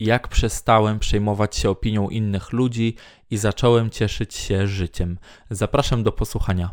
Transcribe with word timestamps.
jak 0.00 0.28
przestałem 0.28 0.98
przejmować 0.98 1.56
się 1.56 1.70
opinią 1.70 2.08
innych 2.08 2.52
ludzi 2.52 2.96
i 3.30 3.36
zacząłem 3.36 3.90
cieszyć 3.90 4.34
się 4.34 4.66
życiem. 4.66 5.18
Zapraszam 5.50 6.02
do 6.02 6.12
posłuchania. 6.12 6.70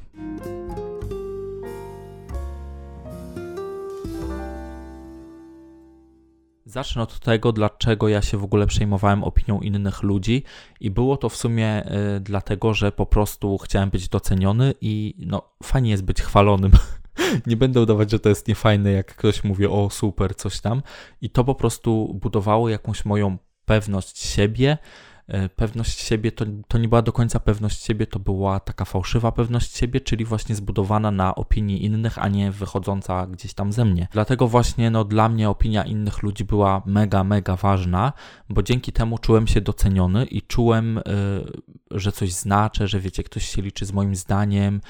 Zacznę 6.65 7.01
od 7.01 7.19
tego, 7.19 7.51
dlaczego 7.51 8.09
ja 8.09 8.21
się 8.21 8.37
w 8.37 8.43
ogóle 8.43 8.67
przejmowałem 8.67 9.23
opinią 9.23 9.59
innych 9.59 10.03
ludzi, 10.03 10.43
i 10.79 10.91
było 10.91 11.17
to 11.17 11.29
w 11.29 11.35
sumie 11.35 11.85
y, 11.85 12.19
dlatego, 12.19 12.73
że 12.73 12.91
po 12.91 13.05
prostu 13.05 13.57
chciałem 13.57 13.89
być 13.89 14.09
doceniony 14.09 14.73
i 14.81 15.15
no, 15.17 15.41
fajnie 15.63 15.91
jest 15.91 16.03
być 16.03 16.21
chwalonym. 16.21 16.71
nie 17.47 17.57
będę 17.57 17.81
udawać, 17.81 18.11
że 18.11 18.19
to 18.19 18.29
jest 18.29 18.47
niefajne, 18.47 18.91
jak 18.91 19.15
ktoś 19.15 19.43
mówi, 19.43 19.67
o 19.67 19.89
super, 19.89 20.35
coś 20.35 20.59
tam. 20.59 20.81
I 21.21 21.29
to 21.29 21.43
po 21.43 21.55
prostu 21.55 22.19
budowało 22.21 22.69
jakąś 22.69 23.05
moją 23.05 23.37
pewność 23.65 24.19
siebie. 24.19 24.77
E, 25.27 25.49
pewność 25.49 25.99
siebie 25.99 26.31
to, 26.31 26.45
to 26.67 26.77
nie 26.77 26.87
była 26.87 27.01
do 27.01 27.11
końca 27.11 27.39
pewność 27.39 27.83
siebie, 27.83 28.07
to 28.07 28.19
była 28.19 28.59
taka 28.59 28.85
fałszywa 28.85 29.31
pewność 29.31 29.77
siebie, 29.77 30.01
czyli 30.01 30.25
właśnie 30.25 30.55
zbudowana 30.55 31.11
na 31.11 31.35
opinii 31.35 31.85
innych, 31.85 32.19
a 32.19 32.27
nie 32.27 32.51
wychodząca 32.51 33.27
gdzieś 33.27 33.53
tam 33.53 33.71
ze 33.71 33.85
mnie. 33.85 34.07
Dlatego 34.11 34.47
właśnie 34.47 34.91
no, 34.91 35.03
dla 35.03 35.29
mnie 35.29 35.49
opinia 35.49 35.83
innych 35.83 36.23
ludzi 36.23 36.45
była 36.45 36.81
mega, 36.85 37.23
mega 37.23 37.55
ważna, 37.55 38.13
bo 38.49 38.63
dzięki 38.63 38.91
temu 38.91 39.17
czułem 39.17 39.47
się 39.47 39.61
doceniony 39.61 40.25
i 40.25 40.41
czułem, 40.41 41.01
yy, 41.91 41.99
że 41.99 42.11
coś 42.11 42.33
znaczę, 42.33 42.87
że 42.87 42.99
wiecie, 42.99 43.23
ktoś 43.23 43.45
się 43.45 43.61
liczy 43.61 43.85
z 43.85 43.93
moim 43.93 44.15
zdaniem 44.15 44.81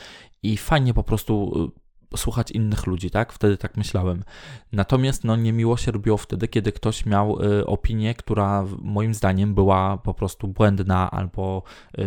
i 0.44 0.58
fajnie 0.58 0.94
po 0.94 1.03
prostu 1.03 1.72
słuchać 2.15 2.51
innych 2.51 2.85
ludzi, 2.88 3.11
tak? 3.11 3.33
Wtedy 3.33 3.57
tak 3.57 3.77
myślałem. 3.77 4.23
Natomiast 4.71 5.23
no, 5.23 5.35
niemiło 5.35 5.77
się 5.77 5.91
robiło 5.91 6.17
wtedy, 6.17 6.47
kiedy 6.47 6.71
ktoś 6.71 7.05
miał 7.05 7.41
y, 7.41 7.65
opinię, 7.65 8.15
która 8.15 8.65
moim 8.81 9.13
zdaniem 9.13 9.53
była 9.53 9.97
po 9.97 10.13
prostu 10.13 10.47
błędna, 10.47 11.11
albo 11.11 11.63
y, 11.99 12.03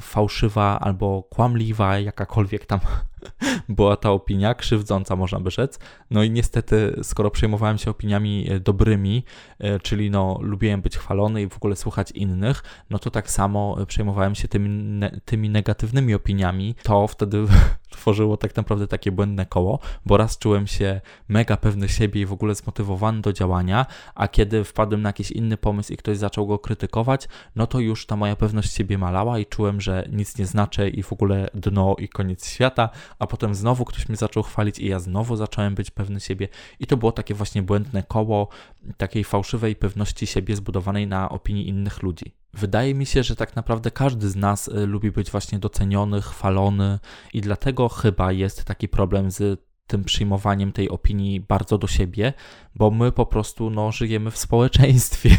fałszywa, 0.00 0.80
albo 0.80 1.22
kłamliwa, 1.22 1.98
jakakolwiek 1.98 2.66
tam 2.66 2.80
była 3.68 3.96
ta 3.96 4.10
opinia, 4.10 4.54
krzywdząca 4.54 5.16
można 5.16 5.40
by 5.40 5.50
rzec. 5.50 5.78
No 6.10 6.22
i 6.22 6.30
niestety, 6.30 7.00
skoro 7.02 7.30
przejmowałem 7.30 7.78
się 7.78 7.90
opiniami 7.90 8.52
y, 8.52 8.60
dobrymi, 8.60 9.24
y, 9.64 9.80
czyli 9.80 10.10
no 10.10 10.38
lubiłem 10.40 10.82
być 10.82 10.96
chwalony 10.96 11.42
i 11.42 11.48
w 11.48 11.56
ogóle 11.56 11.76
słuchać 11.76 12.10
innych, 12.10 12.62
no 12.90 12.98
to 12.98 13.10
tak 13.10 13.30
samo 13.30 13.76
przejmowałem 13.86 14.34
się 14.34 14.48
tymi, 14.48 14.68
ne, 14.68 15.20
tymi 15.24 15.50
negatywnymi 15.50 16.14
opiniami, 16.14 16.74
to 16.82 17.06
wtedy 17.06 17.46
tworzyło 17.90 18.36
tak 18.36 18.56
naprawdę 18.56 18.86
takie 18.86 19.12
błędne 19.12 19.46
koło, 19.46 19.78
bo 20.06 20.16
raz 20.16 20.38
czułem 20.38 20.66
się 20.66 21.00
mega 21.28 21.56
pewny 21.56 21.88
siebie 21.88 22.20
i 22.20 22.26
w 22.26 22.32
ogóle 22.32 22.54
zmotywowany 22.54 23.20
do 23.20 23.32
działania, 23.32 23.86
a 24.14 24.28
kiedy 24.28 24.64
wpadłem 24.64 25.02
na 25.02 25.08
jakiś 25.08 25.30
inny 25.30 25.56
pomysł 25.56 25.92
i 25.92 25.96
ktoś 25.96 26.18
zaczął 26.18 26.46
go 26.46 26.58
krytykować, 26.58 27.28
no 27.56 27.66
to 27.66 27.80
już 27.80 28.06
ta 28.06 28.16
moja 28.16 28.36
pewność 28.36 28.72
siebie 28.72 28.98
malała 28.98 29.38
i 29.38 29.46
czułem, 29.46 29.80
że 29.80 30.08
nic 30.12 30.38
nie 30.38 30.46
znaczę 30.46 30.88
i 30.88 31.02
w 31.02 31.12
ogóle 31.12 31.50
dno 31.54 31.96
i 31.98 32.08
koniec 32.08 32.46
świata, 32.46 32.88
a 33.18 33.26
potem 33.26 33.54
znowu 33.54 33.84
ktoś 33.84 34.08
mnie 34.08 34.16
zaczął 34.16 34.42
chwalić 34.42 34.78
i 34.78 34.86
ja 34.86 34.98
znowu 34.98 35.36
zacząłem 35.36 35.74
być 35.74 35.90
pewny 35.90 36.20
siebie 36.20 36.48
i 36.80 36.86
to 36.86 36.96
było 36.96 37.12
takie 37.12 37.34
właśnie 37.34 37.62
błędne 37.62 38.02
koło 38.02 38.48
takiej 38.96 39.24
fałszywej 39.24 39.76
pewności 39.76 40.26
siebie 40.26 40.56
zbudowanej 40.56 41.06
na 41.06 41.28
opinii 41.28 41.68
innych 41.68 42.02
ludzi. 42.02 42.34
Wydaje 42.54 42.94
mi 42.94 43.06
się, 43.06 43.22
że 43.22 43.36
tak 43.36 43.56
naprawdę 43.56 43.90
każdy 43.90 44.30
z 44.30 44.36
nas 44.36 44.68
y, 44.68 44.86
lubi 44.86 45.10
być 45.10 45.30
właśnie 45.30 45.58
doceniony, 45.58 46.22
chwalony 46.22 46.98
i 47.34 47.40
dlatego 47.40 47.88
chyba 47.88 48.32
jest 48.32 48.64
taki 48.64 48.88
problem 48.88 49.30
z 49.30 49.68
tym 49.86 50.04
przyjmowaniem 50.04 50.72
tej 50.72 50.88
opinii 50.88 51.40
bardzo 51.40 51.78
do 51.78 51.86
siebie, 51.86 52.32
bo 52.74 52.90
my 52.90 53.12
po 53.12 53.26
prostu 53.26 53.70
no, 53.70 53.92
żyjemy 53.92 54.30
w 54.30 54.38
społeczeństwie. 54.38 55.36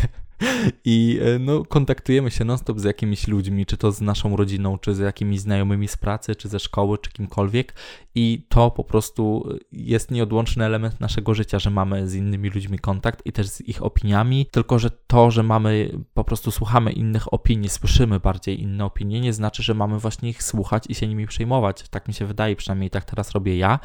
I 0.85 1.19
e, 1.21 1.39
no, 1.39 1.65
kontaktujemy 1.65 2.31
się 2.31 2.45
non-stop 2.45 2.79
z 2.79 2.83
jakimiś 2.83 3.27
ludźmi, 3.27 3.65
czy 3.65 3.77
to 3.77 3.91
z 3.91 4.01
naszą 4.01 4.35
rodziną, 4.35 4.77
czy 4.77 4.95
z 4.95 4.99
jakimiś 4.99 5.39
znajomymi 5.39 5.87
z 5.87 5.97
pracy, 5.97 6.35
czy 6.35 6.49
ze 6.49 6.59
szkoły, 6.59 6.97
czy 6.97 7.11
kimkolwiek. 7.11 7.73
I 8.15 8.45
to 8.49 8.71
po 8.71 8.83
prostu 8.83 9.49
jest 9.71 10.11
nieodłączny 10.11 10.65
element 10.65 10.99
naszego 10.99 11.33
życia, 11.33 11.59
że 11.59 11.69
mamy 11.69 12.09
z 12.09 12.15
innymi 12.15 12.49
ludźmi 12.49 12.79
kontakt 12.79 13.25
i 13.25 13.31
też 13.31 13.47
z 13.47 13.61
ich 13.61 13.83
opiniami. 13.83 14.45
Tylko, 14.51 14.79
że 14.79 14.89
to, 15.07 15.31
że 15.31 15.43
mamy, 15.43 15.99
po 16.13 16.23
prostu 16.23 16.51
słuchamy 16.51 16.91
innych 16.91 17.33
opinii, 17.33 17.69
słyszymy 17.69 18.19
bardziej 18.19 18.61
inne 18.61 18.85
opinie, 18.85 19.21
nie 19.21 19.33
znaczy, 19.33 19.63
że 19.63 19.73
mamy 19.73 19.99
właśnie 19.99 20.29
ich 20.29 20.43
słuchać 20.43 20.83
i 20.89 20.95
się 20.95 21.07
nimi 21.07 21.27
przejmować. 21.27 21.89
Tak 21.89 22.07
mi 22.07 22.13
się 22.13 22.25
wydaje, 22.25 22.55
przynajmniej 22.55 22.89
tak 22.89 23.05
teraz 23.05 23.31
robię 23.31 23.57
ja, 23.57 23.79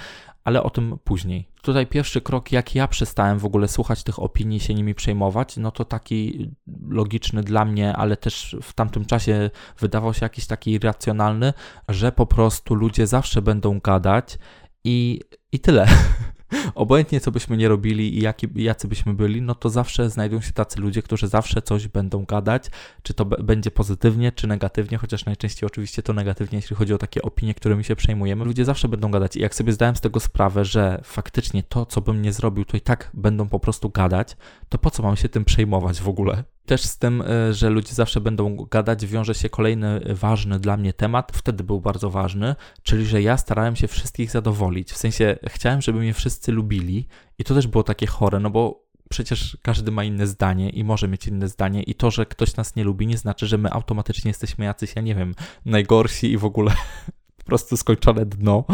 ale 0.44 0.62
o 0.62 0.70
tym 0.70 0.98
później. 1.04 1.48
Tutaj 1.62 1.86
pierwszy 1.86 2.20
krok, 2.20 2.52
jak 2.52 2.74
ja 2.74 2.88
przestałem 2.88 3.38
w 3.38 3.44
ogóle 3.44 3.68
słuchać 3.68 4.02
tych 4.02 4.18
opinii, 4.18 4.60
się 4.60 4.74
nimi 4.74 4.94
przejmować, 4.94 5.56
no 5.56 5.70
to 5.70 5.84
taki 5.84 6.50
logiczny 6.88 7.42
dla 7.42 7.64
mnie, 7.64 7.96
ale 7.96 8.16
też 8.16 8.56
w 8.62 8.72
tamtym 8.72 9.04
czasie 9.04 9.50
wydawał 9.78 10.14
się 10.14 10.24
jakiś 10.24 10.46
taki 10.46 10.78
racjonalny, 10.78 11.52
że 11.88 12.12
po 12.12 12.26
prostu 12.26 12.74
ludzie 12.74 13.06
zawsze 13.06 13.42
będą 13.42 13.80
gadać 13.80 14.38
i, 14.84 15.20
i 15.52 15.60
tyle. 15.60 15.86
obojętnie 16.74 17.20
co 17.20 17.30
byśmy 17.30 17.56
nie 17.56 17.68
robili 17.68 18.18
i 18.18 18.22
jaki, 18.22 18.48
jacy 18.54 18.88
byśmy 18.88 19.14
byli, 19.14 19.42
no 19.42 19.54
to 19.54 19.70
zawsze 19.70 20.10
znajdą 20.10 20.40
się 20.40 20.52
tacy 20.52 20.80
ludzie, 20.80 21.02
którzy 21.02 21.28
zawsze 21.28 21.62
coś 21.62 21.88
będą 21.88 22.24
gadać, 22.24 22.70
czy 23.02 23.14
to 23.14 23.24
będzie 23.24 23.70
pozytywnie, 23.70 24.32
czy 24.32 24.46
negatywnie, 24.46 24.98
chociaż 24.98 25.24
najczęściej 25.24 25.66
oczywiście 25.66 26.02
to 26.02 26.12
negatywnie, 26.12 26.58
jeśli 26.58 26.76
chodzi 26.76 26.94
o 26.94 26.98
takie 26.98 27.22
opinie, 27.22 27.54
którymi 27.54 27.84
się 27.84 27.96
przejmujemy. 27.96 28.44
Ludzie 28.44 28.64
zawsze 28.64 28.88
będą 28.88 29.10
gadać 29.10 29.36
i 29.36 29.40
jak 29.40 29.54
sobie 29.54 29.72
zdałem 29.72 29.96
z 29.96 30.00
tego 30.00 30.20
sprawę, 30.20 30.64
że 30.64 31.00
faktycznie 31.04 31.62
to, 31.62 31.86
co 31.86 32.00
bym 32.00 32.22
nie 32.22 32.32
zrobił, 32.32 32.64
to 32.64 32.76
i 32.76 32.80
tak 32.80 33.10
będą 33.14 33.48
po 33.48 33.60
prostu 33.60 33.90
gadać, 33.90 34.36
to 34.68 34.78
po 34.78 34.90
co 34.90 35.02
mam 35.02 35.16
się 35.16 35.28
tym 35.28 35.44
przejmować 35.44 36.00
w 36.00 36.08
ogóle? 36.08 36.53
Też 36.66 36.82
z 36.82 36.98
tym, 36.98 37.22
e, 37.22 37.54
że 37.54 37.70
ludzie 37.70 37.94
zawsze 37.94 38.20
będą 38.20 38.56
gadać, 38.56 39.06
wiąże 39.06 39.34
się 39.34 39.48
kolejny 39.48 40.00
ważny 40.14 40.58
dla 40.58 40.76
mnie 40.76 40.92
temat, 40.92 41.32
wtedy 41.34 41.64
był 41.64 41.80
bardzo 41.80 42.10
ważny, 42.10 42.56
czyli 42.82 43.06
że 43.06 43.22
ja 43.22 43.36
starałem 43.36 43.76
się 43.76 43.88
wszystkich 43.88 44.30
zadowolić. 44.30 44.92
W 44.92 44.96
sensie 44.96 45.36
chciałem, 45.46 45.82
żeby 45.82 45.98
mnie 45.98 46.14
wszyscy 46.14 46.52
lubili 46.52 47.06
i 47.38 47.44
to 47.44 47.54
też 47.54 47.66
było 47.66 47.84
takie 47.84 48.06
chore, 48.06 48.40
no 48.40 48.50
bo 48.50 48.84
przecież 49.08 49.58
każdy 49.62 49.90
ma 49.90 50.04
inne 50.04 50.26
zdanie 50.26 50.70
i 50.70 50.84
może 50.84 51.08
mieć 51.08 51.26
inne 51.26 51.48
zdanie, 51.48 51.82
i 51.82 51.94
to, 51.94 52.10
że 52.10 52.26
ktoś 52.26 52.56
nas 52.56 52.76
nie 52.76 52.84
lubi, 52.84 53.06
nie 53.06 53.18
znaczy, 53.18 53.46
że 53.46 53.58
my 53.58 53.70
automatycznie 53.70 54.28
jesteśmy 54.28 54.64
jacyś, 54.64 54.96
ja 54.96 55.02
nie 55.02 55.14
wiem, 55.14 55.34
najgorsi 55.64 56.32
i 56.32 56.38
w 56.38 56.44
ogóle 56.44 56.72
po 57.38 57.44
prostu 57.44 57.76
skończone 57.76 58.26
dno. 58.26 58.64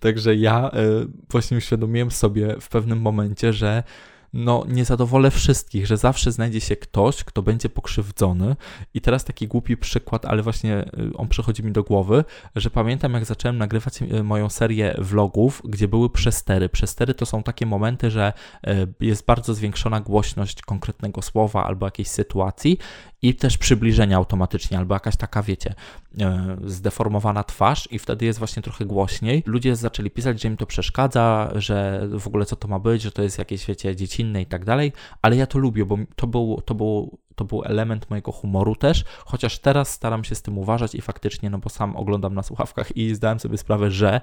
Także 0.00 0.36
ja 0.36 0.70
y, 0.70 1.06
właśnie 1.30 1.56
uświadomiłem 1.56 2.10
sobie 2.10 2.56
w 2.60 2.68
pewnym 2.68 3.00
momencie, 3.00 3.52
że 3.52 3.82
no 4.34 4.64
nie 4.68 4.84
zadowolę 4.84 5.30
wszystkich, 5.30 5.86
że 5.86 5.96
zawsze 5.96 6.32
znajdzie 6.32 6.60
się 6.60 6.76
ktoś, 6.76 7.24
kto 7.24 7.42
będzie 7.42 7.68
pokrzywdzony. 7.68 8.56
I 8.94 9.00
teraz 9.00 9.24
taki 9.24 9.48
głupi 9.48 9.76
przykład, 9.76 10.24
ale 10.24 10.42
właśnie 10.42 10.78
y, 10.82 11.16
on 11.16 11.28
przychodzi 11.28 11.64
mi 11.64 11.72
do 11.72 11.82
głowy, 11.82 12.24
że 12.56 12.70
pamiętam 12.70 13.14
jak 13.14 13.24
zacząłem 13.24 13.58
nagrywać 13.58 14.02
y, 14.02 14.22
moją 14.22 14.48
serię 14.48 14.94
vlogów, 14.98 15.62
gdzie 15.64 15.88
były 15.88 16.10
przestery. 16.10 16.68
Przestery 16.68 17.14
to 17.14 17.26
są 17.26 17.42
takie 17.42 17.66
momenty, 17.66 18.10
że 18.10 18.32
y, 18.66 18.70
jest 19.00 19.26
bardzo 19.26 19.54
zwiększona 19.54 20.00
głośność 20.00 20.62
konkretnego 20.62 21.22
słowa 21.22 21.64
albo 21.64 21.86
jakiejś 21.86 22.08
sytuacji 22.08 22.78
i 23.24 23.34
też 23.34 23.58
przybliżenia 23.58 24.16
automatycznie, 24.16 24.78
albo 24.78 24.94
jakaś 24.94 25.16
taka, 25.16 25.42
wiecie, 25.42 25.74
zdeformowana 26.64 27.44
twarz 27.44 27.88
i 27.90 27.98
wtedy 27.98 28.24
jest 28.24 28.38
właśnie 28.38 28.62
trochę 28.62 28.84
głośniej. 28.84 29.42
Ludzie 29.46 29.76
zaczęli 29.76 30.10
pisać, 30.10 30.42
że 30.42 30.48
im 30.48 30.56
to 30.56 30.66
przeszkadza, 30.66 31.52
że 31.54 32.08
w 32.18 32.26
ogóle 32.26 32.46
co 32.46 32.56
to 32.56 32.68
ma 32.68 32.78
być, 32.78 33.02
że 33.02 33.12
to 33.12 33.22
jest 33.22 33.38
jakieś, 33.38 33.66
wiecie, 33.66 33.96
dzieci 33.96 34.22
inne 34.22 34.42
i 34.42 34.46
tak 34.46 34.64
dalej, 34.64 34.92
ale 35.22 35.36
ja 35.36 35.46
to 35.46 35.58
lubię, 35.58 35.84
bo 35.84 35.98
to 36.16 36.26
był, 36.26 36.62
to 36.64 36.74
był, 36.74 37.18
to 37.34 37.44
był 37.44 37.64
element 37.64 38.10
mojego 38.10 38.32
humoru 38.32 38.76
też, 38.76 39.04
chociaż 39.24 39.58
teraz 39.58 39.92
staram 39.92 40.24
się 40.24 40.34
z 40.34 40.42
tym 40.42 40.58
uważać 40.58 40.94
i 40.94 41.00
faktycznie, 41.00 41.50
no 41.50 41.58
bo 41.58 41.68
sam 41.68 41.96
oglądam 41.96 42.34
na 42.34 42.42
słuchawkach 42.42 42.96
i 42.96 43.14
zdałem 43.14 43.40
sobie 43.40 43.58
sprawę, 43.58 43.90
że 43.90 44.20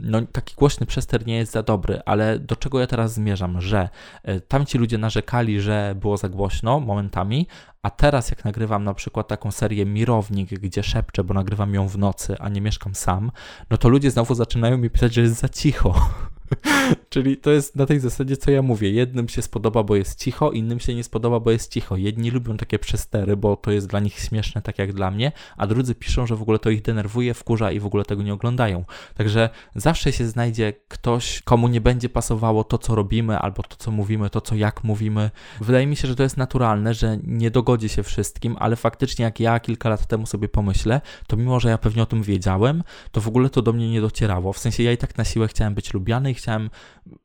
no, 0.00 0.22
taki 0.32 0.54
głośny 0.54 0.86
przester 0.86 1.26
nie 1.26 1.36
jest 1.36 1.52
za 1.52 1.62
dobry, 1.62 2.00
ale 2.06 2.38
do 2.38 2.56
czego 2.56 2.80
ja 2.80 2.86
teraz 2.86 3.14
zmierzam, 3.14 3.60
że 3.60 3.88
y, 4.28 4.40
tamci 4.40 4.78
ludzie 4.78 4.98
narzekali, 4.98 5.60
że 5.60 5.94
było 6.00 6.16
za 6.16 6.28
głośno 6.28 6.80
momentami, 6.80 7.46
a 7.82 7.90
teraz 7.90 8.30
jak 8.30 8.44
nagrywam 8.44 8.84
na 8.84 8.94
przykład 8.94 9.28
taką 9.28 9.50
serię 9.50 9.86
Mirownik, 9.86 10.48
gdzie 10.48 10.82
szepczę, 10.82 11.24
bo 11.24 11.34
nagrywam 11.34 11.74
ją 11.74 11.88
w 11.88 11.98
nocy, 11.98 12.36
a 12.38 12.48
nie 12.48 12.60
mieszkam 12.60 12.94
sam, 12.94 13.30
no 13.70 13.78
to 13.78 13.88
ludzie 13.88 14.10
znowu 14.10 14.34
zaczynają 14.34 14.78
mi 14.78 14.90
pisać, 14.90 15.14
że 15.14 15.20
jest 15.20 15.40
za 15.40 15.48
cicho. 15.48 15.94
Czyli 17.12 17.36
to 17.36 17.50
jest 17.50 17.76
na 17.76 17.86
tej 17.86 18.00
zasadzie, 18.00 18.36
co 18.36 18.50
ja 18.50 18.62
mówię. 18.62 18.90
Jednym 18.90 19.28
się 19.28 19.42
spodoba, 19.42 19.82
bo 19.82 19.96
jest 19.96 20.18
cicho, 20.18 20.50
innym 20.50 20.80
się 20.80 20.94
nie 20.94 21.04
spodoba, 21.04 21.40
bo 21.40 21.50
jest 21.50 21.72
cicho. 21.72 21.96
Jedni 21.96 22.30
lubią 22.30 22.56
takie 22.56 22.78
przestery, 22.78 23.36
bo 23.36 23.56
to 23.56 23.70
jest 23.70 23.86
dla 23.86 24.00
nich 24.00 24.18
śmieszne, 24.18 24.62
tak 24.62 24.78
jak 24.78 24.92
dla 24.92 25.10
mnie, 25.10 25.32
a 25.56 25.66
drudzy 25.66 25.94
piszą, 25.94 26.26
że 26.26 26.36
w 26.36 26.42
ogóle 26.42 26.58
to 26.58 26.70
ich 26.70 26.82
denerwuje, 26.82 27.34
wkurza 27.34 27.72
i 27.72 27.80
w 27.80 27.86
ogóle 27.86 28.04
tego 28.04 28.22
nie 28.22 28.32
oglądają. 28.32 28.84
Także 29.14 29.50
zawsze 29.74 30.12
się 30.12 30.26
znajdzie 30.26 30.72
ktoś, 30.88 31.42
komu 31.42 31.68
nie 31.68 31.80
będzie 31.80 32.08
pasowało 32.08 32.64
to, 32.64 32.78
co 32.78 32.94
robimy, 32.94 33.38
albo 33.38 33.62
to, 33.62 33.76
co 33.76 33.90
mówimy, 33.90 34.30
to, 34.30 34.40
co 34.40 34.54
jak 34.54 34.84
mówimy. 34.84 35.30
Wydaje 35.60 35.86
mi 35.86 35.96
się, 35.96 36.08
że 36.08 36.16
to 36.16 36.22
jest 36.22 36.36
naturalne, 36.36 36.94
że 36.94 37.18
nie 37.24 37.50
dogodzi 37.50 37.88
się 37.88 38.02
wszystkim, 38.02 38.56
ale 38.58 38.76
faktycznie 38.76 39.24
jak 39.24 39.40
ja 39.40 39.60
kilka 39.60 39.88
lat 39.88 40.06
temu 40.06 40.26
sobie 40.26 40.48
pomyślę, 40.48 41.00
to 41.26 41.36
mimo, 41.36 41.60
że 41.60 41.68
ja 41.68 41.78
pewnie 41.78 42.02
o 42.02 42.06
tym 42.06 42.22
wiedziałem, 42.22 42.82
to 43.10 43.20
w 43.20 43.28
ogóle 43.28 43.50
to 43.50 43.62
do 43.62 43.72
mnie 43.72 43.90
nie 43.90 44.00
docierało. 44.00 44.52
W 44.52 44.58
sensie 44.58 44.82
ja 44.82 44.92
i 44.92 44.96
tak 44.96 45.18
na 45.18 45.24
siłę 45.24 45.48
chciałem 45.48 45.74
być 45.74 45.94
lubiany 45.94 46.30
i 46.30 46.34
chciałem 46.34 46.70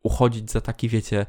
uchodzić 0.03 0.51
za 0.51 0.62
taki, 0.62 0.89
wiecie, 0.89 1.25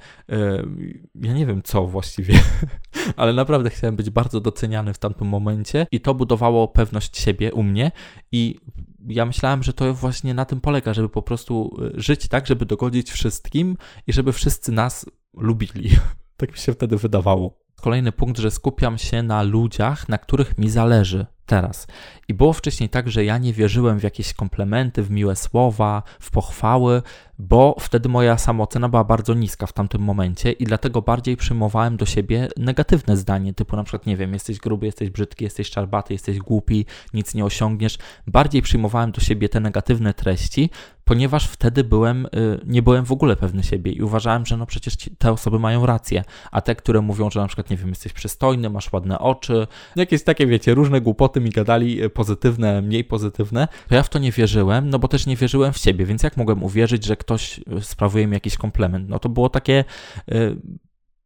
ja 1.15 1.33
nie 1.33 1.47
wiem 1.47 1.63
co 1.63 1.87
właściwie, 1.87 2.41
ale 3.17 3.33
naprawdę 3.33 3.71
chciałem 3.71 3.97
być 3.97 4.11
bardzo 4.11 4.41
doceniany 4.41 4.95
w 4.95 4.99
tamtym 4.99 5.29
momencie 5.29 5.87
i 5.93 6.01
to 6.01 6.15
budowało 6.15 6.69
pewność 6.69 7.19
siebie 7.19 7.53
u 7.53 7.63
mnie 7.63 7.93
i 8.33 8.61
ja 9.09 9.27
myślałem, 9.27 9.63
że 9.63 9.73
to 9.73 9.95
właśnie 9.95 10.35
na 10.35 10.45
tym 10.45 10.61
polega, 10.61 10.95
żeby 10.95 11.09
po 11.09 11.23
prostu 11.23 11.77
żyć 11.95 12.29
tak, 12.29 12.47
żeby 12.47 12.67
dogodzić 12.67 13.11
wszystkim 13.11 13.77
i 14.07 14.13
żeby 14.13 14.33
wszyscy 14.33 14.73
nas 14.73 15.07
lubili. 15.35 15.91
Tak 16.37 16.53
mi 16.53 16.59
się 16.59 16.73
wtedy 16.73 16.97
wydawało. 16.97 17.59
Kolejny 17.81 18.13
punkt, 18.13 18.39
że 18.39 18.51
skupiam 18.51 18.99
się 18.99 19.23
na 19.23 19.43
ludziach, 19.43 20.09
na 20.09 20.19
których 20.19 20.59
mi 20.59 20.71
zależy 20.71 21.27
teraz. 21.47 21.87
I 22.29 22.35
było 22.35 22.53
wcześniej 22.53 22.89
tak, 22.89 23.11
że 23.11 23.25
ja 23.25 23.39
nie 23.39 23.53
wierzyłem 23.53 23.99
w 23.99 24.03
jakieś 24.03 24.35
komplementy, 24.35 25.03
w 25.03 25.11
miłe 25.11 25.37
słowa, 25.37 26.03
w 26.21 26.31
pochwały, 26.31 27.03
bo 27.39 27.77
wtedy 27.81 28.09
moja 28.09 28.39
samoocena 28.39 28.89
była 28.89 29.05
bardzo 29.05 29.35
niska 29.35 29.67
w 29.67 29.73
tamtym 29.73 30.03
momencie 30.03 30.53
i 30.53 30.65
dlatego 30.65 31.03
bardziej 31.03 31.37
przyjmowałem 31.37 31.97
do 31.97 32.07
siebie 32.07 32.49
negatywne 32.57 33.17
zdanie, 33.17 33.55
typu 33.55 33.77
na 33.77 33.85
przykład, 33.85 34.07
nie 34.07 34.17
wiem, 34.17 34.33
jesteś 34.33 34.59
gruby, 34.59 34.87
jesteś 34.87 35.11
brzydki, 35.11 35.45
jesteś 35.45 35.71
czarbaty, 35.71 36.13
jesteś 36.13 36.39
głupi, 36.39 36.87
nic 37.15 37.35
nie 37.35 37.45
osiągniesz. 37.45 37.99
Bardziej 38.27 38.63
przyjmowałem 38.63 39.13
do 39.13 39.21
siebie 39.21 39.49
te 39.49 39.61
negatywne 39.61 40.15
treści, 40.15 40.71
ponieważ 41.09 41.49
wtedy 41.49 41.85
byłem, 41.85 42.27
y, 42.27 42.29
nie 42.67 42.83
byłem 42.83 43.05
w 43.05 43.13
ogóle 43.13 43.37
pewny 43.37 43.63
siebie 43.63 43.93
i 43.93 44.03
uważałem, 44.03 44.47
że 44.47 44.57
no 44.57 44.67
przecież 44.67 44.95
te 45.19 45.33
osoby 45.33 45.59
mają 45.59 45.87
rację, 45.87 46.25
a 46.51 46.61
te, 46.61 46.75
które 46.75 47.01
mówią, 47.01 47.31
że 47.31 47.41
na 47.41 47.47
przykład, 47.47 47.71
nie 47.71 47.77
wiem, 47.77 47.89
jesteś 47.89 48.13
przystojny, 48.13 48.71
masz 48.71 48.93
ładne 48.93 49.19
oczy, 49.19 49.67
jakieś 49.97 50.23
takie, 50.25 50.47
wiecie, 50.47 50.75
różne 50.75 51.01
głupoty 51.01 51.41
mi 51.41 51.51
gadali, 51.51 52.05
y, 52.05 52.11
pozytywne, 52.11 52.83
mniej 52.83 53.05
pozytywne, 53.05 53.69
to 53.89 53.95
ja 53.95 54.03
w 54.03 54.09
to 54.09 54.19
nie 54.19 54.33
wierzyłem, 54.33 54.91
no 54.91 54.99
bo 54.99 55.09
też 55.09 55.27
nie 55.27 55.37
wierzyłem 55.37 55.73
w 55.73 55.79
siebie, 55.79 56.07
więc 56.07 56.23
jak 56.23 56.37
mogłem 56.37 56.63
uwierzyć, 56.63 57.05
że 57.05 57.17
ktoś 57.29 57.59
y, 57.59 57.81
sprawuje 57.81 58.27
mi 58.27 58.35
jakiś 58.35 58.57
komplement? 58.57 59.09
No 59.09 59.19
to 59.19 59.29
było 59.29 59.49
takie 59.49 59.85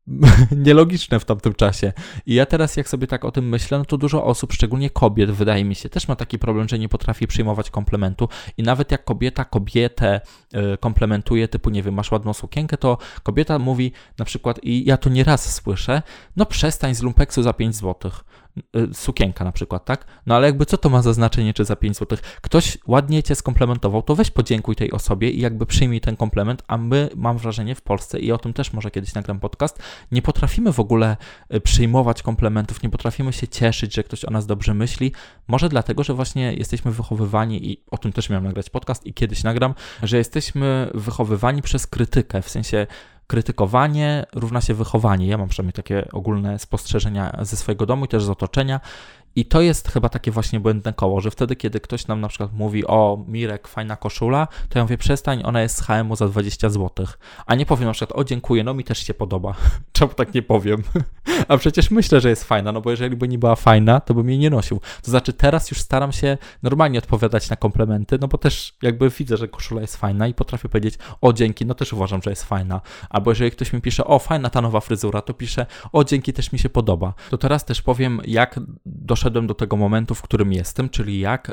nielogiczne 0.66 1.20
w 1.20 1.24
tamtym 1.24 1.54
czasie. 1.54 1.92
I 2.26 2.34
ja 2.34 2.46
teraz, 2.46 2.76
jak 2.76 2.88
sobie 2.88 3.06
tak 3.06 3.24
o 3.24 3.30
tym 3.30 3.48
myślę, 3.48 3.78
no 3.78 3.84
to 3.84 3.98
dużo 3.98 4.24
osób, 4.24 4.52
szczególnie 4.52 4.90
kobiet, 4.90 5.30
wydaje 5.30 5.64
mi 5.64 5.74
się, 5.74 5.88
też 5.88 6.08
ma 6.08 6.16
taki 6.16 6.38
problem, 6.38 6.68
że 6.68 6.78
nie 6.78 6.88
potrafi 6.88 7.26
przyjmować 7.26 7.70
komplementu. 7.70 8.28
I 8.56 8.62
nawet 8.62 8.92
jak 8.92 9.04
kobieta 9.04 9.44
kobietę 9.44 10.20
y, 10.74 10.78
komplementuje, 10.78 11.48
typu, 11.48 11.70
nie 11.70 11.82
wiem, 11.82 11.94
masz 11.94 12.12
ładną 12.12 12.32
sukienkę, 12.32 12.76
to 12.76 12.98
kobieta 13.22 13.58
mówi 13.58 13.92
na 14.18 14.24
przykład, 14.24 14.60
i 14.62 14.84
ja 14.84 14.96
to 14.96 15.10
nieraz 15.10 15.54
słyszę, 15.54 16.02
no 16.36 16.46
przestań 16.46 16.94
z 16.94 17.02
lumpeksu 17.02 17.42
za 17.42 17.52
5 17.52 17.76
złotych. 17.76 18.24
Y, 18.76 18.94
sukienka 18.94 19.44
na 19.44 19.52
przykład, 19.52 19.84
tak? 19.84 20.04
No 20.26 20.34
ale 20.34 20.46
jakby 20.46 20.66
co 20.66 20.78
to 20.78 20.88
ma 20.88 21.02
za 21.02 21.12
znaczenie, 21.12 21.54
czy 21.54 21.64
za 21.64 21.76
5 21.76 21.96
zł? 21.96 22.18
Ktoś 22.40 22.78
ładnie 22.86 23.22
cię 23.22 23.34
skomplementował, 23.34 24.02
to 24.02 24.14
weź 24.14 24.30
podziękuj 24.30 24.76
tej 24.76 24.92
osobie 24.92 25.30
i 25.30 25.40
jakby 25.40 25.66
przyjmij 25.66 26.00
ten 26.00 26.16
komplement, 26.16 26.62
a 26.66 26.78
my, 26.78 27.08
mam 27.16 27.38
wrażenie, 27.38 27.74
w 27.74 27.82
Polsce 27.82 28.18
i 28.18 28.32
o 28.32 28.38
tym 28.38 28.52
też 28.52 28.72
może 28.72 28.90
kiedyś 28.90 29.14
nagram 29.14 29.40
podcast, 29.40 29.82
nie 30.12 30.22
potrafimy 30.22 30.72
w 30.72 30.80
ogóle 30.80 31.16
y, 31.54 31.60
przyjmować 31.60 32.22
komplementów, 32.22 32.82
nie 32.82 32.90
potrafimy 32.90 33.32
się 33.32 33.48
cieszyć, 33.48 33.94
że 33.94 34.02
ktoś 34.02 34.24
o 34.24 34.30
nas 34.30 34.46
dobrze 34.46 34.74
myśli. 34.74 35.12
Może 35.48 35.68
dlatego, 35.68 36.04
że 36.04 36.14
właśnie 36.14 36.54
jesteśmy 36.54 36.90
wychowywani 36.90 37.70
i 37.70 37.82
o 37.90 37.98
tym 37.98 38.12
też 38.12 38.30
miałem 38.30 38.44
nagrać 38.44 38.70
podcast 38.70 39.06
i 39.06 39.14
kiedyś 39.14 39.44
nagram, 39.44 39.74
że 40.02 40.18
jesteśmy 40.18 40.90
wychowywani 40.94 41.62
przez 41.62 41.86
krytykę, 41.86 42.42
w 42.42 42.48
sensie 42.48 42.86
krytykowanie 43.32 44.26
równa 44.34 44.60
się 44.60 44.74
wychowanie. 44.74 45.26
Ja 45.26 45.38
mam 45.38 45.48
przynajmniej 45.48 45.72
takie 45.72 46.08
ogólne 46.12 46.58
spostrzeżenia 46.58 47.38
ze 47.42 47.56
swojego 47.56 47.86
domu 47.86 48.04
i 48.04 48.08
też 48.08 48.24
z 48.24 48.28
otoczenia. 48.28 48.80
I 49.36 49.44
to 49.44 49.60
jest 49.60 49.88
chyba 49.88 50.08
takie 50.08 50.30
właśnie 50.30 50.60
błędne 50.60 50.92
koło, 50.92 51.20
że 51.20 51.30
wtedy, 51.30 51.56
kiedy 51.56 51.80
ktoś 51.80 52.06
nam 52.06 52.20
na 52.20 52.28
przykład 52.28 52.52
mówi, 52.52 52.86
o 52.86 53.24
Mirek, 53.28 53.68
fajna 53.68 53.96
koszula, 53.96 54.48
to 54.68 54.78
ja 54.78 54.84
mówię, 54.84 54.98
przestań, 54.98 55.42
ona 55.44 55.62
jest 55.62 55.76
z 55.76 55.80
HM 55.80 56.16
za 56.16 56.28
20 56.28 56.70
zł. 56.70 57.06
A 57.46 57.54
nie 57.54 57.66
powiem 57.66 57.86
na 57.86 57.92
przykład, 57.92 58.18
o 58.18 58.24
dziękuję, 58.24 58.64
no 58.64 58.74
mi 58.74 58.84
też 58.84 58.98
się 58.98 59.14
podoba. 59.14 59.54
Czemu 59.92 60.14
tak 60.14 60.34
nie 60.34 60.42
powiem? 60.42 60.82
A 61.48 61.56
przecież 61.56 61.90
myślę, 61.90 62.20
że 62.20 62.28
jest 62.28 62.44
fajna, 62.44 62.72
no 62.72 62.80
bo 62.80 62.90
jeżeli 62.90 63.16
by 63.16 63.28
nie 63.28 63.38
była 63.38 63.56
fajna, 63.56 64.00
to 64.00 64.14
bym 64.14 64.30
jej 64.30 64.38
nie 64.38 64.50
nosił. 64.50 64.80
To 65.02 65.10
znaczy 65.10 65.32
teraz 65.32 65.70
już 65.70 65.80
staram 65.80 66.12
się 66.12 66.38
normalnie 66.62 66.98
odpowiadać 66.98 67.50
na 67.50 67.56
komplementy, 67.56 68.18
no 68.20 68.28
bo 68.28 68.38
też 68.38 68.74
jakby 68.82 69.10
widzę, 69.10 69.36
że 69.36 69.48
koszula 69.48 69.80
jest 69.80 69.96
fajna 69.96 70.26
i 70.26 70.34
potrafię 70.34 70.68
powiedzieć, 70.68 70.98
o 71.20 71.32
dzięki, 71.32 71.66
no 71.66 71.74
też 71.74 71.92
uważam, 71.92 72.22
że 72.22 72.30
jest 72.30 72.44
fajna. 72.44 72.80
Albo 73.10 73.30
jeżeli 73.30 73.50
ktoś 73.50 73.72
mi 73.72 73.80
pisze, 73.80 74.04
o 74.04 74.18
fajna 74.18 74.50
ta 74.50 74.60
nowa 74.60 74.80
fryzura, 74.80 75.22
to 75.22 75.34
pisze, 75.34 75.66
o 75.92 76.04
dzięki, 76.04 76.32
też 76.32 76.52
mi 76.52 76.58
się 76.58 76.68
podoba. 76.68 77.14
To 77.30 77.38
teraz 77.38 77.64
też 77.64 77.82
powiem, 77.82 78.20
jak 78.24 78.60
doszedłem 78.86 79.21
doszedłem 79.22 79.46
do 79.46 79.54
tego 79.54 79.76
momentu, 79.76 80.14
w 80.14 80.22
którym 80.22 80.52
jestem, 80.52 80.88
czyli 80.88 81.20
jak 81.20 81.48
y, 81.48 81.52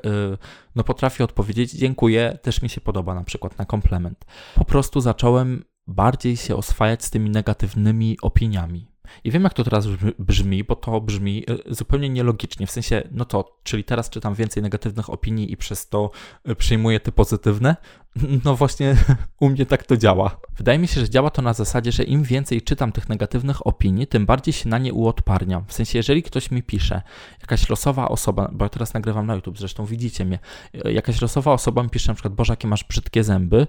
no 0.76 0.84
potrafię 0.84 1.24
odpowiedzieć 1.24 1.72
dziękuję, 1.72 2.38
też 2.42 2.62
mi 2.62 2.70
się 2.70 2.82
podoba 2.82 3.16
na 3.16 3.24
przykład 3.24 3.58
na 3.58 3.66
komplement. 3.66 4.26
Po 4.56 4.66
prostu 4.66 5.02
zacząłem 5.02 5.64
bardziej 5.88 6.38
się 6.38 6.56
oswajać 6.56 7.04
z 7.04 7.10
tymi 7.10 7.30
negatywnymi 7.30 8.18
opiniami. 8.22 8.88
I 9.24 9.32
wiem, 9.32 9.44
jak 9.44 9.54
to 9.54 9.64
teraz 9.64 9.88
brzmi, 10.20 10.64
bo 10.64 10.76
to 10.76 11.02
brzmi 11.02 11.44
y, 11.70 11.76
zupełnie 11.76 12.10
nielogicznie. 12.10 12.68
W 12.68 12.72
sensie, 12.72 13.08
no 13.12 13.26
to, 13.26 13.60
czyli 13.64 13.84
teraz 13.84 14.10
czytam 14.10 14.36
więcej 14.36 14.64
negatywnych 14.64 15.10
opinii 15.10 15.52
i 15.52 15.58
przez 15.58 15.90
to 15.90 16.12
y, 16.50 16.56
przyjmuję 16.56 17.00
te 17.00 17.12
pozytywne? 17.12 17.76
No 18.46 18.56
właśnie, 18.56 18.96
u 19.42 19.50
mnie 19.50 19.66
tak 19.66 19.84
to 19.84 19.98
działa. 19.98 20.40
Wydaje 20.58 20.80
mi 20.80 20.88
się, 20.88 21.02
że 21.02 21.10
działa 21.10 21.30
to 21.30 21.42
na 21.42 21.54
zasadzie, 21.54 21.92
że 21.92 22.04
im 22.04 22.24
więcej 22.24 22.62
czytam 22.62 22.92
tych 22.92 23.10
negatywnych 23.10 23.68
opinii, 23.68 24.08
tym 24.08 24.26
bardziej 24.26 24.54
się 24.54 24.70
na 24.70 24.78
nie 24.78 24.94
uodparniam. 24.94 25.66
W 25.68 25.74
sensie, 25.74 26.00
jeżeli 26.00 26.24
ktoś 26.24 26.52
mi 26.52 26.64
pisze, 26.64 27.02
jakaś 27.42 27.70
losowa 27.70 28.10
osoba, 28.10 28.50
bo 28.54 28.66
ja 28.66 28.70
teraz 28.70 28.94
nagrywam 28.94 29.28
na 29.28 29.36
YouTube, 29.36 29.60
zresztą 29.60 29.86
widzicie 29.86 30.26
mnie, 30.26 30.40
y, 30.86 30.94
jakaś 30.94 31.22
losowa 31.22 31.54
osoba 31.54 31.84
mi 31.84 31.90
pisze 31.90 32.12
na 32.12 32.14
przykład, 32.14 32.34
Boże, 32.34 32.54
jakie 32.54 32.68
masz 32.68 32.84
brzydkie 32.84 33.24
zęby, 33.24 33.68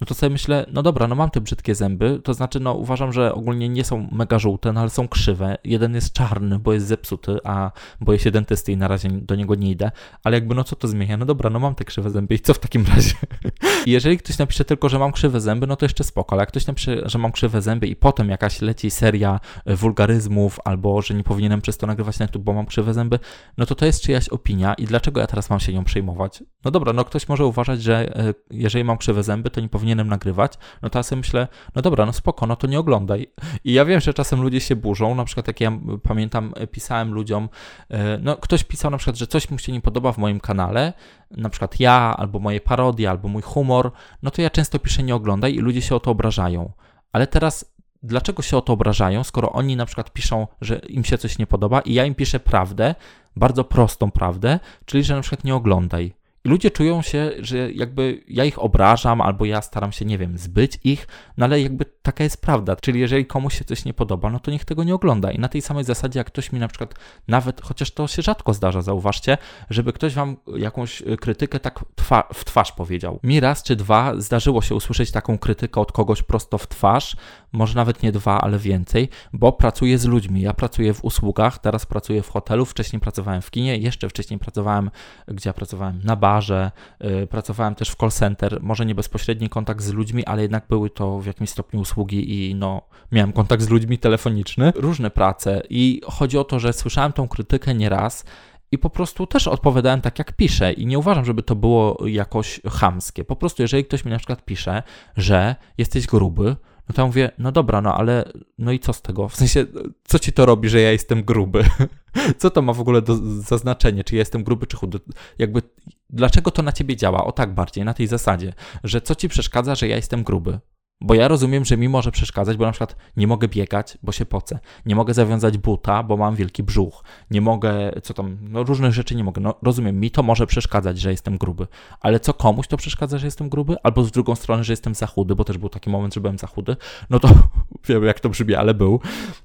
no 0.00 0.06
to 0.06 0.14
sobie 0.14 0.30
myślę, 0.30 0.66
no 0.72 0.82
dobra, 0.82 1.08
no 1.08 1.14
mam 1.14 1.30
te 1.30 1.40
brzydkie 1.40 1.74
zęby, 1.74 2.20
to 2.24 2.34
znaczy, 2.34 2.60
no 2.60 2.74
uważam, 2.74 3.12
że 3.12 3.34
ogólnie 3.34 3.68
nie 3.68 3.84
są 3.84 4.08
mega 4.12 4.38
żółte, 4.38 4.72
no 4.72 4.80
ale 4.80 4.90
są 4.90 5.08
krzywe. 5.08 5.58
Jeden 5.64 5.94
jest 5.94 6.12
czarny, 6.12 6.58
bo 6.58 6.72
jest 6.72 6.86
zepsuty, 6.86 7.38
a 7.44 7.70
boję 8.00 8.18
się 8.18 8.30
dentysty 8.30 8.72
i 8.72 8.76
na 8.76 8.88
razie 8.88 9.08
do 9.10 9.34
niego 9.34 9.54
nie 9.54 9.70
idę, 9.70 9.90
ale 10.24 10.36
jakby 10.36 10.54
no 10.54 10.64
co 10.64 10.76
to 10.76 10.88
zmienia? 10.88 11.16
No 11.16 11.26
dobra, 11.26 11.50
no 11.50 11.58
mam 11.58 11.74
te 11.74 11.84
krzywe 11.84 12.10
zęby 12.10 12.34
i 12.34 12.40
co 12.40 12.54
w 12.54 12.58
takim 12.58 12.84
razie? 12.86 13.14
Jeżeli 13.86 14.18
ktoś 14.18 14.38
napisze 14.38 14.64
tylko, 14.64 14.88
że 14.88 14.98
mam 14.98 15.12
krzywe 15.12 15.40
zęby, 15.40 15.66
no 15.66 15.76
to 15.76 15.84
jeszcze 15.84 16.04
spoko, 16.04 16.32
ale 16.32 16.42
jak 16.42 16.48
ktoś 16.48 16.66
napisze, 16.66 17.08
że 17.08 17.18
mam 17.18 17.32
krzywe 17.32 17.62
zęby 17.62 17.86
i 17.86 17.96
potem 17.96 18.28
jakaś 18.28 18.60
leci 18.60 18.90
seria 18.90 19.40
e, 19.64 19.76
wulgaryzmów 19.76 20.58
albo, 20.64 21.02
że 21.02 21.14
nie 21.14 21.24
powinienem 21.24 21.60
przez 21.60 21.78
to 21.78 21.86
nagrywać 21.86 22.18
na 22.18 22.24
YouTube, 22.24 22.42
bo 22.42 22.52
mam 22.52 22.66
krzywe 22.66 22.94
zęby, 22.94 23.18
no 23.58 23.66
to 23.66 23.74
to 23.74 23.86
jest 23.86 24.02
czyjaś 24.02 24.28
opinia 24.28 24.74
i 24.74 24.84
dlaczego 24.84 25.20
ja 25.20 25.26
teraz 25.26 25.50
mam 25.50 25.60
się 25.60 25.72
nią 25.72 25.84
przejmować? 25.84 26.42
No 26.64 26.70
dobra, 26.70 26.92
no 26.92 27.04
ktoś 27.04 27.28
może 27.28 27.46
uważać, 27.46 27.82
że 27.82 28.16
e, 28.16 28.34
jeżeli 28.50 28.84
mam 28.84 28.98
krzywe 28.98 29.22
zęby, 29.22 29.50
to 29.50 29.60
nie 29.60 29.68
powinienem 29.68 29.81
powinienem 29.82 30.08
nagrywać, 30.08 30.52
no 30.82 30.88
ja 30.94 31.02
sobie 31.02 31.16
myślę, 31.16 31.48
no 31.74 31.82
dobra, 31.82 32.06
no 32.06 32.12
spoko, 32.12 32.46
no 32.46 32.56
to 32.56 32.66
nie 32.66 32.78
oglądaj. 32.78 33.26
I 33.64 33.72
ja 33.72 33.84
wiem, 33.84 34.00
że 34.00 34.14
czasem 34.14 34.42
ludzie 34.42 34.60
się 34.60 34.76
burzą, 34.76 35.14
na 35.14 35.24
przykład 35.24 35.46
jak 35.46 35.60
ja 35.60 35.72
pamiętam, 36.02 36.54
pisałem 36.72 37.12
ludziom, 37.12 37.48
e, 37.90 38.18
no 38.18 38.36
ktoś 38.36 38.64
pisał 38.64 38.90
na 38.90 38.96
przykład, 38.96 39.16
że 39.16 39.26
coś 39.26 39.50
mu 39.50 39.58
się 39.58 39.72
nie 39.72 39.80
podoba 39.80 40.12
w 40.12 40.18
moim 40.18 40.40
kanale, 40.40 40.92
na 41.30 41.48
przykład 41.48 41.80
ja, 41.80 42.14
albo 42.18 42.38
moje 42.38 42.60
parodie, 42.60 43.10
albo 43.10 43.28
mój 43.28 43.42
humor, 43.42 43.92
no 44.22 44.30
to 44.30 44.42
ja 44.42 44.50
często 44.50 44.78
piszę 44.78 45.02
nie 45.02 45.14
oglądaj 45.14 45.54
i 45.54 45.58
ludzie 45.58 45.82
się 45.82 45.94
o 45.94 46.00
to 46.00 46.10
obrażają. 46.10 46.72
Ale 47.12 47.26
teraz 47.26 47.74
dlaczego 48.02 48.42
się 48.42 48.56
o 48.56 48.60
to 48.60 48.72
obrażają, 48.72 49.24
skoro 49.24 49.52
oni 49.52 49.76
na 49.76 49.86
przykład 49.86 50.12
piszą, 50.12 50.46
że 50.60 50.76
im 50.76 51.04
się 51.04 51.18
coś 51.18 51.38
nie 51.38 51.46
podoba 51.46 51.80
i 51.80 51.94
ja 51.94 52.04
im 52.04 52.14
piszę 52.14 52.40
prawdę, 52.40 52.94
bardzo 53.36 53.64
prostą 53.64 54.10
prawdę, 54.10 54.60
czyli 54.84 55.04
że 55.04 55.16
na 55.16 55.20
przykład 55.20 55.44
nie 55.44 55.54
oglądaj. 55.54 56.21
I 56.44 56.48
ludzie 56.48 56.70
czują 56.70 57.02
się, 57.02 57.30
że 57.38 57.72
jakby 57.72 58.24
ja 58.28 58.44
ich 58.44 58.62
obrażam, 58.62 59.20
albo 59.20 59.44
ja 59.44 59.62
staram 59.62 59.92
się, 59.92 60.04
nie 60.04 60.18
wiem, 60.18 60.38
zbyć 60.38 60.78
ich, 60.84 61.08
no 61.36 61.44
ale 61.44 61.60
jakby 61.60 61.84
taka 62.02 62.24
jest 62.24 62.40
prawda. 62.40 62.76
Czyli 62.76 63.00
jeżeli 63.00 63.26
komuś 63.26 63.58
się 63.58 63.64
coś 63.64 63.84
nie 63.84 63.94
podoba, 63.94 64.30
no 64.30 64.40
to 64.40 64.50
niech 64.50 64.64
tego 64.64 64.84
nie 64.84 64.94
ogląda. 64.94 65.30
I 65.30 65.38
na 65.38 65.48
tej 65.48 65.62
samej 65.62 65.84
zasadzie, 65.84 66.20
jak 66.20 66.26
ktoś 66.26 66.52
mi 66.52 66.60
na 66.60 66.68
przykład, 66.68 66.94
nawet, 67.28 67.60
chociaż 67.60 67.90
to 67.90 68.06
się 68.06 68.22
rzadko 68.22 68.54
zdarza, 68.54 68.82
zauważcie, 68.82 69.38
żeby 69.70 69.92
ktoś 69.92 70.14
wam 70.14 70.36
jakąś 70.56 71.02
krytykę 71.20 71.60
tak 71.60 71.84
twa 71.94 72.28
w 72.34 72.44
twarz 72.44 72.72
powiedział. 72.72 73.20
Mi 73.22 73.40
raz 73.40 73.62
czy 73.62 73.76
dwa 73.76 74.12
zdarzyło 74.16 74.62
się 74.62 74.74
usłyszeć 74.74 75.10
taką 75.10 75.38
krytykę 75.38 75.80
od 75.80 75.92
kogoś 75.92 76.22
prosto 76.22 76.58
w 76.58 76.68
twarz, 76.68 77.16
może 77.52 77.74
nawet 77.74 78.02
nie 78.02 78.12
dwa, 78.12 78.40
ale 78.40 78.58
więcej, 78.58 79.08
bo 79.32 79.52
pracuję 79.52 79.98
z 79.98 80.04
ludźmi. 80.04 80.40
Ja 80.40 80.54
pracuję 80.54 80.94
w 80.94 81.04
usługach, 81.04 81.58
teraz 81.58 81.86
pracuję 81.86 82.22
w 82.22 82.28
hotelu, 82.28 82.64
wcześniej 82.64 83.00
pracowałem 83.00 83.42
w 83.42 83.50
kinie, 83.50 83.76
jeszcze 83.76 84.08
wcześniej 84.08 84.38
pracowałem, 84.38 84.90
gdzie 85.28 85.50
ja 85.50 85.54
pracowałem 85.54 86.00
na 86.04 86.16
barze, 86.16 86.70
yy, 87.00 87.26
pracowałem 87.26 87.74
też 87.74 87.90
w 87.90 87.96
call 87.96 88.10
center, 88.10 88.58
może 88.62 88.86
nie 88.86 88.94
bezpośredni 88.94 89.48
kontakt 89.48 89.82
z 89.82 89.92
ludźmi, 89.92 90.24
ale 90.24 90.42
jednak 90.42 90.66
były 90.68 90.90
to 90.90 91.18
w 91.18 91.26
jakimś 91.26 91.50
stopniu 91.50 91.80
usługi 91.80 91.91
i 92.10 92.54
no, 92.54 92.82
miałem 93.12 93.32
kontakt 93.32 93.62
z 93.62 93.68
ludźmi 93.68 93.98
telefoniczny, 93.98 94.72
różne 94.74 95.10
prace 95.10 95.62
i 95.70 96.00
chodzi 96.04 96.38
o 96.38 96.44
to, 96.44 96.58
że 96.58 96.72
słyszałem 96.72 97.12
tą 97.12 97.28
krytykę 97.28 97.74
nieraz, 97.74 98.24
i 98.72 98.78
po 98.78 98.90
prostu 98.90 99.26
też 99.26 99.48
odpowiadałem 99.48 100.00
tak, 100.00 100.18
jak 100.18 100.32
piszę. 100.32 100.72
I 100.72 100.86
nie 100.86 100.98
uważam, 100.98 101.24
żeby 101.24 101.42
to 101.42 101.54
było 101.54 102.06
jakoś 102.06 102.60
chamskie. 102.70 103.24
Po 103.24 103.36
prostu, 103.36 103.62
jeżeli 103.62 103.84
ktoś 103.84 104.04
mi 104.04 104.10
na 104.10 104.18
przykład 104.18 104.44
pisze, 104.44 104.82
że 105.16 105.56
jesteś 105.78 106.06
gruby, 106.06 106.56
no 106.88 106.94
to 106.94 107.02
ja 107.02 107.06
mówię, 107.06 107.30
no 107.38 107.52
dobra, 107.52 107.80
no 107.80 107.94
ale 107.94 108.32
no 108.58 108.72
i 108.72 108.78
co 108.78 108.92
z 108.92 109.02
tego? 109.02 109.28
W 109.28 109.36
sensie, 109.36 109.66
co 110.04 110.18
ci 110.18 110.32
to 110.32 110.46
robi, 110.46 110.68
że 110.68 110.80
ja 110.80 110.92
jestem 110.92 111.24
gruby? 111.24 111.64
co 112.38 112.50
to 112.50 112.62
ma 112.62 112.72
w 112.72 112.80
ogóle 112.80 113.02
do 113.02 113.16
zaznaczenie, 113.40 114.04
czy 114.04 114.14
ja 114.14 114.18
jestem 114.18 114.44
gruby, 114.44 114.66
czy 114.66 114.76
chudy? 114.76 114.98
Jakby, 115.38 115.62
dlaczego 116.10 116.50
to 116.50 116.62
na 116.62 116.72
ciebie 116.72 116.96
działa? 116.96 117.24
O 117.24 117.32
tak 117.32 117.54
bardziej, 117.54 117.84
na 117.84 117.94
tej 117.94 118.06
zasadzie, 118.06 118.52
że 118.84 119.00
co 119.00 119.14
ci 119.14 119.28
przeszkadza, 119.28 119.74
że 119.74 119.88
ja 119.88 119.96
jestem 119.96 120.22
gruby? 120.22 120.58
Bo 121.04 121.14
ja 121.14 121.28
rozumiem, 121.28 121.64
że 121.64 121.76
mi 121.76 121.88
może 121.88 122.12
przeszkadzać, 122.12 122.56
bo 122.56 122.64
na 122.64 122.72
przykład 122.72 122.96
nie 123.16 123.26
mogę 123.26 123.48
biegać, 123.48 123.98
bo 124.02 124.12
się 124.12 124.26
pocę. 124.26 124.58
Nie 124.86 124.94
mogę 124.94 125.14
zawiązać 125.14 125.58
buta, 125.58 126.02
bo 126.02 126.16
mam 126.16 126.36
wielki 126.36 126.62
brzuch. 126.62 127.04
Nie 127.30 127.40
mogę, 127.40 127.92
co 128.02 128.14
tam, 128.14 128.38
no 128.40 128.62
różnych 128.62 128.92
rzeczy 128.92 129.14
nie 129.14 129.24
mogę. 129.24 129.40
No 129.40 129.54
rozumiem, 129.62 130.00
mi 130.00 130.10
to 130.10 130.22
może 130.22 130.46
przeszkadzać, 130.46 130.98
że 130.98 131.10
jestem 131.10 131.38
gruby. 131.38 131.66
Ale 132.00 132.20
co 132.20 132.34
komuś 132.34 132.66
to 132.66 132.76
przeszkadza, 132.76 133.18
że 133.18 133.26
jestem 133.26 133.48
gruby? 133.48 133.76
Albo 133.82 134.04
z 134.04 134.10
drugą 134.10 134.34
strony, 134.34 134.64
że 134.64 134.72
jestem 134.72 134.94
za 134.94 135.06
chudy, 135.06 135.34
bo 135.34 135.44
też 135.44 135.58
był 135.58 135.68
taki 135.68 135.90
moment, 135.90 136.14
że 136.14 136.20
byłem 136.20 136.38
za 136.38 136.46
chudy. 136.46 136.76
No 137.10 137.20
to 137.20 137.28
wiem, 137.88 138.04
jak 138.04 138.20
to 138.20 138.28
brzmi, 138.28 138.54
ale 138.54 138.74
był. 138.74 139.00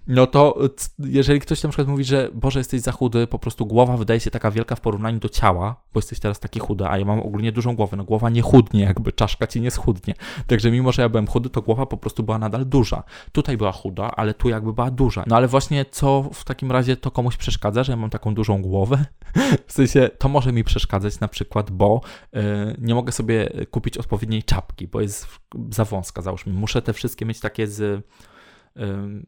No 0.07 0.27
to 0.27 0.59
jeżeli 0.99 1.39
ktoś 1.39 1.63
na 1.63 1.69
przykład 1.69 1.87
mówi, 1.87 2.03
że 2.03 2.29
Boże, 2.33 2.59
jesteś 2.59 2.81
za 2.81 2.91
chudy, 2.91 3.27
po 3.27 3.39
prostu 3.39 3.65
głowa 3.65 3.97
wydaje 3.97 4.19
się 4.19 4.31
taka 4.31 4.51
wielka 4.51 4.75
w 4.75 4.81
porównaniu 4.81 5.19
do 5.19 5.29
ciała, 5.29 5.75
bo 5.93 5.97
jesteś 5.97 6.19
teraz 6.19 6.39
taki 6.39 6.59
chudy, 6.59 6.87
a 6.87 6.97
ja 6.97 7.05
mam 7.05 7.19
ogólnie 7.19 7.51
dużą 7.51 7.75
głowę. 7.75 7.97
No 7.97 8.03
głowa 8.03 8.29
nie 8.29 8.41
chudnie, 8.41 8.83
jakby 8.83 9.11
czaszka 9.11 9.47
ci 9.47 9.61
nie 9.61 9.71
schudnie. 9.71 10.13
Także 10.47 10.71
mimo, 10.71 10.91
że 10.91 11.01
ja 11.01 11.09
byłem 11.09 11.27
chudy, 11.27 11.46
to 11.49 11.61
głowa 11.61 11.85
po 11.85 11.97
prostu 11.97 12.23
była 12.23 12.39
nadal 12.39 12.65
duża. 12.65 13.03
Tutaj 13.31 13.57
była 13.57 13.71
chuda, 13.71 14.11
ale 14.11 14.33
tu 14.33 14.49
jakby 14.49 14.73
była 14.73 14.91
duża. 14.91 15.23
No 15.27 15.35
ale 15.35 15.47
właśnie 15.47 15.85
co 15.85 16.29
w 16.33 16.43
takim 16.43 16.71
razie 16.71 16.97
to 16.97 17.11
komuś 17.11 17.37
przeszkadza, 17.37 17.83
że 17.83 17.91
ja 17.91 17.97
mam 17.97 18.09
taką 18.09 18.33
dużą 18.33 18.61
głowę? 18.61 19.05
w 19.67 19.73
sensie 19.73 20.09
to 20.17 20.29
może 20.29 20.51
mi 20.51 20.63
przeszkadzać 20.63 21.19
na 21.19 21.27
przykład, 21.27 21.71
bo 21.71 22.01
yy, 22.33 22.41
nie 22.79 22.95
mogę 22.95 23.11
sobie 23.11 23.49
kupić 23.71 23.97
odpowiedniej 23.97 24.43
czapki, 24.43 24.87
bo 24.87 25.01
jest 25.01 25.27
za 25.69 25.85
wąska, 25.85 26.21
załóżmy. 26.21 26.53
Muszę 26.53 26.81
te 26.81 26.93
wszystkie 26.93 27.25
mieć 27.25 27.39
takie 27.39 27.67
z 27.67 28.05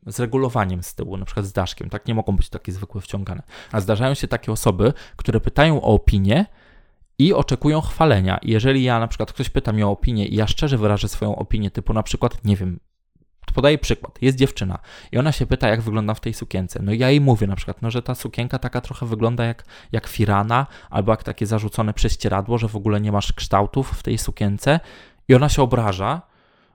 z 0.07 0.19
regulowaniem 0.19 0.83
z 0.83 0.95
tyłu, 0.95 1.17
na 1.17 1.25
przykład 1.25 1.45
z 1.45 1.51
daszkiem, 1.51 1.89
tak? 1.89 2.07
Nie 2.07 2.13
mogą 2.13 2.35
być 2.35 2.49
takie 2.49 2.71
zwykłe 2.71 3.01
wciągane. 3.01 3.43
A 3.71 3.81
zdarzają 3.81 4.13
się 4.13 4.27
takie 4.27 4.51
osoby, 4.51 4.93
które 5.15 5.39
pytają 5.39 5.81
o 5.81 5.85
opinię 5.85 6.45
i 7.19 7.33
oczekują 7.33 7.81
chwalenia. 7.81 8.39
Jeżeli 8.43 8.83
ja 8.83 8.99
na 8.99 9.07
przykład 9.07 9.33
ktoś 9.33 9.49
pyta 9.49 9.73
mnie 9.73 9.87
o 9.87 9.91
opinię 9.91 10.25
i 10.25 10.35
ja 10.35 10.47
szczerze 10.47 10.77
wyrażę 10.77 11.07
swoją 11.07 11.35
opinię, 11.35 11.71
typu 11.71 11.93
na 11.93 12.03
przykład, 12.03 12.45
nie 12.45 12.55
wiem, 12.55 12.79
podaję 13.53 13.77
przykład, 13.77 14.17
jest 14.21 14.37
dziewczyna 14.37 14.79
i 15.11 15.17
ona 15.17 15.31
się 15.31 15.45
pyta, 15.45 15.67
jak 15.67 15.81
wygląda 15.81 16.13
w 16.13 16.19
tej 16.19 16.33
sukience. 16.33 16.79
No 16.83 16.93
ja 16.93 17.09
jej 17.09 17.21
mówię 17.21 17.47
na 17.47 17.55
przykład, 17.55 17.81
no 17.81 17.91
że 17.91 18.01
ta 18.01 18.15
sukienka 18.15 18.59
taka 18.59 18.81
trochę 18.81 19.05
wygląda 19.05 19.45
jak, 19.45 19.65
jak 19.91 20.07
firana, 20.07 20.67
albo 20.89 21.11
jak 21.11 21.23
takie 21.23 21.45
zarzucone 21.45 21.93
prześcieradło, 21.93 22.57
że 22.57 22.67
w 22.67 22.75
ogóle 22.75 23.01
nie 23.01 23.11
masz 23.11 23.33
kształtów 23.33 23.91
w 23.91 24.03
tej 24.03 24.17
sukience 24.17 24.79
i 25.27 25.35
ona 25.35 25.49
się 25.49 25.61
obraża, 25.61 26.21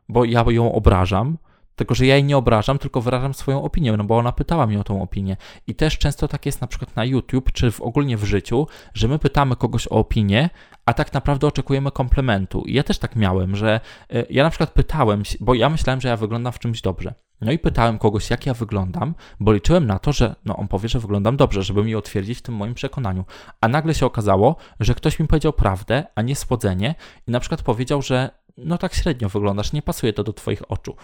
bo 0.08 0.24
ja 0.24 0.44
ją 0.48 0.72
obrażam, 0.72 1.38
tylko, 1.76 1.94
że 1.94 2.06
ja 2.06 2.14
jej 2.14 2.24
nie 2.24 2.36
obrażam, 2.36 2.78
tylko 2.78 3.00
wyrażam 3.00 3.34
swoją 3.34 3.62
opinię, 3.62 3.92
no 3.92 4.04
bo 4.04 4.18
ona 4.18 4.32
pytała 4.32 4.66
mnie 4.66 4.80
o 4.80 4.84
tą 4.84 5.02
opinię. 5.02 5.36
I 5.66 5.74
też 5.74 5.98
często 5.98 6.28
tak 6.28 6.46
jest 6.46 6.60
na 6.60 6.66
przykład 6.66 6.96
na 6.96 7.04
YouTube, 7.04 7.52
czy 7.52 7.70
w 7.70 7.80
ogólnie 7.80 8.16
w 8.16 8.24
życiu, 8.24 8.66
że 8.94 9.08
my 9.08 9.18
pytamy 9.18 9.56
kogoś 9.56 9.86
o 9.86 9.90
opinię, 9.90 10.50
a 10.86 10.92
tak 10.94 11.12
naprawdę 11.12 11.46
oczekujemy 11.46 11.90
komplementu. 11.90 12.62
I 12.66 12.74
ja 12.74 12.82
też 12.82 12.98
tak 12.98 13.16
miałem, 13.16 13.56
że 13.56 13.80
e, 14.10 14.24
ja 14.30 14.44
na 14.44 14.50
przykład 14.50 14.70
pytałem, 14.70 15.22
bo 15.40 15.54
ja 15.54 15.70
myślałem, 15.70 16.00
że 16.00 16.08
ja 16.08 16.16
wyglądam 16.16 16.52
w 16.52 16.58
czymś 16.58 16.80
dobrze. 16.80 17.14
No 17.40 17.52
i 17.52 17.58
pytałem 17.58 17.98
kogoś, 17.98 18.30
jak 18.30 18.46
ja 18.46 18.54
wyglądam, 18.54 19.14
bo 19.40 19.52
liczyłem 19.52 19.86
na 19.86 19.98
to, 19.98 20.12
że 20.12 20.34
no 20.44 20.56
on 20.56 20.68
powie, 20.68 20.88
że 20.88 21.00
wyglądam 21.00 21.36
dobrze, 21.36 21.62
żeby 21.62 21.84
mi 21.84 21.96
utwierdzić 21.96 22.38
w 22.38 22.42
tym 22.42 22.54
moim 22.54 22.74
przekonaniu. 22.74 23.24
A 23.60 23.68
nagle 23.68 23.94
się 23.94 24.06
okazało, 24.06 24.56
że 24.80 24.94
ktoś 24.94 25.18
mi 25.18 25.26
powiedział 25.26 25.52
prawdę, 25.52 26.04
a 26.14 26.22
nie 26.22 26.36
słodzenie 26.36 26.94
i 27.28 27.30
na 27.30 27.40
przykład 27.40 27.62
powiedział, 27.62 28.02
że 28.02 28.30
no 28.56 28.78
tak 28.78 28.94
średnio 28.94 29.28
wyglądasz, 29.28 29.72
nie 29.72 29.82
pasuje 29.82 30.12
to 30.12 30.24
do 30.24 30.32
twoich 30.32 30.70
oczu. 30.70 30.96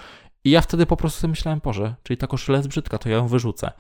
I 0.45 0.51
ja 0.51 0.61
wtedy 0.61 0.87
po 0.87 0.97
prostu 0.97 1.21
sobie 1.21 1.31
myślałem, 1.31 1.61
Boże, 1.65 1.95
czyli 2.03 2.17
ta 2.17 2.27
koszula 2.27 2.59
jest 2.59 2.69
brzydka, 2.69 2.99
to 2.99 3.09
ja 3.09 3.17
ją 3.17 3.29
wyrzucę. 3.29 3.71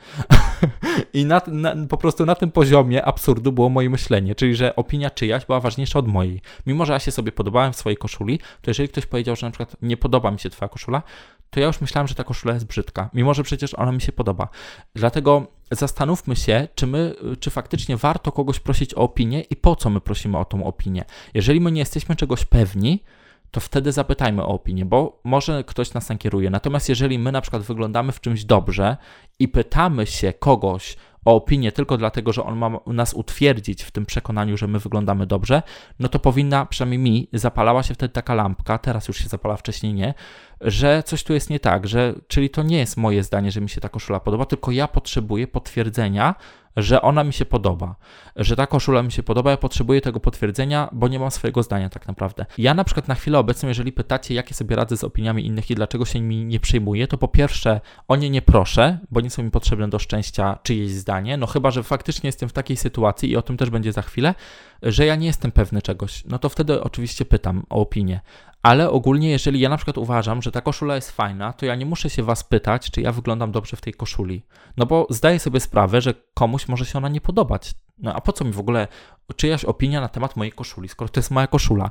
I 1.12 1.24
na, 1.24 1.40
na, 1.46 1.86
po 1.88 1.96
prostu 1.96 2.26
na 2.26 2.34
tym 2.34 2.50
poziomie 2.50 3.04
absurdu 3.04 3.52
było 3.52 3.68
moje 3.68 3.90
myślenie, 3.90 4.34
czyli 4.34 4.56
że 4.56 4.76
opinia 4.76 5.10
czyjaś 5.10 5.46
była 5.46 5.60
ważniejsza 5.60 5.98
od 5.98 6.08
mojej. 6.08 6.40
Mimo, 6.66 6.86
że 6.86 6.92
ja 6.92 6.98
się 6.98 7.10
sobie 7.10 7.32
podobałem 7.32 7.72
w 7.72 7.76
swojej 7.76 7.96
koszuli, 7.96 8.38
to 8.38 8.70
jeżeli 8.70 8.88
ktoś 8.88 9.06
powiedział, 9.06 9.36
że 9.36 9.46
na 9.46 9.50
przykład 9.50 9.76
nie 9.82 9.96
podoba 9.96 10.30
mi 10.30 10.38
się 10.38 10.50
twoja 10.50 10.68
koszula, 10.68 11.02
to 11.50 11.60
ja 11.60 11.66
już 11.66 11.80
myślałem, 11.80 12.08
że 12.08 12.14
ta 12.14 12.24
koszula 12.24 12.54
jest 12.54 12.66
brzydka, 12.66 13.10
mimo 13.14 13.34
że 13.34 13.42
przecież 13.42 13.74
ona 13.74 13.92
mi 13.92 14.00
się 14.00 14.12
podoba. 14.12 14.48
Dlatego 14.94 15.46
zastanówmy 15.70 16.36
się, 16.36 16.68
czy 16.74 16.86
my, 16.86 17.14
czy 17.40 17.50
faktycznie 17.50 17.96
warto 17.96 18.32
kogoś 18.32 18.60
prosić 18.60 18.94
o 18.94 18.98
opinię 18.98 19.40
i 19.40 19.56
po 19.56 19.76
co 19.76 19.90
my 19.90 20.00
prosimy 20.00 20.38
o 20.38 20.44
tą 20.44 20.64
opinię. 20.64 21.04
Jeżeli 21.34 21.60
my 21.60 21.72
nie 21.72 21.80
jesteśmy 21.80 22.16
czegoś 22.16 22.44
pewni, 22.44 23.02
to 23.50 23.60
wtedy 23.60 23.92
zapytajmy 23.92 24.42
o 24.42 24.48
opinię, 24.48 24.84
bo 24.84 25.20
może 25.24 25.64
ktoś 25.64 25.94
nas 25.94 26.08
nakieruje. 26.08 26.50
Natomiast 26.50 26.88
jeżeli 26.88 27.18
my 27.18 27.32
na 27.32 27.40
przykład 27.40 27.62
wyglądamy 27.62 28.12
w 28.12 28.20
czymś 28.20 28.44
dobrze 28.44 28.96
i 29.38 29.48
pytamy 29.48 30.06
się 30.06 30.32
kogoś 30.32 30.96
o 31.24 31.34
opinię 31.34 31.72
tylko 31.72 31.96
dlatego, 31.96 32.32
że 32.32 32.44
on 32.44 32.58
ma 32.58 32.70
nas 32.86 33.14
utwierdzić 33.14 33.82
w 33.82 33.90
tym 33.90 34.06
przekonaniu, 34.06 34.56
że 34.56 34.66
my 34.66 34.78
wyglądamy 34.78 35.26
dobrze, 35.26 35.62
no 35.98 36.08
to 36.08 36.18
powinna, 36.18 36.66
przynajmniej 36.66 36.98
mi, 36.98 37.28
zapalała 37.32 37.82
się 37.82 37.94
wtedy 37.94 38.12
taka 38.12 38.34
lampka, 38.34 38.78
teraz 38.78 39.08
już 39.08 39.16
się 39.16 39.28
zapala, 39.28 39.56
wcześniej 39.56 39.94
nie, 39.94 40.14
że 40.60 41.02
coś 41.02 41.24
tu 41.24 41.32
jest 41.32 41.50
nie 41.50 41.60
tak, 41.60 41.88
że 41.88 42.14
czyli 42.28 42.50
to 42.50 42.62
nie 42.62 42.78
jest 42.78 42.96
moje 42.96 43.22
zdanie, 43.22 43.50
że 43.50 43.60
mi 43.60 43.68
się 43.68 43.80
ta 43.80 43.88
koszula 43.88 44.20
podoba, 44.20 44.46
tylko 44.46 44.70
ja 44.70 44.88
potrzebuję 44.88 45.46
potwierdzenia, 45.46 46.34
że 46.76 47.02
ona 47.02 47.24
mi 47.24 47.32
się 47.32 47.44
podoba, 47.44 47.94
że 48.36 48.56
ta 48.56 48.66
koszula 48.66 49.02
mi 49.02 49.12
się 49.12 49.22
podoba, 49.22 49.50
ja 49.50 49.56
potrzebuję 49.56 50.00
tego 50.00 50.20
potwierdzenia, 50.20 50.88
bo 50.92 51.08
nie 51.08 51.18
mam 51.18 51.30
swojego 51.30 51.62
zdania 51.62 51.88
tak 51.88 52.08
naprawdę. 52.08 52.46
Ja 52.58 52.74
na 52.74 52.84
przykład 52.84 53.08
na 53.08 53.14
chwilę 53.14 53.38
obecną, 53.38 53.68
jeżeli 53.68 53.92
pytacie, 53.92 54.34
jakie 54.34 54.54
sobie 54.54 54.76
radzę 54.76 54.96
z 54.96 55.04
opiniami 55.04 55.46
innych 55.46 55.70
i 55.70 55.74
dlaczego 55.74 56.04
się 56.04 56.20
nimi 56.20 56.44
nie 56.44 56.60
przejmuję, 56.60 57.06
to 57.06 57.18
po 57.18 57.28
pierwsze 57.28 57.80
o 58.08 58.16
nie 58.16 58.30
nie 58.30 58.42
proszę, 58.42 58.98
bo 59.10 59.20
nie 59.20 59.30
są 59.30 59.42
mi 59.42 59.50
potrzebne 59.50 59.88
do 59.88 59.98
szczęścia 59.98 60.58
czyjeś 60.62 60.90
zdanie, 60.90 61.09
no 61.38 61.46
chyba, 61.46 61.70
że 61.70 61.82
faktycznie 61.82 62.28
jestem 62.28 62.48
w 62.48 62.52
takiej 62.52 62.76
sytuacji 62.76 63.30
i 63.30 63.36
o 63.36 63.42
tym 63.42 63.56
też 63.56 63.70
będzie 63.70 63.92
za 63.92 64.02
chwilę, 64.02 64.34
że 64.82 65.06
ja 65.06 65.16
nie 65.16 65.26
jestem 65.26 65.52
pewny 65.52 65.82
czegoś, 65.82 66.24
no 66.24 66.38
to 66.38 66.48
wtedy 66.48 66.82
oczywiście 66.82 67.24
pytam 67.24 67.66
o 67.70 67.80
opinię. 67.80 68.20
Ale 68.62 68.90
ogólnie, 68.90 69.30
jeżeli 69.30 69.60
ja 69.60 69.68
na 69.68 69.76
przykład 69.76 69.98
uważam, 69.98 70.42
że 70.42 70.52
ta 70.52 70.60
koszula 70.60 70.94
jest 70.94 71.10
fajna, 71.10 71.52
to 71.52 71.66
ja 71.66 71.74
nie 71.74 71.86
muszę 71.86 72.10
się 72.10 72.22
was 72.22 72.44
pytać, 72.44 72.90
czy 72.90 73.00
ja 73.00 73.12
wyglądam 73.12 73.52
dobrze 73.52 73.76
w 73.76 73.80
tej 73.80 73.94
koszuli. 73.94 74.42
No 74.76 74.86
bo 74.86 75.06
zdaję 75.10 75.38
sobie 75.38 75.60
sprawę, 75.60 76.00
że 76.00 76.14
komuś 76.34 76.68
może 76.68 76.86
się 76.86 76.98
ona 76.98 77.08
nie 77.08 77.20
podobać. 77.20 77.74
No 77.98 78.14
a 78.14 78.20
po 78.20 78.32
co 78.32 78.44
mi 78.44 78.52
w 78.52 78.58
ogóle 78.58 78.88
czyjaś 79.36 79.64
opinia 79.64 80.00
na 80.00 80.08
temat 80.08 80.36
mojej 80.36 80.52
koszuli, 80.52 80.88
skoro 80.88 81.08
to 81.08 81.20
jest 81.20 81.30
moja 81.30 81.46
koszula? 81.46 81.90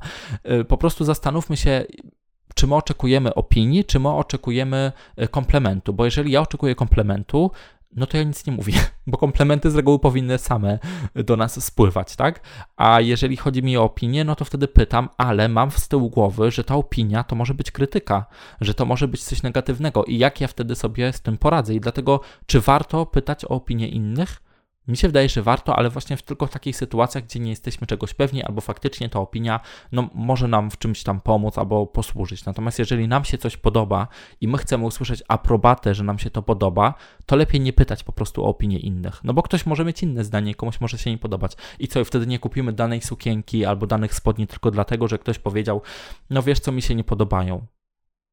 Y, 0.61 0.65
po 0.65 0.77
prostu 0.77 1.05
zastanówmy 1.05 1.57
się, 1.57 1.85
czy 2.55 2.67
my 2.67 2.75
oczekujemy 2.75 3.33
opinii, 3.33 3.85
czy 3.85 3.99
my 3.99 4.09
oczekujemy 4.09 4.91
y, 5.21 5.27
komplementu, 5.27 5.93
bo 5.93 6.05
jeżeli 6.05 6.31
ja 6.31 6.41
oczekuję 6.41 6.75
komplementu, 6.75 7.51
no 7.95 8.07
to 8.07 8.17
ja 8.17 8.23
nic 8.23 8.45
nie 8.45 8.53
mówię, 8.53 8.73
bo 9.07 9.17
komplementy 9.17 9.71
z 9.71 9.75
reguły 9.75 9.99
powinny 9.99 10.37
same 10.37 10.79
do 11.15 11.37
nas 11.37 11.63
spływać, 11.65 12.15
tak? 12.15 12.41
A 12.77 13.01
jeżeli 13.01 13.37
chodzi 13.37 13.63
mi 13.63 13.77
o 13.77 13.83
opinię, 13.83 14.23
no 14.23 14.35
to 14.35 14.45
wtedy 14.45 14.67
pytam, 14.67 15.09
ale 15.17 15.49
mam 15.49 15.71
z 15.71 15.87
tyłu 15.87 16.09
głowy, 16.09 16.51
że 16.51 16.63
ta 16.63 16.75
opinia 16.75 17.23
to 17.23 17.35
może 17.35 17.53
być 17.53 17.71
krytyka, 17.71 18.25
że 18.61 18.73
to 18.73 18.85
może 18.85 19.07
być 19.07 19.23
coś 19.23 19.43
negatywnego 19.43 20.05
i 20.05 20.17
jak 20.17 20.41
ja 20.41 20.47
wtedy 20.47 20.75
sobie 20.75 21.13
z 21.13 21.21
tym 21.21 21.37
poradzę. 21.37 21.75
I 21.75 21.79
dlatego, 21.79 22.21
czy 22.45 22.61
warto 22.61 23.05
pytać 23.05 23.45
o 23.45 23.49
opinię 23.49 23.87
innych? 23.87 24.48
Mi 24.89 24.97
się 24.97 25.07
wydaje, 25.07 25.29
że 25.29 25.41
warto, 25.41 25.75
ale 25.75 25.89
właśnie 25.89 26.17
w 26.17 26.21
tylko 26.21 26.47
w 26.47 26.49
takich 26.49 26.75
sytuacjach, 26.75 27.23
gdzie 27.23 27.39
nie 27.39 27.49
jesteśmy 27.49 27.87
czegoś 27.87 28.13
pewni, 28.13 28.43
albo 28.43 28.61
faktycznie 28.61 29.09
ta 29.09 29.19
opinia 29.19 29.59
no, 29.91 30.09
może 30.13 30.47
nam 30.47 30.71
w 30.71 30.77
czymś 30.77 31.03
tam 31.03 31.21
pomóc 31.21 31.57
albo 31.57 31.87
posłużyć. 31.87 32.45
Natomiast 32.45 32.79
jeżeli 32.79 33.07
nam 33.07 33.25
się 33.25 33.37
coś 33.37 33.57
podoba 33.57 34.07
i 34.41 34.47
my 34.47 34.57
chcemy 34.57 34.85
usłyszeć 34.85 35.23
aprobatę, 35.27 35.95
że 35.95 36.03
nam 36.03 36.19
się 36.19 36.29
to 36.29 36.41
podoba, 36.41 36.93
to 37.25 37.35
lepiej 37.35 37.61
nie 37.61 37.73
pytać 37.73 38.03
po 38.03 38.11
prostu 38.11 38.45
o 38.45 38.47
opinię 38.47 38.77
innych. 38.77 39.23
No 39.23 39.33
bo 39.33 39.43
ktoś 39.43 39.65
może 39.65 39.85
mieć 39.85 40.03
inne 40.03 40.23
zdanie, 40.23 40.55
komuś 40.55 40.81
może 40.81 40.97
się 40.97 41.11
nie 41.11 41.17
podobać. 41.17 41.53
I 41.79 41.87
co, 41.87 41.99
i 41.99 42.05
wtedy 42.05 42.27
nie 42.27 42.39
kupimy 42.39 42.73
danej 42.73 43.01
sukienki 43.01 43.65
albo 43.65 43.87
danych 43.87 44.15
spodni 44.15 44.47
tylko 44.47 44.71
dlatego, 44.71 45.07
że 45.07 45.17
ktoś 45.17 45.39
powiedział, 45.39 45.81
no 46.29 46.43
wiesz 46.43 46.59
co, 46.59 46.71
mi 46.71 46.81
się 46.81 46.95
nie 46.95 47.03
podobają. 47.03 47.65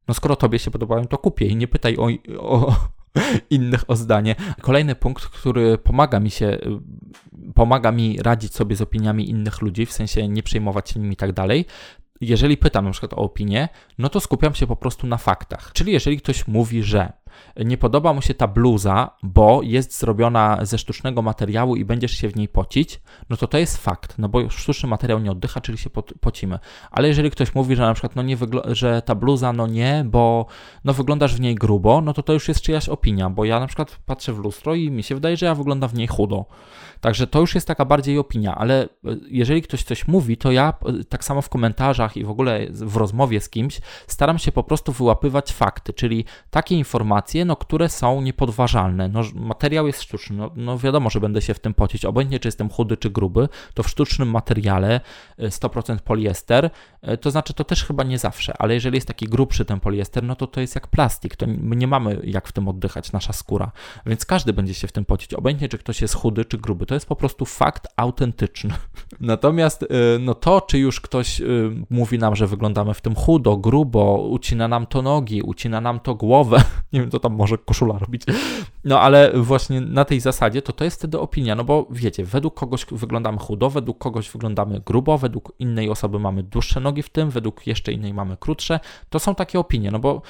No 0.08 0.14
skoro 0.14 0.36
tobie 0.36 0.58
się 0.58 0.70
podobają, 0.70 1.06
to 1.06 1.18
kupię 1.18 1.46
i 1.46 1.56
nie 1.56 1.68
pytaj 1.68 1.96
o, 1.96 2.08
o, 2.38 2.74
innych 3.50 3.90
o 3.90 3.96
zdanie. 3.96 4.34
Kolejny 4.60 4.94
punkt, 4.94 5.24
który 5.26 5.78
pomaga 5.78 6.20
mi 6.20 6.30
się, 6.30 6.58
pomaga 7.54 7.92
mi 7.92 8.22
radzić 8.22 8.54
sobie 8.54 8.76
z 8.76 8.80
opiniami 8.80 9.30
innych 9.30 9.62
ludzi, 9.62 9.86
w 9.86 9.92
sensie 9.92 10.28
nie 10.28 10.42
przejmować 10.42 10.90
się 10.90 11.00
nimi 11.00 11.12
i 11.12 11.16
tak 11.16 11.32
dalej, 11.32 11.64
jeżeli 12.20 12.56
pytam 12.56 12.84
na 12.84 12.90
przykład 12.90 13.12
o 13.12 13.16
opinię, 13.16 13.68
no 13.98 14.08
to 14.08 14.20
skupiam 14.20 14.54
się 14.54 14.66
po 14.66 14.76
prostu 14.76 15.06
na 15.06 15.16
faktach. 15.16 15.72
Czyli 15.72 15.92
jeżeli 15.92 16.18
ktoś 16.18 16.48
mówi, 16.48 16.82
że 16.82 17.12
nie 17.56 17.78
podoba 17.78 18.12
mu 18.12 18.22
się 18.22 18.34
ta 18.34 18.46
bluza, 18.46 19.10
bo 19.22 19.60
jest 19.62 19.98
zrobiona 19.98 20.58
ze 20.62 20.78
sztucznego 20.78 21.22
materiału 21.22 21.76
i 21.76 21.84
będziesz 21.84 22.12
się 22.12 22.28
w 22.28 22.36
niej 22.36 22.48
pocić, 22.48 23.00
no 23.30 23.36
to 23.36 23.46
to 23.46 23.58
jest 23.58 23.76
fakt, 23.76 24.18
no 24.18 24.28
bo 24.28 24.50
sztuczny 24.50 24.88
materiał 24.88 25.18
nie 25.18 25.30
oddycha, 25.30 25.60
czyli 25.60 25.78
się 25.78 25.90
pocimy. 26.20 26.58
Ale 26.90 27.08
jeżeli 27.08 27.30
ktoś 27.30 27.54
mówi, 27.54 27.76
że 27.76 27.82
na 27.82 27.94
przykład 27.94 28.16
no 28.16 28.22
nie 28.22 28.36
że 28.64 29.02
ta 29.02 29.14
bluza 29.14 29.52
no 29.52 29.66
nie, 29.66 30.04
bo 30.06 30.46
no 30.84 30.92
wyglądasz 30.92 31.34
w 31.34 31.40
niej 31.40 31.54
grubo, 31.54 32.00
no 32.00 32.12
to 32.12 32.22
to 32.22 32.32
już 32.32 32.48
jest 32.48 32.60
czyjaś 32.60 32.88
opinia, 32.88 33.30
bo 33.30 33.44
ja 33.44 33.60
na 33.60 33.66
przykład 33.66 33.98
patrzę 34.06 34.32
w 34.32 34.38
lustro 34.38 34.74
i 34.74 34.90
mi 34.90 35.02
się 35.02 35.14
wydaje, 35.14 35.36
że 35.36 35.46
ja 35.46 35.54
wyglądam 35.54 35.90
w 35.90 35.94
niej 35.94 36.06
chudo. 36.06 36.44
Także 37.00 37.26
to 37.26 37.40
już 37.40 37.54
jest 37.54 37.66
taka 37.66 37.84
bardziej 37.84 38.18
opinia, 38.18 38.54
ale 38.54 38.82
e, 38.82 38.88
jeżeli 39.28 39.62
ktoś 39.62 39.82
coś 39.82 40.08
mówi, 40.08 40.36
to 40.36 40.52
ja 40.52 40.74
e, 40.86 41.04
tak 41.04 41.24
samo 41.24 41.42
w 41.42 41.48
komentarzach 41.48 42.16
i 42.16 42.24
w 42.24 42.30
ogóle 42.30 42.66
w 42.70 42.96
rozmowie 42.96 43.40
z 43.40 43.48
kimś 43.48 43.80
staram 44.06 44.38
się 44.38 44.52
po 44.52 44.62
prostu 44.62 44.92
wyłapywać 44.92 45.52
fakty, 45.52 45.92
czyli 45.92 46.24
takie 46.50 46.74
informacje, 46.76 47.25
no, 47.34 47.56
które 47.56 47.88
są 47.88 48.20
niepodważalne. 48.20 49.08
No, 49.08 49.22
materiał 49.34 49.86
jest 49.86 50.02
sztuczny, 50.02 50.36
no, 50.36 50.50
no 50.56 50.78
wiadomo, 50.78 51.10
że 51.10 51.20
będę 51.20 51.42
się 51.42 51.54
w 51.54 51.58
tym 51.58 51.74
pocić, 51.74 52.04
obojętnie 52.04 52.38
czy 52.38 52.48
jestem 52.48 52.68
chudy 52.68 52.96
czy 52.96 53.10
gruby, 53.10 53.48
to 53.74 53.82
w 53.82 53.88
sztucznym 53.88 54.30
materiale 54.30 55.00
100% 55.38 55.98
poliester, 55.98 56.70
to 57.20 57.30
znaczy 57.30 57.54
to 57.54 57.64
też 57.64 57.84
chyba 57.84 58.04
nie 58.04 58.18
zawsze, 58.18 58.54
ale 58.58 58.74
jeżeli 58.74 58.94
jest 58.96 59.08
taki 59.08 59.26
grubszy 59.26 59.64
ten 59.64 59.80
poliester, 59.80 60.22
no 60.22 60.36
to 60.36 60.46
to 60.46 60.60
jest 60.60 60.74
jak 60.74 60.86
plastik, 60.86 61.36
to 61.36 61.46
my 61.46 61.76
nie 61.76 61.86
mamy 61.86 62.20
jak 62.24 62.48
w 62.48 62.52
tym 62.52 62.68
oddychać, 62.68 63.12
nasza 63.12 63.32
skóra, 63.32 63.72
więc 64.06 64.26
każdy 64.26 64.52
będzie 64.52 64.74
się 64.74 64.88
w 64.88 64.92
tym 64.92 65.04
pocić, 65.04 65.34
obojętnie 65.34 65.68
czy 65.68 65.78
ktoś 65.78 66.02
jest 66.02 66.14
chudy 66.14 66.44
czy 66.44 66.58
gruby, 66.58 66.86
to 66.86 66.94
jest 66.94 67.06
po 67.06 67.16
prostu 67.16 67.44
fakt 67.44 67.88
autentyczny. 67.96 68.74
Natomiast 69.20 69.82
y, 69.82 69.86
no 70.20 70.34
to, 70.34 70.60
czy 70.60 70.78
już 70.78 71.00
ktoś 71.00 71.42
mówi 71.90 72.18
nam, 72.18 72.36
że 72.36 72.46
wyglądamy 72.46 72.94
w 72.94 73.00
tym 73.00 73.14
chudo, 73.14 73.56
grubo, 73.56 74.28
ucina 74.30 74.68
nam 74.68 74.86
to 74.86 75.02
nogi, 75.02 75.42
ucina 75.42 75.80
nam 75.80 76.00
to 76.00 76.14
głowę, 76.14 76.64
nie 76.92 77.00
wiem, 77.00 77.10
co 77.16 77.20
tam 77.20 77.34
może 77.34 77.58
koszula 77.58 77.98
robić, 77.98 78.22
no 78.84 79.00
ale 79.00 79.32
właśnie 79.34 79.80
na 79.80 80.04
tej 80.04 80.20
zasadzie 80.20 80.62
to 80.62 80.72
to 80.72 80.84
jest 80.84 80.98
wtedy 80.98 81.20
opinia, 81.20 81.54
no 81.54 81.64
bo 81.64 81.86
wiecie, 81.90 82.24
według 82.24 82.54
kogoś 82.54 82.86
wyglądamy 82.92 83.38
chudo, 83.38 83.70
według 83.70 83.98
kogoś 83.98 84.30
wyglądamy 84.30 84.80
grubo, 84.86 85.18
według 85.18 85.52
innej 85.58 85.90
osoby 85.90 86.18
mamy 86.18 86.42
dłuższe 86.42 86.80
nogi 86.80 87.02
w 87.02 87.08
tym, 87.08 87.30
według 87.30 87.66
jeszcze 87.66 87.92
innej 87.92 88.14
mamy 88.14 88.36
krótsze, 88.36 88.80
to 89.10 89.18
są 89.18 89.34
takie 89.34 89.58
opinie, 89.58 89.90
no 89.90 89.98
bo 89.98 90.22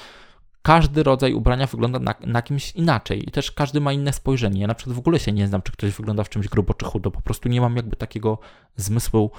każdy 0.67 1.03
rodzaj 1.03 1.33
ubrania 1.33 1.67
wygląda 1.67 1.99
na, 1.99 2.15
na 2.25 2.41
kimś 2.41 2.71
inaczej 2.71 3.29
i 3.29 3.31
też 3.31 3.51
każdy 3.51 3.81
ma 3.81 3.93
inne 3.93 4.13
spojrzenie. 4.13 4.61
Ja 4.61 4.67
na 4.67 4.75
przykład 4.75 4.95
w 4.95 4.99
ogóle 4.99 5.19
się 5.19 5.31
nie 5.31 5.47
znam, 5.47 5.61
czy 5.61 5.71
ktoś 5.71 5.91
wygląda 5.91 6.23
w 6.23 6.29
czymś 6.29 6.47
grubo 6.47 6.73
czy 6.73 6.85
chudo, 6.85 7.11
po 7.11 7.21
prostu 7.21 7.49
nie 7.49 7.61
mam 7.61 7.75
jakby 7.75 7.95
takiego 7.95 8.39
zmysłu 8.75 9.31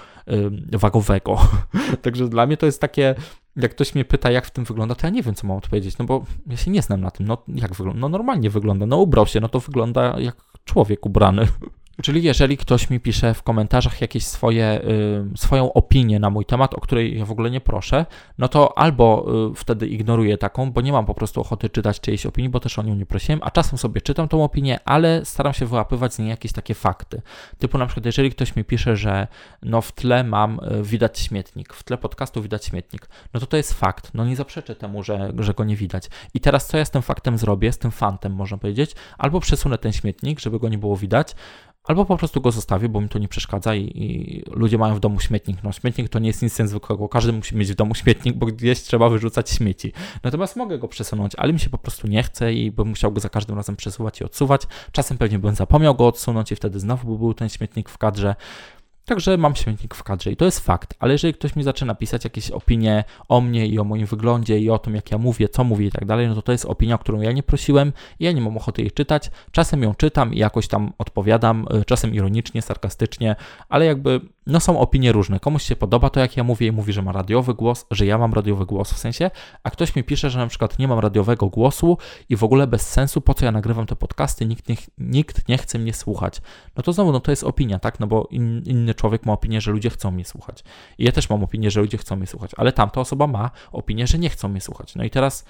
y, 0.73 0.79
wagowego. 0.79 1.39
Także 2.03 2.29
dla 2.29 2.47
mnie 2.47 2.57
to 2.57 2.67
jest 2.67 2.81
takie, 2.81 3.15
jak 3.57 3.71
ktoś 3.71 3.95
mnie 3.95 4.05
pyta, 4.05 4.31
jak 4.31 4.47
w 4.47 4.51
tym 4.51 4.65
wygląda, 4.65 4.95
to 4.95 5.07
ja 5.07 5.11
nie 5.11 5.23
wiem, 5.23 5.35
co 5.35 5.47
mam 5.47 5.57
odpowiedzieć, 5.57 5.99
no 5.99 6.05
bo 6.05 6.25
ja 6.47 6.57
się 6.57 6.71
nie 6.71 6.83
znam 6.83 7.01
na 7.01 7.11
tym. 7.11 7.27
No 7.27 7.39
jak 7.49 7.75
wygląda? 7.75 8.01
No 8.01 8.09
normalnie 8.09 8.51
wygląda, 8.51 8.87
no 8.87 8.97
ubrał 8.97 9.27
się, 9.27 9.41
no 9.41 9.49
to 9.49 9.61
wygląda 9.61 10.21
jak 10.21 10.37
człowiek 10.65 11.07
ubrany. 11.07 11.49
Czyli 12.03 12.23
jeżeli 12.23 12.57
ktoś 12.57 12.91
mi 12.91 13.01
pisze 13.01 13.35
w 13.35 13.43
komentarzach 13.43 14.01
jakieś 14.01 14.27
swoje, 14.27 14.81
swoją 15.37 15.73
opinię 15.73 16.19
na 16.19 16.31
mój 16.31 16.45
temat, 16.45 16.75
o 16.75 16.81
której 16.81 17.19
ja 17.19 17.25
w 17.25 17.31
ogóle 17.31 17.51
nie 17.51 17.61
proszę, 17.61 18.07
no 18.39 18.49
to 18.49 18.79
albo 18.79 19.27
y, 19.51 19.55
wtedy 19.55 19.87
ignoruję 19.87 20.39
taką, 20.39 20.73
bo 20.73 20.81
nie 20.81 20.93
mam 20.93 21.07
po 21.07 21.15
prostu 21.15 21.41
ochoty 21.41 21.71
czytać 21.71 22.01
czyjejś 22.01 22.27
opinii, 22.27 22.49
bo 22.51 22.61
też 22.61 22.79
o 22.79 22.83
nią 22.83 22.95
nie 22.95 23.07
prosiłem, 23.07 23.41
a 23.43 23.51
czasem 23.51 23.79
sobie 23.79 24.01
czytam 24.01 24.29
tą 24.29 24.45
opinię, 24.45 24.81
ale 24.85 25.25
staram 25.25 25.53
się 25.53 25.67
wyłapywać 25.67 26.15
z 26.15 26.19
niej 26.19 26.29
jakieś 26.29 26.53
takie 26.53 26.75
fakty. 26.75 27.23
Typu 27.59 27.79
na 27.79 27.87
przykład, 27.87 28.07
jeżeli 28.07 28.31
ktoś 28.31 28.57
mi 28.57 28.65
pisze, 28.65 28.97
że 28.97 29.27
no 29.63 29.81
w 29.81 29.93
tle 29.93 30.25
mam, 30.25 30.61
y, 30.81 30.83
widać 30.83 31.19
śmietnik, 31.19 31.75
w 31.75 31.85
tle 31.85 31.99
podcastu 31.99 32.43
widać 32.43 32.65
śmietnik, 32.65 33.09
no 33.35 33.41
to 33.41 33.47
to 33.47 33.57
jest 33.57 33.75
fakt, 33.75 34.15
no 34.15 34.25
nie 34.25 34.37
zaprzeczę 34.37 34.75
temu, 34.75 35.03
że, 35.03 35.33
że 35.39 35.55
go 35.55 35.65
nie 35.65 35.77
widać. 35.77 36.09
I 36.35 36.41
teraz 36.41 36.67
co 36.67 36.79
ja 36.79 36.85
z 36.85 36.91
tym 36.91 37.03
faktem 37.03 37.39
zrobię, 37.39 37.73
z 37.73 37.79
tym 37.79 37.91
fantem 37.91 38.33
można 38.35 38.59
powiedzieć, 38.59 38.95
albo 39.19 39.41
przesunę 39.41 39.79
ten 39.79 39.93
śmietnik, 39.93 40.41
żeby 40.41 40.59
go 40.59 40.69
nie 40.69 40.79
było 40.79 40.97
widać, 40.97 41.35
Albo 41.89 42.05
po 42.05 42.17
prostu 42.17 42.41
go 42.41 42.53
zostawię, 42.53 42.89
bo 42.89 43.01
mi 43.01 43.09
to 43.09 43.19
nie 43.19 43.29
przeszkadza 43.29 43.75
i, 43.75 43.83
i, 43.83 44.43
ludzie 44.51 44.79
mają 44.79 44.95
w 44.95 45.01
domu 45.01 45.21
śmietnik. 45.21 45.63
No 45.63 45.73
śmietnik 45.73 46.09
to 46.09 46.19
nie 46.19 46.27
jest 46.27 46.43
nic 46.43 46.59
niezwykłego, 46.59 47.09
każdy 47.09 47.33
musi 47.33 47.57
mieć 47.57 47.73
w 47.73 47.75
domu 47.75 47.95
śmietnik, 47.95 48.37
bo 48.37 48.47
gdzieś 48.47 48.83
trzeba 48.83 49.09
wyrzucać 49.09 49.51
śmieci. 49.51 49.93
Natomiast 50.23 50.57
mogę 50.57 50.79
go 50.79 50.89
przesunąć, 50.89 51.33
ale 51.37 51.53
mi 51.53 51.61
się 51.61 51.71
po 51.71 51.79
prostu 51.79 52.07
nie 52.07 52.23
chce 52.23 52.53
i 52.53 52.71
bym 52.71 52.89
musiał 52.89 53.13
go 53.13 53.21
za 53.21 53.29
każdym 53.29 53.57
razem 53.57 53.77
przesuwać 53.77 54.21
i 54.21 54.25
odsuwać. 54.25 54.63
Czasem 54.93 55.19
pewnie 55.19 55.39
bym 55.39 55.55
zapomniał 55.55 55.95
go 55.95 56.07
odsunąć 56.07 56.53
i 56.53 56.57
wtedy 56.57 56.81
znowu 56.81 57.13
by 57.13 57.19
był 57.19 57.35
ten 57.35 57.49
śmietnik 57.49 57.89
w 57.89 57.99
kadrze. 57.99 58.35
Także 59.09 59.37
mam 59.37 59.57
śmietnik 59.57 59.95
w 59.95 60.03
kadrze 60.03 60.31
i 60.33 60.37
to 60.37 60.45
jest 60.45 60.61
fakt, 60.61 60.95
ale 60.99 61.13
jeżeli 61.13 61.35
ktoś 61.35 61.57
mi 61.57 61.63
zaczyna 61.63 61.95
pisać 61.95 62.25
jakieś 62.25 62.51
opinie 62.51 63.05
o 63.29 63.41
mnie 63.41 63.67
i 63.67 63.79
o 63.79 63.85
moim 63.85 64.07
wyglądzie 64.07 64.59
i 64.59 64.71
o 64.71 64.79
tym, 64.79 64.95
jak 64.95 65.11
ja 65.11 65.19
mówię, 65.19 65.49
co 65.49 65.65
mówię 65.65 65.87
i 65.87 65.91
tak 65.91 66.05
dalej, 66.05 66.29
no 66.29 66.35
to 66.35 66.43
to 66.43 66.53
jest 66.53 66.65
opinia, 66.65 66.95
o 66.95 66.99
którą 66.99 67.21
ja 67.21 67.33
nie 67.33 67.43
prosiłem 67.43 67.93
ja 68.21 68.33
nie 68.33 68.41
mam 68.41 68.57
ochoty 68.57 68.83
jej 68.83 68.91
czytać. 68.91 69.31
Czasem 69.53 69.83
ją 69.83 69.95
czytam 69.95 70.35
i 70.35 70.39
jakoś 70.39 70.69
tam 70.69 70.93
odpowiadam, 70.99 71.67
y, 71.81 71.85
czasem 71.85 72.15
ironicznie, 72.15 72.63
sarkastycznie, 72.63 73.37
ale 73.69 73.87
jakby 73.87 74.21
no 74.49 74.61
są 74.61 74.81
opinie 74.81 75.13
różne. 75.13 75.41
Komuś 75.41 75.63
się 75.63 75.77
podoba 75.77 76.11
to, 76.11 76.21
jak 76.21 76.37
ja 76.37 76.45
mówię 76.45 76.67
i 76.67 76.73
mówi, 76.73 76.93
że 76.93 77.03
ma 77.03 77.13
radiowy 77.13 77.55
głos, 77.55 77.87
że 77.91 78.07
ja 78.07 78.19
mam 78.19 78.35
radiowy 78.35 78.67
głos 78.67 78.93
w 78.93 78.99
sensie, 78.99 79.31
a 79.63 79.71
ktoś 79.71 79.97
mi 79.97 80.05
pisze, 80.05 80.31
że 80.31 80.39
na 80.39 80.47
przykład 80.47 80.79
nie 80.79 80.89
mam 80.89 80.99
radiowego 80.99 81.47
głosu 81.47 81.99
i 82.29 82.37
w 82.37 82.45
ogóle 82.45 82.67
bez 82.67 82.89
sensu, 82.89 83.21
po 83.21 83.35
co 83.35 83.45
ja 83.45 83.53
nagrywam 83.53 83.87
te 83.87 83.97
podcasty, 83.97 84.47
nikt 84.47 84.69
nie, 84.69 84.77
nikt 84.99 85.49
nie 85.49 85.59
chce 85.59 85.79
mnie 85.79 85.95
słuchać. 85.95 86.43
No 86.77 86.83
to 86.83 86.93
znowu, 86.93 87.13
no 87.13 87.21
to 87.21 87.31
jest 87.33 87.45
opinia, 87.45 87.79
tak? 87.79 88.01
No 88.01 88.07
bo 88.07 88.29
in, 88.31 88.63
inny 88.67 88.95
człowiek 88.99 89.27
ma 89.27 89.33
opinię, 89.33 89.61
że 89.61 89.71
ludzie 89.71 89.91
chcą 89.91 90.11
mnie 90.11 90.25
słuchać. 90.25 90.65
I 90.99 91.05
ja 91.05 91.13
też 91.13 91.31
mam 91.31 91.45
opinię, 91.45 91.71
że 91.71 91.81
ludzie 91.81 91.99
chcą 91.99 92.17
mnie 92.17 92.27
słuchać, 92.27 92.51
ale 92.57 92.73
tamta 92.73 93.01
osoba 93.01 93.27
ma 93.27 93.51
opinię, 93.73 94.07
że 94.07 94.19
nie 94.19 94.31
chcą 94.31 94.49
mnie 94.49 94.61
słuchać. 94.61 94.95
No 94.95 95.05
i 95.05 95.11
teraz 95.11 95.45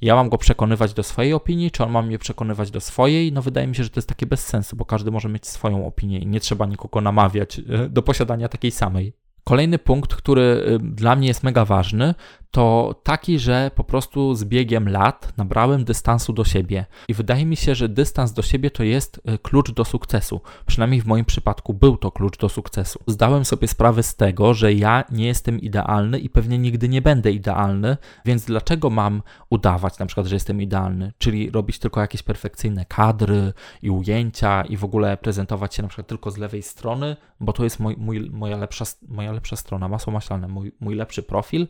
ja 0.00 0.14
mam 0.14 0.28
go 0.28 0.38
przekonywać 0.38 0.94
do 0.94 1.02
swojej 1.02 1.32
opinii, 1.32 1.70
czy 1.70 1.84
on 1.84 1.90
ma 1.90 2.02
mnie 2.02 2.18
przekonywać 2.18 2.70
do 2.70 2.80
swojej? 2.80 3.32
No 3.32 3.42
wydaje 3.42 3.66
mi 3.66 3.74
się, 3.76 3.84
że 3.84 3.90
to 3.90 3.98
jest 3.98 4.08
takie 4.08 4.26
bez 4.26 4.46
sensu, 4.46 4.76
bo 4.76 4.84
każdy 4.84 5.10
może 5.10 5.28
mieć 5.28 5.46
swoją 5.46 5.86
opinię 5.86 6.18
i 6.18 6.26
nie 6.26 6.40
trzeba 6.40 6.66
nikogo 6.66 7.00
namawiać 7.00 7.58
e, 7.58 7.88
do 7.88 8.02
posiadania 8.02 8.48
takiej 8.48 8.70
samej. 8.70 9.12
Kolejny 9.44 9.78
punkt, 9.78 10.14
który 10.14 10.42
y, 10.42 10.78
dla 10.78 11.16
mnie 11.16 11.28
jest 11.28 11.42
mega 11.42 11.64
ważny, 11.64 12.14
to 12.54 12.94
taki, 13.02 13.38
że 13.38 13.70
po 13.74 13.84
prostu 13.84 14.34
z 14.34 14.44
biegiem 14.44 14.88
lat 14.88 15.32
nabrałem 15.36 15.84
dystansu 15.84 16.32
do 16.32 16.44
siebie. 16.44 16.86
I 17.08 17.14
wydaje 17.14 17.46
mi 17.46 17.56
się, 17.56 17.74
że 17.74 17.88
dystans 17.88 18.32
do 18.32 18.42
siebie 18.42 18.70
to 18.70 18.82
jest 18.82 19.20
y, 19.34 19.38
klucz 19.38 19.70
do 19.70 19.84
sukcesu. 19.84 20.40
Przynajmniej 20.66 21.00
w 21.00 21.06
moim 21.06 21.24
przypadku 21.24 21.74
był 21.74 21.96
to 21.96 22.10
klucz 22.10 22.38
do 22.38 22.48
sukcesu. 22.48 23.00
Zdałem 23.06 23.44
sobie 23.44 23.68
sprawę 23.68 24.02
z 24.02 24.16
tego, 24.16 24.54
że 24.54 24.72
ja 24.72 25.04
nie 25.10 25.26
jestem 25.26 25.60
idealny 25.60 26.18
i 26.18 26.30
pewnie 26.30 26.58
nigdy 26.58 26.88
nie 26.88 27.02
będę 27.02 27.32
idealny, 27.32 27.96
więc 28.24 28.44
dlaczego 28.44 28.90
mam 28.90 29.22
udawać 29.50 29.98
na 29.98 30.06
przykład, 30.06 30.26
że 30.26 30.36
jestem 30.36 30.62
idealny? 30.62 31.12
Czyli 31.18 31.50
robić 31.50 31.78
tylko 31.78 32.00
jakieś 32.00 32.22
perfekcyjne 32.22 32.84
kadry 32.84 33.52
i 33.82 33.90
ujęcia 33.90 34.62
i 34.62 34.76
w 34.76 34.84
ogóle 34.84 35.16
prezentować 35.16 35.74
się 35.74 35.82
na 35.82 35.88
przykład 35.88 36.06
tylko 36.06 36.30
z 36.30 36.36
lewej 36.36 36.62
strony, 36.62 37.16
bo 37.40 37.52
to 37.52 37.64
jest 37.64 37.80
mój, 37.80 37.96
mój, 37.96 38.30
moja, 38.30 38.56
lepsza, 38.56 38.84
moja 39.08 39.32
lepsza 39.32 39.56
strona, 39.56 39.88
masło 39.88 40.12
maślane, 40.12 40.48
mój, 40.48 40.72
mój 40.80 40.94
lepszy 40.94 41.22
profil, 41.22 41.68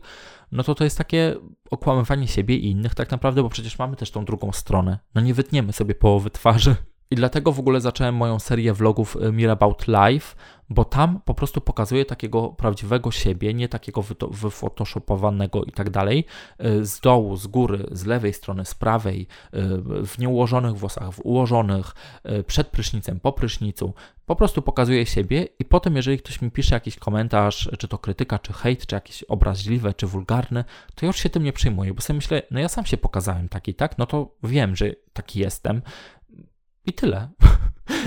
no 0.51 0.63
to 0.63 0.74
to 0.75 0.83
jest 0.83 0.97
takie 0.97 1.35
okłamywanie 1.71 2.27
siebie 2.27 2.55
i 2.55 2.71
innych 2.71 2.95
tak 2.95 3.11
naprawdę, 3.11 3.43
bo 3.43 3.49
przecież 3.49 3.79
mamy 3.79 3.95
też 3.95 4.11
tą 4.11 4.25
drugą 4.25 4.51
stronę. 4.51 4.99
No 5.15 5.21
nie 5.21 5.33
wytniemy 5.33 5.73
sobie 5.73 5.95
połowy 5.95 6.29
twarzy. 6.29 6.75
I 7.11 7.15
dlatego 7.15 7.51
w 7.51 7.59
ogóle 7.59 7.81
zacząłem 7.81 8.15
moją 8.15 8.39
serię 8.39 8.73
vlogów 8.73 9.15
y, 9.15 9.31
Mir 9.31 9.49
About 9.49 9.87
Life, 9.87 10.35
bo 10.69 10.85
tam 10.85 11.21
po 11.25 11.33
prostu 11.33 11.61
pokazuję 11.61 12.05
takiego 12.05 12.49
prawdziwego 12.49 13.11
siebie, 13.11 13.53
nie 13.53 13.69
takiego 13.69 14.03
wyfotoshopowanego 14.31 15.63
i 15.63 15.71
tak 15.71 15.89
dalej, 15.89 16.25
y, 16.65 16.85
z 16.85 16.99
dołu, 16.99 17.37
z 17.37 17.47
góry, 17.47 17.87
z 17.91 18.05
lewej 18.05 18.33
strony, 18.33 18.65
z 18.65 18.75
prawej, 18.75 19.27
y, 19.53 19.59
w 20.05 20.19
nieułożonych 20.19 20.75
włosach, 20.75 21.11
w 21.11 21.19
ułożonych, 21.19 21.91
przed 22.47 22.67
prysznicem, 22.67 23.19
po 23.19 23.33
prysznicu. 23.33 23.93
Po 24.25 24.35
prostu 24.35 24.61
pokazuję 24.61 25.05
siebie 25.05 25.47
i 25.59 25.65
potem, 25.65 25.95
jeżeli 25.95 26.17
ktoś 26.17 26.41
mi 26.41 26.51
pisze 26.51 26.75
jakiś 26.75 26.97
komentarz, 26.97 27.69
czy 27.79 27.87
to 27.87 27.97
krytyka, 27.97 28.39
czy 28.39 28.53
hejt, 28.53 28.85
czy 28.85 28.95
jakieś 28.95 29.23
obraźliwe, 29.23 29.93
czy 29.93 30.07
wulgarne, 30.07 30.63
to 30.95 31.05
ja 31.05 31.07
już 31.07 31.17
się 31.17 31.29
tym 31.29 31.43
nie 31.43 31.53
przejmuję, 31.53 31.93
bo 31.93 32.01
sobie 32.01 32.15
myślę, 32.15 32.41
no 32.51 32.59
ja 32.59 32.69
sam 32.69 32.85
się 32.85 32.97
pokazałem 32.97 33.49
taki, 33.49 33.73
tak? 33.73 33.97
No 33.97 34.05
to 34.05 34.31
wiem, 34.43 34.75
że 34.75 34.91
taki 35.13 35.39
jestem, 35.39 35.81
tyle. 36.95 37.29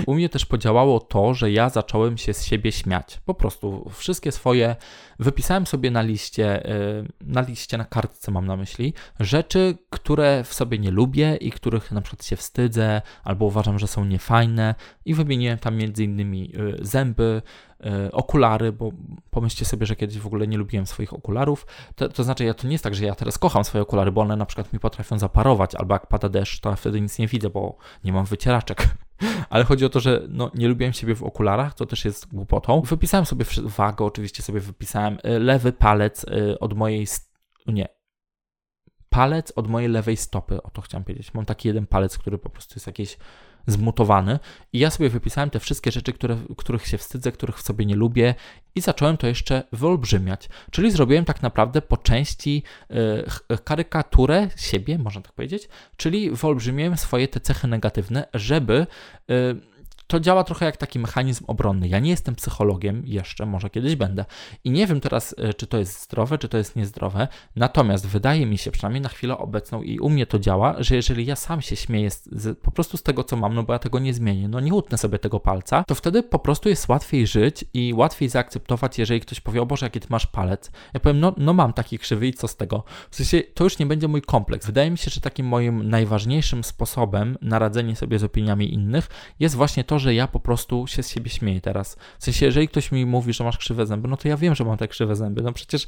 U 0.05 0.13
mnie 0.13 0.29
też 0.29 0.45
podziałało 0.45 0.99
to, 0.99 1.33
że 1.33 1.51
ja 1.51 1.69
zacząłem 1.69 2.17
się 2.17 2.33
z 2.33 2.43
siebie 2.43 2.71
śmiać. 2.71 3.21
Po 3.25 3.33
prostu 3.33 3.89
wszystkie 3.93 4.31
swoje 4.31 4.75
wypisałem 5.19 5.67
sobie 5.67 5.91
na 5.91 6.01
liście, 6.01 6.69
y, 6.71 7.07
na 7.21 7.41
liście, 7.41 7.77
na 7.77 7.85
kartce 7.85 8.31
mam 8.31 8.45
na 8.45 8.57
myśli, 8.57 8.93
rzeczy, 9.19 9.77
które 9.89 10.43
w 10.43 10.53
sobie 10.53 10.79
nie 10.79 10.91
lubię 10.91 11.35
i 11.35 11.51
których 11.51 11.91
na 11.91 12.01
przykład 12.01 12.25
się 12.25 12.35
wstydzę 12.35 13.01
albo 13.23 13.45
uważam, 13.45 13.79
że 13.79 13.87
są 13.87 14.05
niefajne 14.05 14.75
i 15.05 15.13
wymieniłem 15.13 15.57
tam 15.57 15.75
między 15.75 16.03
innymi 16.03 16.51
y, 16.55 16.77
zęby, 16.81 17.41
y, 18.07 18.11
okulary, 18.11 18.71
bo 18.71 18.91
pomyślcie 19.29 19.65
sobie, 19.65 19.85
że 19.85 19.95
kiedyś 19.95 20.19
w 20.19 20.27
ogóle 20.27 20.47
nie 20.47 20.57
lubiłem 20.57 20.85
swoich 20.85 21.13
okularów. 21.13 21.65
To, 21.95 22.09
to 22.09 22.23
znaczy, 22.23 22.43
ja 22.43 22.53
to 22.53 22.67
nie 22.67 22.73
jest 22.73 22.83
tak, 22.83 22.95
że 22.95 23.05
ja 23.05 23.15
teraz 23.15 23.37
kocham 23.37 23.63
swoje 23.63 23.81
okulary, 23.81 24.11
bo 24.11 24.21
one 24.21 24.35
na 24.35 24.45
przykład 24.45 24.73
mi 24.73 24.79
potrafią 24.79 25.19
zaparować, 25.19 25.75
albo 25.75 25.95
jak 25.95 26.07
pada 26.07 26.29
deszcz, 26.29 26.59
to 26.59 26.69
ja 26.69 26.75
wtedy 26.75 27.01
nic 27.01 27.19
nie 27.19 27.27
widzę, 27.27 27.49
bo 27.49 27.77
nie 28.03 28.13
mam 28.13 28.25
wycieraczek. 28.25 28.87
Ale 29.49 29.63
chodzi 29.63 29.85
o 29.85 29.89
to, 29.89 29.99
że 29.99 30.21
no, 30.29 30.51
nie 30.55 30.67
lubiłem 30.67 30.93
siebie 30.93 31.15
w 31.15 31.23
okularach, 31.23 31.73
to 31.73 31.85
też 31.85 32.05
jest 32.05 32.27
głupotą. 32.27 32.81
Wypisałem 32.81 33.25
sobie 33.25 33.45
wagę, 33.63 34.05
oczywiście 34.05 34.43
sobie 34.43 34.59
wypisałem 34.59 35.17
y, 35.25 35.39
lewy 35.39 35.73
palec 35.73 36.23
y, 36.23 36.59
od 36.59 36.73
mojej. 36.73 37.07
Nie. 37.67 37.87
Palec 39.09 39.53
od 39.55 39.67
mojej 39.67 39.89
lewej 39.89 40.17
stopy, 40.17 40.63
o 40.63 40.69
to 40.69 40.81
chciałem 40.81 41.03
powiedzieć. 41.03 41.33
Mam 41.33 41.45
taki 41.45 41.67
jeden 41.67 41.87
palec, 41.87 42.17
który 42.17 42.37
po 42.37 42.49
prostu 42.49 42.73
jest 42.75 42.87
jakiś 42.87 43.17
zmutowany. 43.71 44.39
I 44.73 44.79
ja 44.79 44.89
sobie 44.89 45.09
wypisałem 45.09 45.49
te 45.49 45.59
wszystkie 45.59 45.91
rzeczy, 45.91 46.13
które, 46.13 46.37
których 46.57 46.87
się 46.87 46.97
wstydzę, 46.97 47.31
których 47.31 47.57
w 47.57 47.61
sobie 47.61 47.85
nie 47.85 47.95
lubię, 47.95 48.35
i 48.75 48.81
zacząłem 48.81 49.17
to 49.17 49.27
jeszcze 49.27 49.63
wyolbrzymiać. 49.71 50.49
Czyli 50.71 50.91
zrobiłem 50.91 51.25
tak 51.25 51.41
naprawdę 51.41 51.81
po 51.81 51.97
części 51.97 52.63
y, 52.91 53.57
karykaturę 53.63 54.47
siebie, 54.55 54.97
można 54.97 55.21
tak 55.21 55.33
powiedzieć, 55.33 55.69
czyli 55.97 56.31
wyolbrzymiłem 56.31 56.97
swoje 56.97 57.27
te 57.27 57.39
cechy 57.39 57.67
negatywne, 57.67 58.27
żeby. 58.33 58.87
Y, 59.31 59.69
to 60.09 60.19
działa 60.19 60.43
trochę 60.43 60.65
jak 60.65 60.77
taki 60.77 60.99
mechanizm 60.99 61.43
obronny. 61.47 61.87
Ja 61.87 61.99
nie 61.99 62.09
jestem 62.09 62.35
psychologiem 62.35 63.03
jeszcze, 63.05 63.45
może 63.45 63.69
kiedyś 63.69 63.95
będę. 63.95 64.25
I 64.63 64.71
nie 64.71 64.87
wiem 64.87 64.99
teraz, 64.99 65.35
e, 65.37 65.53
czy 65.53 65.67
to 65.67 65.77
jest 65.77 66.03
zdrowe, 66.03 66.37
czy 66.37 66.49
to 66.49 66.57
jest 66.57 66.75
niezdrowe. 66.75 67.27
Natomiast 67.55 68.07
wydaje 68.07 68.45
mi 68.45 68.57
się, 68.57 68.71
przynajmniej 68.71 69.01
na 69.01 69.09
chwilę 69.09 69.37
obecną, 69.37 69.81
i 69.81 69.99
u 69.99 70.09
mnie 70.09 70.25
to 70.25 70.39
działa, 70.39 70.75
że 70.79 70.95
jeżeli 70.95 71.25
ja 71.25 71.35
sam 71.35 71.61
się 71.61 71.75
śmieję 71.75 72.11
z, 72.11 72.23
z, 72.31 72.59
po 72.59 72.71
prostu 72.71 72.97
z 72.97 73.03
tego, 73.03 73.23
co 73.23 73.37
mam, 73.37 73.53
no 73.53 73.63
bo 73.63 73.73
ja 73.73 73.79
tego 73.79 73.99
nie 73.99 74.13
zmienię, 74.13 74.47
no 74.47 74.59
nie 74.59 74.73
utnę 74.73 74.97
sobie 74.97 75.19
tego 75.19 75.39
palca, 75.39 75.83
to 75.87 75.95
wtedy 75.95 76.23
po 76.23 76.39
prostu 76.39 76.69
jest 76.69 76.89
łatwiej 76.89 77.27
żyć 77.27 77.65
i 77.73 77.93
łatwiej 77.93 78.29
zaakceptować, 78.29 78.99
jeżeli 78.99 79.19
ktoś 79.19 79.41
powie, 79.41 79.61
o 79.61 79.65
Boże, 79.65 79.85
jaki 79.85 79.99
ty 79.99 80.07
masz 80.09 80.27
palec. 80.27 80.71
Ja 80.93 80.99
powiem, 80.99 81.19
no, 81.19 81.33
no 81.37 81.53
mam 81.53 81.73
taki 81.73 81.99
krzywy 81.99 82.27
i 82.27 82.33
co 82.33 82.47
z 82.47 82.55
tego? 82.55 82.83
W 83.09 83.15
sensie, 83.15 83.41
to 83.53 83.63
już 83.63 83.79
nie 83.79 83.85
będzie 83.85 84.07
mój 84.07 84.21
kompleks. 84.21 84.65
Wydaje 84.65 84.91
mi 84.91 84.97
się, 84.97 85.11
że 85.11 85.21
takim 85.21 85.45
moim 85.45 85.89
najważniejszym 85.89 86.63
sposobem 86.63 87.37
na 87.41 87.59
radzenie 87.59 87.95
sobie 87.95 88.19
z 88.19 88.23
opiniami 88.23 88.73
innych 88.73 89.07
jest 89.39 89.55
właśnie 89.55 89.83
to, 89.83 89.98
że 89.99 90.13
ja 90.13 90.27
po 90.27 90.39
prostu 90.39 90.87
się 90.87 91.03
z 91.03 91.09
siebie 91.09 91.29
śmieję 91.29 91.61
teraz. 91.61 91.97
W 92.19 92.23
sensie, 92.23 92.45
jeżeli 92.45 92.67
ktoś 92.67 92.91
mi 92.91 93.05
mówi, 93.05 93.33
że 93.33 93.43
masz 93.43 93.57
krzywe 93.57 93.85
zęby, 93.85 94.07
no 94.07 94.17
to 94.17 94.27
ja 94.27 94.37
wiem, 94.37 94.55
że 94.55 94.65
mam 94.65 94.77
te 94.77 94.87
krzywe 94.87 95.15
zęby. 95.15 95.41
No 95.41 95.53
przecież 95.53 95.85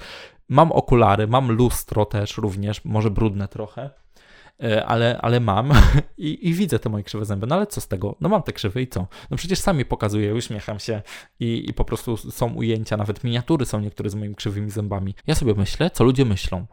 mam 0.50 0.72
okulary, 0.72 1.28
mam 1.28 1.52
lustro 1.52 2.06
też 2.06 2.38
również, 2.38 2.86
może 2.86 3.12
brudne 3.12 3.48
trochę. 3.48 3.90
E, 4.64 4.86
ale, 4.86 5.18
ale 5.22 5.40
mam 5.40 5.72
I, 6.18 6.50
i, 6.50 6.54
widzę 6.54 6.80
te 6.80 6.90
moje 6.90 7.04
krzywe 7.04 7.26
zęby. 7.26 7.48
No 7.48 7.56
ale 7.56 7.68
co 7.68 7.82
z 7.82 7.88
tego? 7.88 8.16
No 8.22 8.30
mam 8.30 8.44
te 8.44 8.54
krzywe 8.54 8.82
i 8.82 8.88
co? 8.88 9.08
No 9.30 9.38
przecież 9.38 9.60
sami 9.60 9.86
pokazuję, 9.86 10.36
uśmiecham 10.36 10.80
się 10.80 11.02
i, 11.40 11.66
i 11.70 11.74
po 11.74 11.86
prostu 11.86 12.18
są 12.18 12.54
ujęcia, 12.54 12.98
nawet 12.98 13.24
miniatury 13.24 13.66
są 13.66 13.80
niektóre 13.80 14.10
z 14.10 14.16
moimi 14.16 14.36
krzywymi 14.36 14.70
zębami. 14.70 15.16
Ja 15.28 15.36
sobie 15.36 15.54
myślę, 15.54 15.90
co 15.90 16.04
ludzie 16.04 16.26
myślą. 16.26 16.66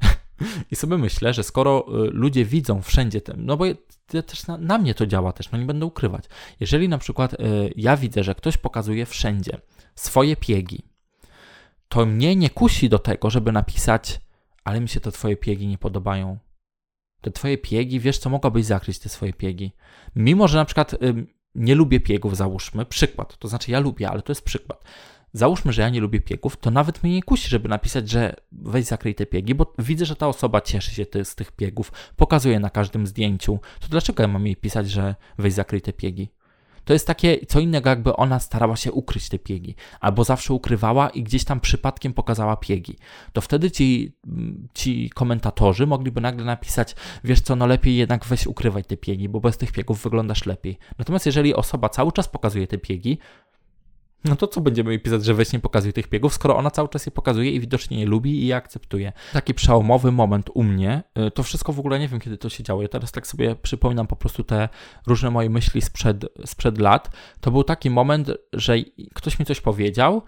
I 0.70 0.76
sobie 0.76 0.98
myślę, 0.98 1.34
że 1.34 1.44
skoro 1.44 1.86
y, 1.88 2.10
ludzie 2.10 2.44
widzą 2.44 2.82
wszędzie 2.82 3.20
ten, 3.20 3.46
no 3.46 3.56
bo 3.56 3.64
też 4.06 4.46
na, 4.46 4.56
na, 4.56 4.78
mnie 4.78 4.94
to 4.94 5.06
działa 5.06 5.32
też, 5.32 5.50
no 5.50 5.58
nie 5.58 5.64
będę 5.64 5.86
ukrywać. 5.86 6.24
Jeżeli 6.60 6.88
na 6.88 6.98
przykład 6.98 7.34
y, 7.34 7.36
ja 7.76 7.96
widzę, 7.96 8.24
że 8.24 8.34
ktoś 8.34 8.56
pokazuje 8.56 9.06
wszędzie 9.06 9.58
swoje 9.94 10.36
piegi, 10.36 10.82
to 11.88 12.06
mnie 12.06 12.36
nie 12.36 12.50
kusi 12.50 12.88
do 12.88 12.98
tego, 12.98 13.30
żeby 13.30 13.52
napisać, 13.52 14.20
ale 14.64 14.80
mi 14.80 14.88
się 14.88 15.00
te 15.00 15.12
twoje 15.12 15.36
piegi 15.36 15.66
nie 15.66 15.78
podobają. 15.78 16.38
Te 17.20 17.30
twoje 17.30 17.58
piegi, 17.58 18.00
wiesz 18.00 18.18
co, 18.18 18.30
mogłabyś 18.30 18.64
zakryć 18.64 18.98
te 18.98 19.08
swoje 19.08 19.32
piegi. 19.32 19.72
Mimo, 20.16 20.48
że 20.48 20.58
na 20.58 20.64
przykład 20.64 20.94
nie 21.54 21.74
lubię 21.74 22.00
piegów, 22.00 22.36
załóżmy, 22.36 22.86
przykład, 22.86 23.38
to 23.38 23.48
znaczy 23.48 23.70
ja 23.70 23.80
lubię, 23.80 24.10
ale 24.10 24.22
to 24.22 24.30
jest 24.30 24.42
przykład 24.42 24.84
załóżmy, 25.32 25.72
że 25.72 25.82
ja 25.82 25.88
nie 25.88 26.00
lubię 26.00 26.20
piegów, 26.20 26.56
to 26.56 26.70
nawet 26.70 27.02
mnie 27.02 27.12
nie 27.12 27.22
kusi, 27.22 27.48
żeby 27.48 27.68
napisać, 27.68 28.10
że 28.10 28.36
weź 28.52 28.84
zakryj 28.84 29.14
te 29.14 29.26
piegi, 29.26 29.54
bo 29.54 29.74
widzę, 29.78 30.06
że 30.06 30.16
ta 30.16 30.28
osoba 30.28 30.60
cieszy 30.60 30.94
się 30.94 31.06
z 31.24 31.34
tych 31.34 31.52
piegów, 31.52 31.92
pokazuje 32.16 32.60
na 32.60 32.70
każdym 32.70 33.06
zdjęciu. 33.06 33.58
To 33.80 33.88
dlaczego 33.88 34.22
ja 34.22 34.28
mam 34.28 34.46
jej 34.46 34.56
pisać, 34.56 34.90
że 34.90 35.14
weź 35.38 35.52
zakryj 35.52 35.82
te 35.82 35.92
piegi? 35.92 36.28
To 36.86 36.92
jest 36.92 37.06
takie 37.06 37.46
co 37.46 37.60
innego, 37.60 37.90
jakby 37.90 38.16
ona 38.16 38.38
starała 38.40 38.76
się 38.76 38.92
ukryć 38.92 39.28
te 39.28 39.38
piegi, 39.38 39.74
albo 40.00 40.24
zawsze 40.24 40.54
ukrywała 40.54 41.08
i 41.08 41.22
gdzieś 41.22 41.44
tam 41.44 41.60
przypadkiem 41.60 42.12
pokazała 42.12 42.56
piegi. 42.56 42.96
To 43.32 43.40
wtedy 43.40 43.70
ci, 43.70 44.12
ci 44.74 45.10
komentatorzy 45.10 45.86
mogliby 45.86 46.20
nagle 46.20 46.44
napisać, 46.44 46.96
wiesz 47.24 47.40
co, 47.40 47.56
no 47.56 47.66
lepiej 47.66 47.96
jednak 47.96 48.24
weź 48.24 48.46
ukrywaj 48.46 48.84
te 48.84 48.96
piegi, 48.96 49.28
bo 49.28 49.40
bez 49.40 49.56
tych 49.56 49.72
piegów 49.72 50.02
wyglądasz 50.02 50.46
lepiej. 50.46 50.78
Natomiast 50.98 51.26
jeżeli 51.26 51.54
osoba 51.54 51.88
cały 51.88 52.12
czas 52.12 52.28
pokazuje 52.28 52.66
te 52.66 52.78
piegi, 52.78 53.18
no 54.24 54.36
to 54.36 54.46
co 54.46 54.60
będziemy 54.60 54.90
jej 54.90 55.00
pisać, 55.00 55.24
że 55.24 55.34
weź 55.34 55.52
nie 55.52 55.60
pokazuj 55.60 55.92
tych 55.92 56.08
biegów, 56.08 56.34
skoro 56.34 56.56
ona 56.56 56.70
cały 56.70 56.88
czas 56.88 57.06
je 57.06 57.12
pokazuje 57.12 57.50
i 57.50 57.60
widocznie 57.60 58.00
je 58.00 58.06
lubi 58.06 58.42
i 58.42 58.46
je 58.46 58.56
akceptuje. 58.56 59.12
Taki 59.32 59.54
przełomowy 59.54 60.12
moment 60.12 60.50
u 60.54 60.62
mnie, 60.62 61.02
y, 61.18 61.30
to 61.30 61.42
wszystko 61.42 61.72
w 61.72 61.80
ogóle 61.80 61.98
nie 61.98 62.08
wiem, 62.08 62.20
kiedy 62.20 62.38
to 62.38 62.48
się 62.48 62.62
działo. 62.62 62.82
Ja 62.82 62.88
teraz 62.88 63.12
tak 63.12 63.26
sobie 63.26 63.56
przypominam 63.56 64.06
po 64.06 64.16
prostu 64.16 64.44
te 64.44 64.68
różne 65.06 65.30
moje 65.30 65.50
myśli 65.50 65.82
sprzed, 65.82 66.24
sprzed 66.46 66.78
lat. 66.78 67.10
To 67.40 67.50
był 67.50 67.64
taki 67.64 67.90
moment, 67.90 68.30
że 68.52 68.76
ktoś 69.14 69.38
mi 69.38 69.46
coś 69.46 69.60
powiedział 69.60 70.22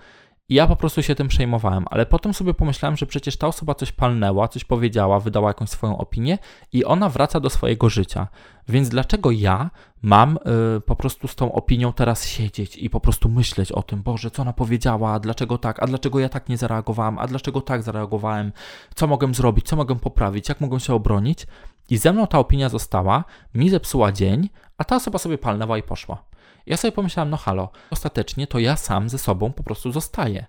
i 0.49 0.55
ja 0.55 0.67
po 0.67 0.77
prostu 0.77 1.03
się 1.03 1.15
tym 1.15 1.29
przejmowałem, 1.29 1.85
ale 1.91 2.07
potem 2.07 2.35
sobie 2.35 2.55
pomyślałem, 2.55 2.97
że 2.97 3.07
przecież 3.07 3.37
ta 3.37 3.47
osoba 3.47 3.75
coś 3.75 3.93
palnęła, 3.93 4.49
coś 4.49 4.65
powiedziała, 4.65 5.21
wydała 5.21 5.51
jakąś 5.51 5.69
swoją 5.69 5.99
opinię 5.99 6.39
i 6.73 6.85
ona 6.85 7.09
wraca 7.09 7.41
do 7.41 7.51
swojego 7.51 7.89
życia. 7.89 8.29
Więc 8.69 8.89
dlaczego 8.89 9.31
ja 9.31 9.71
mam 10.03 10.39
y, 10.77 10.81
po 10.81 10.97
prostu 10.97 11.29
z 11.29 11.35
tą 11.35 11.53
opinią 11.53 11.93
teraz 11.93 12.27
siedzieć 12.27 12.77
i 12.77 12.91
po 12.91 13.01
prostu 13.01 13.29
myśleć 13.29 13.73
o 13.73 13.83
tym, 13.83 14.03
Boże, 14.03 14.31
co 14.31 14.43
ona 14.43 14.53
powiedziała, 14.53 15.21
dlaczego 15.21 15.59
tak, 15.59 15.83
a 15.83 15.87
dlaczego 15.87 16.19
ja 16.19 16.29
tak 16.29 16.49
nie 16.49 16.57
zareagowałem, 16.57 17.19
a 17.19 17.27
dlaczego 17.27 17.61
tak 17.61 17.83
zareagowałem, 17.83 18.53
co 18.95 19.07
mogę 19.07 19.35
zrobić, 19.35 19.67
co 19.67 19.77
mogę 19.77 19.99
poprawić, 19.99 20.49
jak 20.49 20.61
mogę 20.61 20.81
się 20.81 20.95
obronić? 20.95 21.47
I 21.91 21.97
ze 21.99 22.13
mną 22.13 22.27
ta 22.27 22.39
opinia 22.39 22.69
została, 22.69 23.25
mi 23.55 23.71
zepsuła 23.71 24.13
dzień, 24.13 24.49
a 24.79 24.85
ta 24.85 24.97
osoba 24.97 25.19
sobie 25.19 25.39
palnęła 25.39 25.79
i 25.79 25.83
poszła. 25.83 26.28
Ja 26.69 26.77
sobie 26.77 26.93
pomyślałem, 26.93 27.31
no 27.31 27.37
halo, 27.37 27.71
ostatecznie 27.91 28.47
to 28.47 28.59
ja 28.59 28.77
sam 28.77 29.09
ze 29.09 29.19
sobą 29.19 29.53
po 29.53 29.63
prostu 29.63 29.93
zostaję. 29.93 30.47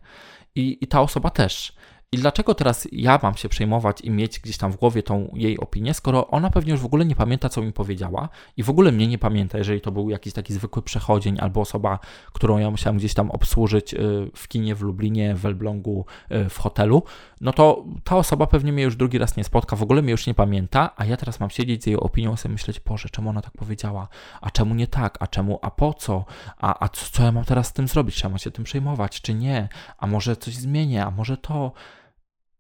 I, 0.56 0.78
i 0.82 0.88
ta 0.88 1.02
osoba 1.02 1.30
też. 1.30 1.74
I 2.12 2.18
dlaczego 2.18 2.56
teraz 2.56 2.88
ja 2.92 3.20
mam 3.24 3.38
się 3.38 3.50
przejmować 3.50 4.02
i 4.02 4.12
mieć 4.12 4.40
gdzieś 4.40 4.58
tam 4.58 4.72
w 4.72 4.76
głowie 4.76 5.04
tą 5.04 5.32
jej 5.34 5.60
opinię, 5.60 5.94
skoro 5.94 6.28
ona 6.28 6.50
pewnie 6.50 6.72
już 6.72 6.82
w 6.82 6.86
ogóle 6.86 7.06
nie 7.06 7.16
pamięta, 7.16 7.50
co 7.50 7.62
mi 7.62 7.74
powiedziała 7.74 8.30
i 8.58 8.64
w 8.64 8.70
ogóle 8.70 8.92
mnie 8.92 9.08
nie 9.08 9.18
pamięta, 9.18 9.58
jeżeli 9.58 9.82
to 9.82 9.92
był 9.92 10.10
jakiś 10.10 10.34
taki 10.34 10.54
zwykły 10.54 10.82
przechodzień 10.82 11.38
albo 11.40 11.62
osoba, 11.62 12.00
którą 12.34 12.58
ja 12.58 12.72
musiałem 12.72 12.98
gdzieś 12.98 13.14
tam 13.14 13.32
obsłużyć 13.32 13.94
y, 13.94 14.32
w 14.36 14.48
kinie 14.48 14.76
w 14.76 14.82
Lublinie, 14.82 15.36
w 15.36 15.46
Elblągu, 15.46 16.06
y, 16.32 16.50
w 16.50 16.58
hotelu, 16.58 17.04
no 17.42 17.54
to 17.54 17.86
ta 18.04 18.18
osoba 18.18 18.48
pewnie 18.48 18.74
mnie 18.74 18.84
już 18.84 18.96
drugi 18.96 19.18
raz 19.18 19.38
nie 19.38 19.44
spotka, 19.44 19.76
w 19.76 19.84
ogóle 19.84 20.02
mnie 20.02 20.12
już 20.12 20.28
nie 20.28 20.34
pamięta, 20.34 20.94
a 20.96 21.06
ja 21.06 21.18
teraz 21.18 21.40
mam 21.40 21.50
siedzieć 21.50 21.84
z 21.84 21.88
jej 21.88 21.96
opinią 21.96 22.34
i 22.34 22.38
sobie 22.38 22.54
myśleć, 22.54 22.80
Boże, 22.80 23.10
czemu 23.10 23.30
ona 23.30 23.42
tak 23.42 23.54
powiedziała, 23.54 24.08
a 24.42 24.52
czemu 24.52 24.76
nie 24.76 24.88
tak, 24.88 25.18
a 25.20 25.28
czemu, 25.28 25.60
a 25.62 25.72
po 25.72 25.94
co, 25.94 26.26
a, 26.58 26.86
a 26.86 26.90
co, 26.90 27.06
co 27.12 27.24
ja 27.24 27.32
mam 27.32 27.46
teraz 27.46 27.68
z 27.68 27.74
tym 27.74 27.88
zrobić, 27.88 28.16
czy 28.16 28.26
ja 28.26 28.30
mam 28.30 28.40
się 28.40 28.52
tym 28.52 28.64
przejmować, 28.64 29.22
czy 29.22 29.34
nie, 29.34 29.70
a 29.98 30.08
może 30.08 30.36
coś 30.36 30.56
zmienię, 30.56 31.06
a 31.06 31.12
może 31.12 31.38
to, 31.38 31.72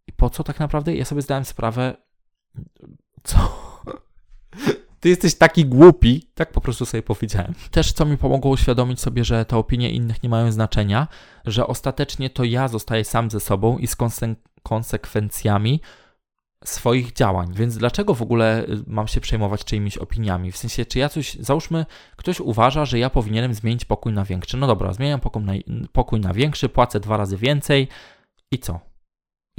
i 0.09 0.11
po 0.11 0.29
co 0.29 0.43
tak 0.43 0.59
naprawdę? 0.59 0.95
Ja 0.95 1.05
sobie 1.05 1.21
zdałem 1.21 1.45
sprawę, 1.45 1.97
co? 3.23 3.37
Ty 4.99 5.09
jesteś 5.09 5.35
taki 5.35 5.65
głupi, 5.65 6.29
tak 6.33 6.51
po 6.51 6.61
prostu 6.61 6.85
sobie 6.85 7.03
powiedziałem. 7.03 7.53
Też 7.71 7.93
co 7.93 8.05
mi 8.05 8.17
pomogło 8.17 8.51
uświadomić 8.51 8.99
sobie, 8.99 9.23
że 9.23 9.45
te 9.45 9.57
opinie 9.57 9.91
innych 9.91 10.23
nie 10.23 10.29
mają 10.29 10.51
znaczenia, 10.51 11.07
że 11.45 11.67
ostatecznie 11.67 12.29
to 12.29 12.43
ja 12.43 12.67
zostaję 12.67 13.05
sam 13.05 13.29
ze 13.29 13.39
sobą 13.39 13.77
i 13.77 13.87
z 13.87 13.95
konsekwencjami 14.63 15.81
swoich 16.65 17.13
działań. 17.13 17.53
Więc 17.53 17.77
dlaczego 17.77 18.13
w 18.13 18.21
ogóle 18.21 18.63
y, 18.63 18.83
mam 18.87 19.07
się 19.07 19.21
przejmować 19.21 19.65
czyimiś 19.65 19.97
opiniami? 19.97 20.51
W 20.51 20.57
sensie, 20.57 20.85
czy 20.85 20.99
ja 20.99 21.09
coś, 21.09 21.33
załóżmy, 21.33 21.85
ktoś 22.15 22.39
uważa, 22.39 22.85
że 22.85 22.99
ja 22.99 23.09
powinienem 23.09 23.53
zmienić 23.53 23.85
pokój 23.85 24.13
na 24.13 24.25
większy. 24.25 24.57
No 24.57 24.67
dobra, 24.67 24.93
zmieniam 24.93 25.19
pokój 25.19 25.43
na, 25.43 25.53
pokój 25.91 26.19
na 26.19 26.33
większy, 26.33 26.69
płacę 26.69 26.99
dwa 26.99 27.17
razy 27.17 27.37
więcej 27.37 27.87
i 28.51 28.59
co? 28.59 28.88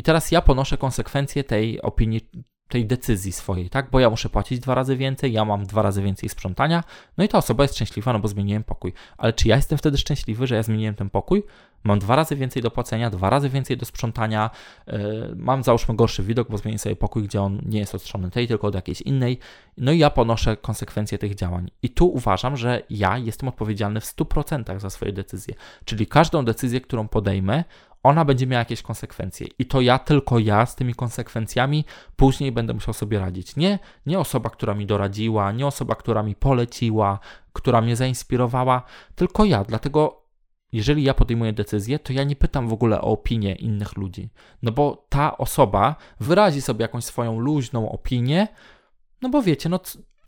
I 0.00 0.02
teraz 0.02 0.30
ja 0.30 0.42
ponoszę 0.42 0.78
konsekwencje 0.78 1.44
tej 1.44 1.82
opinii, 1.82 2.20
tej 2.68 2.86
decyzji 2.86 3.32
swojej, 3.32 3.70
tak? 3.70 3.90
Bo 3.90 4.00
ja 4.00 4.10
muszę 4.10 4.28
płacić 4.28 4.60
dwa 4.60 4.74
razy 4.74 4.96
więcej, 4.96 5.32
ja 5.32 5.44
mam 5.44 5.66
dwa 5.66 5.82
razy 5.82 6.02
więcej 6.02 6.28
sprzątania, 6.28 6.84
no 7.18 7.24
i 7.24 7.28
ta 7.28 7.38
osoba 7.38 7.64
jest 7.64 7.74
szczęśliwa, 7.74 8.12
no 8.12 8.18
bo 8.18 8.28
zmieniłem 8.28 8.64
pokój. 8.64 8.92
Ale 9.18 9.32
czy 9.32 9.48
ja 9.48 9.56
jestem 9.56 9.78
wtedy 9.78 9.98
szczęśliwy, 9.98 10.46
że 10.46 10.54
ja 10.54 10.62
zmieniłem 10.62 10.94
ten 10.94 11.10
pokój? 11.10 11.42
Mam 11.84 11.98
dwa 11.98 12.16
razy 12.16 12.36
więcej 12.36 12.62
do 12.62 12.70
płacenia, 12.70 13.10
dwa 13.10 13.30
razy 13.30 13.48
więcej 13.48 13.76
do 13.76 13.86
sprzątania, 13.86 14.50
yy, 14.86 15.32
mam 15.36 15.62
załóżmy 15.62 15.96
gorszy 15.96 16.22
widok, 16.22 16.50
bo 16.50 16.58
zmienię 16.58 16.78
sobie 16.78 16.96
pokój, 16.96 17.22
gdzie 17.22 17.42
on 17.42 17.60
nie 17.66 17.78
jest 17.78 17.94
od 17.94 18.02
strony 18.02 18.30
tej, 18.30 18.48
tylko 18.48 18.66
od 18.66 18.74
jakiejś 18.74 19.00
innej, 19.00 19.38
no 19.76 19.92
i 19.92 19.98
ja 19.98 20.10
ponoszę 20.10 20.56
konsekwencje 20.56 21.18
tych 21.18 21.34
działań. 21.34 21.70
I 21.82 21.90
tu 21.90 22.06
uważam, 22.12 22.56
że 22.56 22.82
ja 22.90 23.18
jestem 23.18 23.48
odpowiedzialny 23.48 24.00
w 24.00 24.04
100% 24.04 24.80
za 24.80 24.90
swoje 24.90 25.12
decyzje. 25.12 25.54
Czyli 25.84 26.06
każdą 26.06 26.44
decyzję, 26.44 26.80
którą 26.80 27.08
podejmę, 27.08 27.64
ona 28.02 28.24
będzie 28.24 28.46
miała 28.46 28.58
jakieś 28.58 28.82
konsekwencje. 28.82 29.46
I 29.58 29.66
to 29.66 29.80
ja, 29.80 29.98
tylko 29.98 30.38
ja 30.38 30.66
z 30.66 30.76
tymi 30.76 30.94
konsekwencjami 30.94 31.84
później 32.16 32.52
będę 32.52 32.74
musiał 32.74 32.94
sobie 32.94 33.18
radzić. 33.18 33.56
Nie, 33.56 33.78
nie 34.06 34.18
osoba, 34.18 34.50
która 34.50 34.74
mi 34.74 34.86
doradziła, 34.86 35.52
nie 35.52 35.66
osoba, 35.66 35.94
która 35.94 36.22
mi 36.22 36.34
poleciła, 36.34 37.18
która 37.52 37.80
mnie 37.80 37.96
zainspirowała, 37.96 38.82
tylko 39.14 39.44
ja. 39.44 39.64
Dlatego, 39.64 40.22
jeżeli 40.72 41.02
ja 41.02 41.14
podejmuję 41.14 41.52
decyzję, 41.52 41.98
to 41.98 42.12
ja 42.12 42.24
nie 42.24 42.36
pytam 42.36 42.68
w 42.68 42.72
ogóle 42.72 43.00
o 43.00 43.04
opinię 43.04 43.54
innych 43.54 43.96
ludzi. 43.96 44.30
No 44.62 44.72
bo 44.72 45.06
ta 45.08 45.38
osoba 45.38 45.96
wyrazi 46.20 46.60
sobie 46.60 46.82
jakąś 46.82 47.04
swoją 47.04 47.40
luźną 47.40 47.92
opinię, 47.92 48.48
no 49.22 49.28
bo 49.28 49.42
wiecie, 49.42 49.68
no 49.68 49.80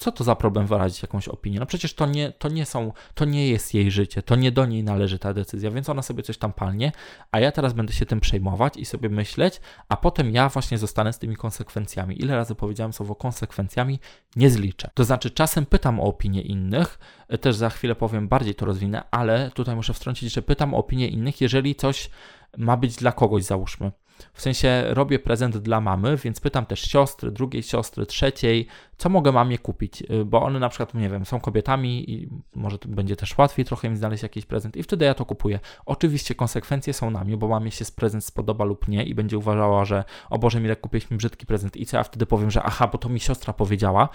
co 0.03 0.13
to 0.13 0.25
za 0.25 0.37
problem 0.37 0.67
wyrazić 0.67 1.03
jakąś 1.03 1.29
opinię? 1.29 1.61
No 1.61 1.67
przecież 1.67 1.95
to 1.95 2.07
nie, 2.07 2.33
to 2.33 2.49
nie 2.49 2.67
są, 2.67 2.93
to 3.15 3.25
nie 3.25 3.49
jest 3.49 3.75
jej 3.75 3.91
życie, 3.91 4.23
to 4.23 4.37
nie 4.37 4.53
do 4.53 4.67
niej 4.67 4.85
należy 4.85 5.19
ta 5.19 5.35
decyzja, 5.35 5.71
więc 5.71 5.89
ona 5.89 6.03
sobie 6.03 6.23
coś 6.23 6.39
tam 6.39 6.53
palnie, 6.53 6.93
a 7.33 7.41
ja 7.41 7.53
teraz 7.53 7.73
będę 7.73 7.93
się 7.93 8.07
tym 8.07 8.21
przejmować 8.21 8.77
i 8.77 8.85
sobie 8.85 9.09
myśleć, 9.09 9.61
a 9.89 9.97
potem 9.97 10.35
ja 10.35 10.49
właśnie 10.49 10.79
zostanę 10.79 11.13
z 11.13 11.19
tymi 11.19 11.37
konsekwencjami. 11.37 12.23
Ile 12.23 12.37
razy 12.37 12.55
powiedziałem 12.55 12.93
słowo 12.93 13.15
konsekwencjami? 13.15 13.99
Nie 14.37 14.51
zliczę. 14.51 14.91
To 14.95 15.05
znaczy 15.05 15.31
czasem 15.31 15.67
pytam 15.67 16.01
o 16.01 16.03
opinię 16.03 16.41
innych, 16.43 16.99
też 17.41 17.57
za 17.57 17.71
chwilę 17.71 17.95
powiem, 17.95 18.29
bardziej 18.29 18.55
to 18.55 18.67
rozwinę, 18.67 19.03
ale 19.11 19.51
tutaj 19.51 19.77
muszę 19.77 19.95
wtrącić, 19.95 20.33
że 20.33 20.43
pytam 20.43 20.75
o 20.75 20.77
opinię 20.77 21.09
innych, 21.09 21.41
jeżeli 21.41 21.75
coś 21.75 22.11
ma 22.57 22.77
być 22.77 22.97
dla 22.97 23.13
kogoś, 23.13 23.45
załóżmy. 23.45 23.93
W 24.33 24.43
sensie 24.43 24.85
robię 24.89 25.19
prezent 25.19 25.59
dla 25.59 25.81
mamy, 25.81 26.17
więc 26.17 26.41
pytam 26.41 26.67
też 26.67 26.81
siostry, 26.81 27.31
drugiej 27.31 27.63
siostry, 27.63 28.07
trzeciej, 28.07 28.67
co 29.03 29.09
mogę 29.09 29.33
mamie 29.33 29.59
kupić, 29.59 30.03
y, 30.03 30.25
bo 30.25 30.43
one 30.43 30.59
na 30.59 30.69
przykład, 30.69 30.95
nie 30.95 31.09
wiem, 31.09 31.25
są 31.25 31.41
kobietami 31.41 32.11
i 32.11 32.29
może 32.55 32.79
będzie 32.87 33.17
też 33.17 33.39
łatwiej 33.39 33.65
trochę 33.65 33.89
im 33.89 33.97
znaleźć 33.97 34.23
jakiś 34.23 34.47
prezent 34.47 34.77
i 34.77 34.83
wtedy 34.83 35.05
ja 35.05 35.15
to 35.15 35.25
kupuję. 35.25 35.61
Oczywiście 35.87 36.35
konsekwencje 36.35 36.93
są 36.93 37.11
na 37.11 37.25
mnie, 37.25 37.37
bo 37.37 37.49
mamie 37.49 37.71
się 37.71 37.85
prezent 37.97 38.25
spodoba 38.25 38.65
lub 38.65 38.89
nie 38.89 39.05
i 39.05 39.15
będzie 39.15 39.39
uważała, 39.39 39.85
że 39.85 40.05
o 40.31 40.39
Boże, 40.39 40.61
Mile, 40.61 40.77
kupiłeś 40.77 41.11
mi 41.11 41.17
brzydki 41.17 41.47
prezent 41.47 41.77
i 41.77 41.87
co 41.87 41.97
ja 41.97 42.03
wtedy 42.03 42.27
powiem, 42.27 42.51
że 42.51 42.63
aha, 42.63 42.89
bo 42.93 42.99
to 42.99 43.09
mi 43.09 43.21
siostra 43.21 43.53
powiedziała. 43.53 44.09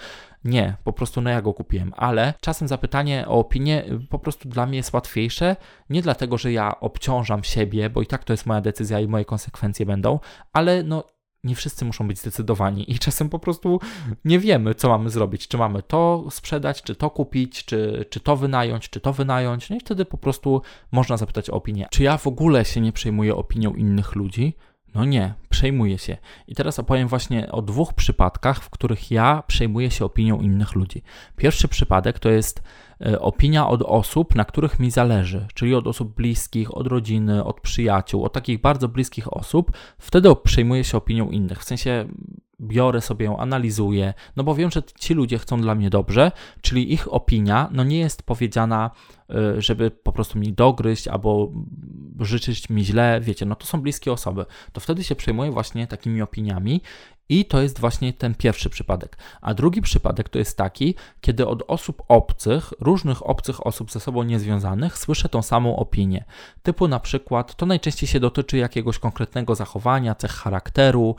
Nie, 0.44 0.76
po 0.84 0.92
prostu 0.92 1.20
no 1.20 1.30
ja 1.30 1.42
go 1.42 1.54
kupiłem, 1.54 1.92
ale 1.96 2.34
czasem 2.40 2.68
zapytanie 2.68 3.24
o 3.28 3.38
opinię 3.38 3.84
y, 3.84 4.00
po 4.00 4.18
prostu 4.18 4.48
dla 4.48 4.66
mnie 4.66 4.76
jest 4.76 4.92
łatwiejsze, 4.92 5.56
nie 5.90 6.02
dlatego, 6.02 6.38
że 6.38 6.52
ja 6.52 6.80
obciążam 6.80 7.44
siebie, 7.44 7.90
bo 7.90 8.02
i 8.02 8.06
tak 8.06 8.24
to 8.24 8.32
jest 8.32 8.46
moja 8.46 8.60
decyzja 8.60 9.00
i 9.00 9.08
moje 9.08 9.24
konsekwencje 9.24 9.86
będą, 9.88 10.20
ale 10.52 10.82
no 10.82 11.04
nie 11.44 11.54
wszyscy 11.54 11.84
muszą 11.84 12.08
być 12.08 12.18
zdecydowani 12.18 12.92
i 12.92 12.98
czasem 12.98 13.28
po 13.28 13.38
prostu 13.38 13.80
nie 14.24 14.38
wiemy, 14.38 14.74
co 14.74 14.88
mamy 14.88 15.10
zrobić. 15.10 15.48
Czy 15.48 15.58
mamy 15.58 15.82
to 15.82 16.24
sprzedać, 16.30 16.82
czy 16.82 16.94
to 16.94 17.10
kupić, 17.10 17.64
czy, 17.64 18.04
czy 18.10 18.20
to 18.20 18.36
wynająć, 18.36 18.90
czy 18.90 19.00
to 19.00 19.12
wynająć. 19.12 19.70
No 19.70 19.76
i 19.76 19.80
wtedy 19.80 20.04
po 20.04 20.18
prostu 20.18 20.62
można 20.92 21.16
zapytać 21.16 21.50
o 21.50 21.52
opinię. 21.52 21.86
Czy 21.90 22.02
ja 22.02 22.16
w 22.16 22.26
ogóle 22.26 22.64
się 22.64 22.80
nie 22.80 22.92
przejmuję 22.92 23.36
opinią 23.36 23.74
innych 23.74 24.14
ludzi? 24.14 24.54
No 24.94 25.04
nie, 25.04 25.34
przejmuję 25.48 25.98
się. 25.98 26.16
I 26.46 26.54
teraz 26.54 26.78
opowiem 26.78 27.08
właśnie 27.08 27.52
o 27.52 27.62
dwóch 27.62 27.94
przypadkach, 27.94 28.62
w 28.62 28.70
których 28.70 29.10
ja 29.10 29.42
przejmuję 29.46 29.90
się 29.90 30.04
opinią 30.04 30.40
innych 30.40 30.74
ludzi. 30.74 31.02
Pierwszy 31.36 31.68
przypadek 31.68 32.18
to 32.18 32.30
jest 32.30 32.62
opinia 33.20 33.68
od 33.68 33.82
osób, 33.82 34.34
na 34.34 34.44
których 34.44 34.78
mi 34.78 34.90
zależy, 34.90 35.46
czyli 35.54 35.74
od 35.74 35.86
osób 35.86 36.14
bliskich, 36.14 36.76
od 36.76 36.86
rodziny, 36.86 37.44
od 37.44 37.60
przyjaciół, 37.60 38.24
od 38.24 38.32
takich 38.32 38.60
bardzo 38.60 38.88
bliskich 38.88 39.36
osób, 39.36 39.72
wtedy 39.98 40.36
przejmuję 40.36 40.84
się 40.84 40.98
opinią 40.98 41.30
innych. 41.30 41.60
W 41.60 41.64
sensie 41.64 42.08
biorę 42.60 43.00
sobie 43.00 43.26
ją, 43.26 43.38
analizuję, 43.38 44.14
no 44.36 44.44
bo 44.44 44.54
wiem, 44.54 44.70
że 44.70 44.82
ci 45.00 45.14
ludzie 45.14 45.38
chcą 45.38 45.60
dla 45.60 45.74
mnie 45.74 45.90
dobrze, 45.90 46.32
czyli 46.60 46.92
ich 46.92 47.14
opinia 47.14 47.68
no 47.72 47.84
nie 47.84 47.98
jest 47.98 48.22
powiedziana, 48.22 48.90
e, 49.30 49.62
żeby 49.62 49.90
po 49.90 50.12
prostu 50.12 50.38
mi 50.38 50.52
dogryźć 50.52 51.08
albo 51.08 51.52
życzyć 52.20 52.70
mi 52.70 52.84
źle, 52.84 53.20
wiecie, 53.22 53.46
no 53.46 53.54
to 53.54 53.66
są 53.66 53.80
bliskie 53.80 54.12
osoby. 54.12 54.46
To 54.72 54.80
wtedy 54.80 55.04
się 55.04 55.14
przejmuję 55.14 55.50
właśnie 55.50 55.86
takimi 55.86 56.22
opiniami 56.22 56.80
i 57.28 57.44
to 57.44 57.62
jest 57.62 57.80
właśnie 57.80 58.12
ten 58.12 58.34
pierwszy 58.34 58.70
przypadek. 58.70 59.18
A 59.40 59.54
drugi 59.54 59.82
przypadek 59.82 60.28
to 60.28 60.38
jest 60.38 60.56
taki, 60.56 60.94
kiedy 61.20 61.46
od 61.46 61.62
osób 61.66 62.02
obcych, 62.08 62.72
różnych 62.80 63.26
obcych 63.26 63.66
osób 63.66 63.90
ze 63.90 64.00
sobą 64.00 64.22
niezwiązanych, 64.22 64.98
słyszę 64.98 65.28
tą 65.28 65.42
samą 65.42 65.76
opinię. 65.76 66.24
Typu 66.62 66.88
na 66.88 67.00
przykład, 67.00 67.54
to 67.54 67.66
najczęściej 67.66 68.08
się 68.08 68.20
dotyczy 68.20 68.56
jakiegoś 68.56 68.98
konkretnego 68.98 69.54
zachowania, 69.54 70.14
cech 70.14 70.30
charakteru, 70.30 71.16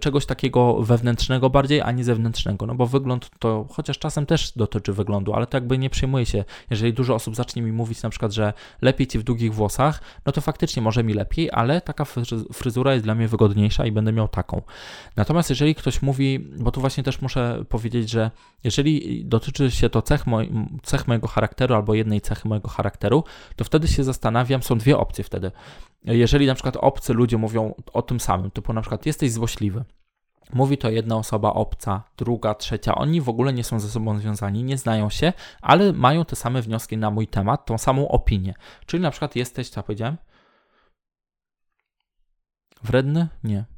czegoś 0.00 0.26
takiego 0.26 0.82
wewnętrznego 0.82 1.50
bardziej, 1.50 1.80
a 1.80 1.92
nie 1.92 2.04
zewnętrznego. 2.04 2.66
No 2.66 2.74
bo 2.74 2.86
wygląd 2.86 3.30
to, 3.38 3.66
chociaż 3.72 3.98
czasem 3.98 4.26
też 4.26 4.52
dotyczy 4.56 4.92
wyglądu, 4.92 5.34
ale 5.34 5.46
to 5.46 5.56
jakby 5.56 5.78
nie 5.78 5.90
przejmuje 5.90 6.26
się. 6.26 6.44
Jeżeli 6.70 6.92
dużo 6.92 7.14
osób 7.14 7.36
zacznie 7.36 7.62
mi 7.62 7.72
mówić 7.72 8.02
na 8.02 8.10
przykład, 8.10 8.32
że 8.32 8.52
lepiej 8.82 9.06
ci 9.06 9.18
w 9.18 9.22
długich 9.22 9.54
włosach, 9.54 10.00
no 10.26 10.32
to 10.32 10.40
faktycznie 10.40 10.82
może 10.82 11.04
mi 11.04 11.14
lepiej, 11.14 11.50
ale 11.52 11.80
taka 11.80 12.04
fryzura 12.52 12.92
jest 12.92 13.04
dla 13.04 13.14
mnie 13.14 13.28
wygodniejsza 13.28 13.86
i 13.86 13.92
będę 13.92 14.12
miał 14.12 14.28
taką. 14.28 14.62
Natomiast 15.16 15.50
jeżeli 15.50 15.74
ktoś 15.74 16.02
mówi, 16.02 16.38
bo 16.58 16.70
tu 16.70 16.80
właśnie 16.80 17.02
też 17.02 17.22
muszę 17.22 17.64
powiedzieć, 17.68 18.10
że 18.10 18.30
jeżeli 18.64 19.24
dotyczy 19.24 19.70
się 19.70 19.90
to 19.90 20.02
cech, 20.02 20.26
moj, 20.26 20.50
cech 20.82 21.08
mojego 21.08 21.28
charakteru 21.28 21.74
albo 21.74 21.94
jednej 21.94 22.20
cechy 22.20 22.48
mojego 22.48 22.68
charakteru, 22.68 23.24
to 23.56 23.64
wtedy 23.64 23.88
się 23.88 24.04
zastanawiam, 24.04 24.62
są 24.62 24.78
dwie 24.78 24.98
opcje 24.98 25.24
wtedy 25.24 25.50
jeżeli 26.04 26.46
na 26.46 26.54
przykład 26.54 26.76
obcy 26.76 27.12
ludzie 27.12 27.38
mówią 27.38 27.74
o 27.92 28.02
tym 28.02 28.20
samym, 28.20 28.50
typu 28.50 28.72
na 28.72 28.80
przykład 28.80 29.06
jesteś 29.06 29.32
złośliwy, 29.32 29.73
Mówi 30.52 30.78
to 30.78 30.90
jedna 30.90 31.16
osoba 31.16 31.52
obca, 31.52 32.02
druga, 32.16 32.54
trzecia. 32.54 32.94
Oni 32.94 33.20
w 33.20 33.28
ogóle 33.28 33.52
nie 33.52 33.64
są 33.64 33.80
ze 33.80 33.88
sobą 33.88 34.18
związani, 34.18 34.64
nie 34.64 34.78
znają 34.78 35.10
się, 35.10 35.32
ale 35.62 35.92
mają 35.92 36.24
te 36.24 36.36
same 36.36 36.62
wnioski 36.62 36.96
na 36.96 37.10
mój 37.10 37.26
temat, 37.26 37.66
tą 37.66 37.78
samą 37.78 38.08
opinię. 38.08 38.54
Czyli 38.86 39.02
na 39.02 39.10
przykład 39.10 39.36
jesteś, 39.36 39.68
co 39.68 39.80
ja 39.80 39.82
powiedziałem? 39.82 40.16
Wredny? 42.82 43.28
Nie 43.44 43.73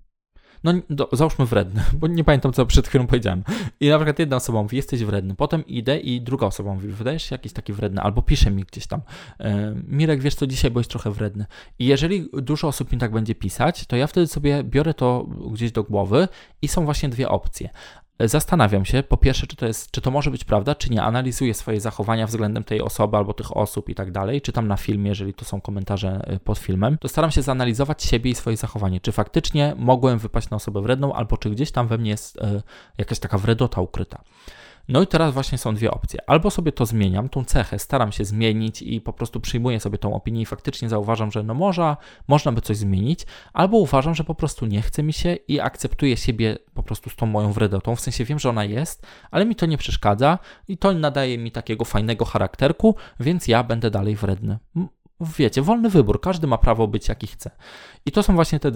no 0.67 0.81
do, 0.91 1.09
załóżmy 1.13 1.47
wredny, 1.47 1.83
bo 2.01 2.07
nie 2.07 2.25
pamiętam, 2.25 2.53
co 2.53 2.67
przed 2.67 2.89
chwilą 2.89 3.07
powiedziałem. 3.07 3.45
I 3.81 3.89
na 3.89 3.99
przykład 3.99 4.19
jedna 4.19 4.37
osoba 4.37 4.63
mówi, 4.63 4.77
jesteś 4.77 5.05
wredny, 5.05 5.35
potem 5.35 5.67
idę 5.67 5.99
i 5.99 6.21
druga 6.21 6.47
osoba 6.47 6.75
mówi, 6.75 6.89
wydajesz 6.89 7.23
się 7.23 7.35
jakiś 7.35 7.53
taki 7.53 7.73
wredny, 7.73 8.01
albo 8.01 8.23
pisze 8.23 8.51
mi 8.51 8.65
gdzieś 8.65 8.87
tam, 8.87 9.01
e, 9.41 9.75
Mirek, 9.89 10.21
wiesz 10.21 10.35
co, 10.35 10.47
dzisiaj 10.47 10.71
byłeś 10.71 10.87
trochę 10.87 11.11
wredny. 11.11 11.47
I 11.79 11.87
jeżeli 11.87 12.29
dużo 12.33 12.69
osób 12.69 12.93
mi 12.93 12.99
tak 12.99 13.13
będzie 13.13 13.35
pisać, 13.35 13.87
to 13.87 13.97
ja 13.97 14.07
wtedy 14.07 14.27
sobie 14.27 14.65
biorę 14.65 14.95
to 14.95 15.27
gdzieś 15.53 15.73
do 15.73 15.85
głowy 15.85 16.29
i 16.63 16.69
są 16.69 16.85
właśnie 16.85 17.09
dwie 17.09 17.29
opcje 17.29 17.71
zastanawiam 18.21 18.85
się, 18.85 19.03
po 19.03 19.17
pierwsze, 19.17 19.47
czy 19.47 19.57
to, 19.57 19.67
jest, 19.67 19.91
czy 19.91 20.01
to 20.01 20.11
może 20.11 20.31
być 20.31 20.45
prawda, 20.45 20.75
czy 20.75 20.91
nie. 20.91 21.03
Analizuję 21.03 21.55
swoje 21.55 21.81
zachowania 21.81 22.27
względem 22.27 22.65
tej 22.65 22.81
osoby 22.81 23.17
albo 23.17 23.35
tych 23.35 23.57
osób 23.57 23.89
i 23.89 23.95
tak 23.95 24.11
dalej. 24.11 24.43
Czytam 24.43 24.69
na 24.69 24.77
filmie, 24.77 25.09
jeżeli 25.09 25.35
to 25.35 25.45
są 25.45 25.61
komentarze 25.61 26.33
y, 26.35 26.41
pod 26.41 26.59
filmem. 26.59 26.99
To 26.99 27.09
staram 27.09 27.31
się 27.31 27.43
zanalizować 27.43 28.03
siebie 28.03 28.31
i 28.31 28.35
swoje 28.35 28.57
zachowanie. 28.57 29.01
Czy 29.01 29.13
faktycznie 29.13 29.75
mogłem 29.79 30.19
wypaść 30.19 30.51
na 30.51 30.57
osobę 30.57 30.83
wredną, 30.83 31.13
albo 31.13 31.37
czy 31.37 31.51
gdzieś 31.51 31.71
tam 31.71 31.89
we 31.89 31.99
mnie 31.99 32.11
jest 32.11 32.37
y, 32.37 32.63
jakaś 32.99 33.19
taka 33.19 33.39
wredota 33.39 33.81
ukryta. 33.81 34.21
No 34.89 35.03
i 35.03 35.07
teraz 35.07 35.35
właśnie 35.35 35.59
są 35.59 35.75
dwie 35.75 35.91
opcje. 35.91 36.21
Albo 36.27 36.51
sobie 36.51 36.73
to 36.73 36.87
zmieniam, 36.87 37.29
tą 37.29 37.45
cechę 37.45 37.79
staram 37.79 38.13
się 38.13 38.25
zmienić 38.25 38.83
i 38.83 39.01
po 39.01 39.13
prostu 39.13 39.41
przyjmuję 39.41 39.81
sobie 39.81 39.99
tą 39.99 40.15
opinię 40.15 40.43
i 40.43 40.47
faktycznie 40.47 40.89
zauważam, 40.89 41.33
że 41.33 41.43
no 41.43 41.55
może, 41.55 41.97
można 42.29 42.53
by 42.53 42.61
coś 42.61 42.77
zmienić, 42.77 43.27
albo 43.53 43.77
uważam, 43.77 44.15
że 44.15 44.25
po 44.25 44.35
prostu 44.35 44.67
nie 44.67 44.83
chce 44.83 45.03
mi 45.03 45.13
się 45.13 45.35
i 45.35 45.61
akceptuję 45.61 46.17
siebie 46.17 46.59
po 46.75 46.83
prostu 46.83 47.11
z 47.11 47.17
tą 47.17 47.27
moją 47.27 47.53
wredotą. 47.53 47.97
W 47.97 48.01
sensie 48.01 48.25
wiem, 48.25 48.39
że 48.39 48.51
ona 48.51 48.65
jest, 48.65 49.07
ale 49.31 49.47
mi 49.47 49.55
to 49.55 49.67
nie 49.67 49.79
przeszkadza 49.79 50.39
i 50.69 50.79
to 50.79 50.93
nadaje 50.93 51.39
mi 51.39 51.53
takiego 51.53 51.85
fajnego 51.85 52.25
charakterku, 52.25 52.95
więc 53.21 53.49
ja 53.49 53.65
będę 53.65 53.91
dalej 53.91 54.17
wredny 54.17 54.59
wiecie, 55.21 55.63
wolny 55.63 55.91
wybór, 55.91 56.21
każdy 56.21 56.47
ma 56.47 56.59
prawo 56.59 56.89
być 56.89 57.09
jaki 57.09 57.27
chce. 57.27 57.51
I 58.07 58.13
to 58.13 58.23
są 58.23 58.35
właśnie 58.35 58.61
te, 58.61 58.69
y, 58.69 58.73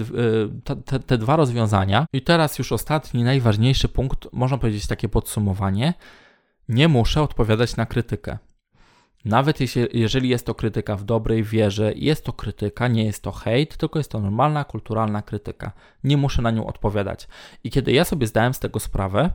te, 0.85 1.01
te, 1.01 1.19
dwa 1.19 1.37
rozwiązania. 1.37 2.07
I 2.13 2.23
teraz 2.23 2.59
już 2.59 2.73
ostatni, 2.73 3.25
najważniejszy 3.25 3.89
punkt, 3.89 4.29
można 4.33 4.59
powiedzieć 4.59 4.87
takie 4.87 5.09
podsumowanie. 5.09 5.95
Nie 6.69 6.89
muszę 6.89 7.23
odpowiadać 7.23 7.77
na 7.77 7.87
krytykę. 7.87 8.39
Nawet 9.25 9.61
jeśli, 9.61 9.87
jeżeli 9.93 10.29
jest 10.29 10.47
to 10.47 10.55
krytyka 10.55 10.97
w 10.97 11.05
dobrej 11.05 11.43
wierze, 11.43 11.93
jest 11.97 12.25
to 12.25 12.33
krytyka, 12.33 12.89
nie 12.89 13.05
jest 13.05 13.23
to 13.23 13.33
hejt, 13.33 13.77
tylko 13.77 13.99
jest 13.99 14.11
to 14.11 14.21
normalna, 14.21 14.65
kulturalna 14.65 15.23
krytyka. 15.23 15.73
Nie 16.05 16.17
muszę 16.17 16.43
na 16.43 16.51
nią 16.51 16.67
odpowiadać. 16.67 17.29
I 17.65 17.71
kiedy 17.71 17.93
ja 17.93 18.05
sobie 18.05 18.27
zdałem 18.27 18.55
z 18.55 18.59
tego 18.59 18.81
sprawę, 18.81 19.31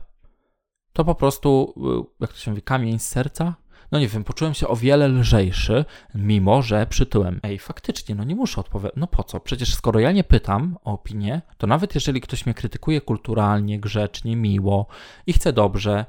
to 0.92 1.04
po 1.04 1.14
prostu, 1.14 1.74
y, 1.76 2.20
jak 2.20 2.32
to 2.32 2.38
się 2.38 2.50
mówi, 2.50 2.62
kamień 2.62 2.98
z 2.98 3.08
serca 3.08 3.54
no 3.92 3.98
nie 3.98 4.08
wiem, 4.08 4.24
poczułem 4.24 4.54
się 4.54 4.68
o 4.68 4.76
wiele 4.76 5.08
lżejszy, 5.08 5.84
mimo 6.14 6.62
że 6.62 6.86
przytyłem. 6.86 7.40
Ej, 7.42 7.58
faktycznie, 7.58 8.14
no 8.14 8.24
nie 8.24 8.34
muszę 8.34 8.60
odpowiadać. 8.60 8.96
No 8.96 9.06
po 9.06 9.24
co? 9.24 9.40
Przecież 9.40 9.74
skoro 9.74 10.00
ja 10.00 10.12
nie 10.12 10.24
pytam 10.24 10.76
o 10.84 10.92
opinię, 10.92 11.42
to 11.58 11.66
nawet 11.66 11.94
jeżeli 11.94 12.20
ktoś 12.20 12.46
mnie 12.46 12.54
krytykuje 12.54 13.00
kulturalnie, 13.00 13.80
grzecznie, 13.80 14.36
miło 14.36 14.86
i 15.26 15.32
chce 15.32 15.52
dobrze, 15.52 16.04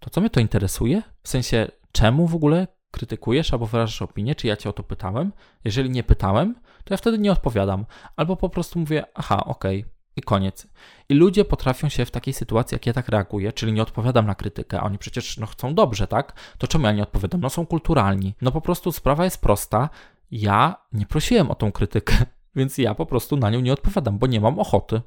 to 0.00 0.10
co 0.10 0.20
mnie 0.20 0.30
to 0.30 0.40
interesuje? 0.40 1.02
W 1.22 1.28
sensie, 1.28 1.68
czemu 1.92 2.26
w 2.26 2.34
ogóle 2.34 2.66
krytykujesz 2.90 3.52
albo 3.52 3.66
wyrażasz 3.66 4.02
opinię, 4.02 4.34
czy 4.34 4.46
ja 4.46 4.56
cię 4.56 4.70
o 4.70 4.72
to 4.72 4.82
pytałem? 4.82 5.32
Jeżeli 5.64 5.90
nie 5.90 6.02
pytałem, 6.02 6.54
to 6.84 6.94
ja 6.94 6.96
wtedy 6.96 7.18
nie 7.18 7.32
odpowiadam. 7.32 7.86
Albo 8.16 8.36
po 8.36 8.48
prostu 8.48 8.78
mówię, 8.78 9.04
aha, 9.14 9.44
okej, 9.44 9.80
okay 9.80 9.99
i 10.16 10.22
koniec. 10.22 10.66
I 11.08 11.14
ludzie 11.14 11.44
potrafią 11.44 11.88
się 11.88 12.04
w 12.04 12.10
takiej 12.10 12.34
sytuacji, 12.34 12.74
jak 12.74 12.86
ja 12.86 12.92
tak 12.92 13.08
reaguję, 13.08 13.52
czyli 13.52 13.72
nie 13.72 13.82
odpowiadam 13.82 14.26
na 14.26 14.34
krytykę, 14.34 14.80
a 14.80 14.82
oni 14.82 14.98
przecież 14.98 15.38
no, 15.38 15.46
chcą 15.46 15.74
dobrze, 15.74 16.06
tak? 16.06 16.32
To 16.58 16.66
czemu 16.68 16.86
ja 16.86 16.92
nie 16.92 17.02
odpowiadam? 17.02 17.40
No 17.40 17.50
są 17.50 17.66
kulturalni. 17.66 18.34
No 18.42 18.52
po 18.52 18.60
prostu 18.60 18.92
sprawa 18.92 19.24
jest 19.24 19.40
prosta. 19.40 19.88
Ja 20.30 20.76
nie 20.92 21.06
prosiłem 21.06 21.50
o 21.50 21.54
tą 21.54 21.72
krytykę, 21.72 22.14
więc 22.56 22.78
ja 22.78 22.94
po 22.94 23.06
prostu 23.06 23.36
na 23.36 23.50
nią 23.50 23.60
nie 23.60 23.72
odpowiadam, 23.72 24.18
bo 24.18 24.26
nie 24.26 24.40
mam 24.40 24.58
ochoty. 24.58 25.00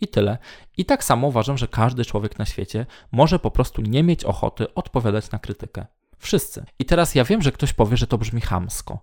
I 0.00 0.08
tyle. 0.08 0.38
I 0.76 0.84
tak 0.84 1.04
samo 1.04 1.28
uważam, 1.28 1.58
że 1.58 1.68
każdy 1.68 2.04
człowiek 2.04 2.38
na 2.38 2.44
świecie 2.44 2.86
może 3.12 3.38
po 3.38 3.50
prostu 3.50 3.82
nie 3.82 4.02
mieć 4.02 4.24
ochoty 4.24 4.74
odpowiadać 4.74 5.30
na 5.30 5.38
krytykę. 5.38 5.86
Wszyscy. 6.18 6.64
I 6.78 6.84
teraz 6.84 7.14
ja 7.14 7.24
wiem, 7.24 7.42
że 7.42 7.52
ktoś 7.52 7.72
powie, 7.72 7.96
że 7.96 8.06
to 8.06 8.18
brzmi 8.18 8.40
hamsko. 8.40 8.98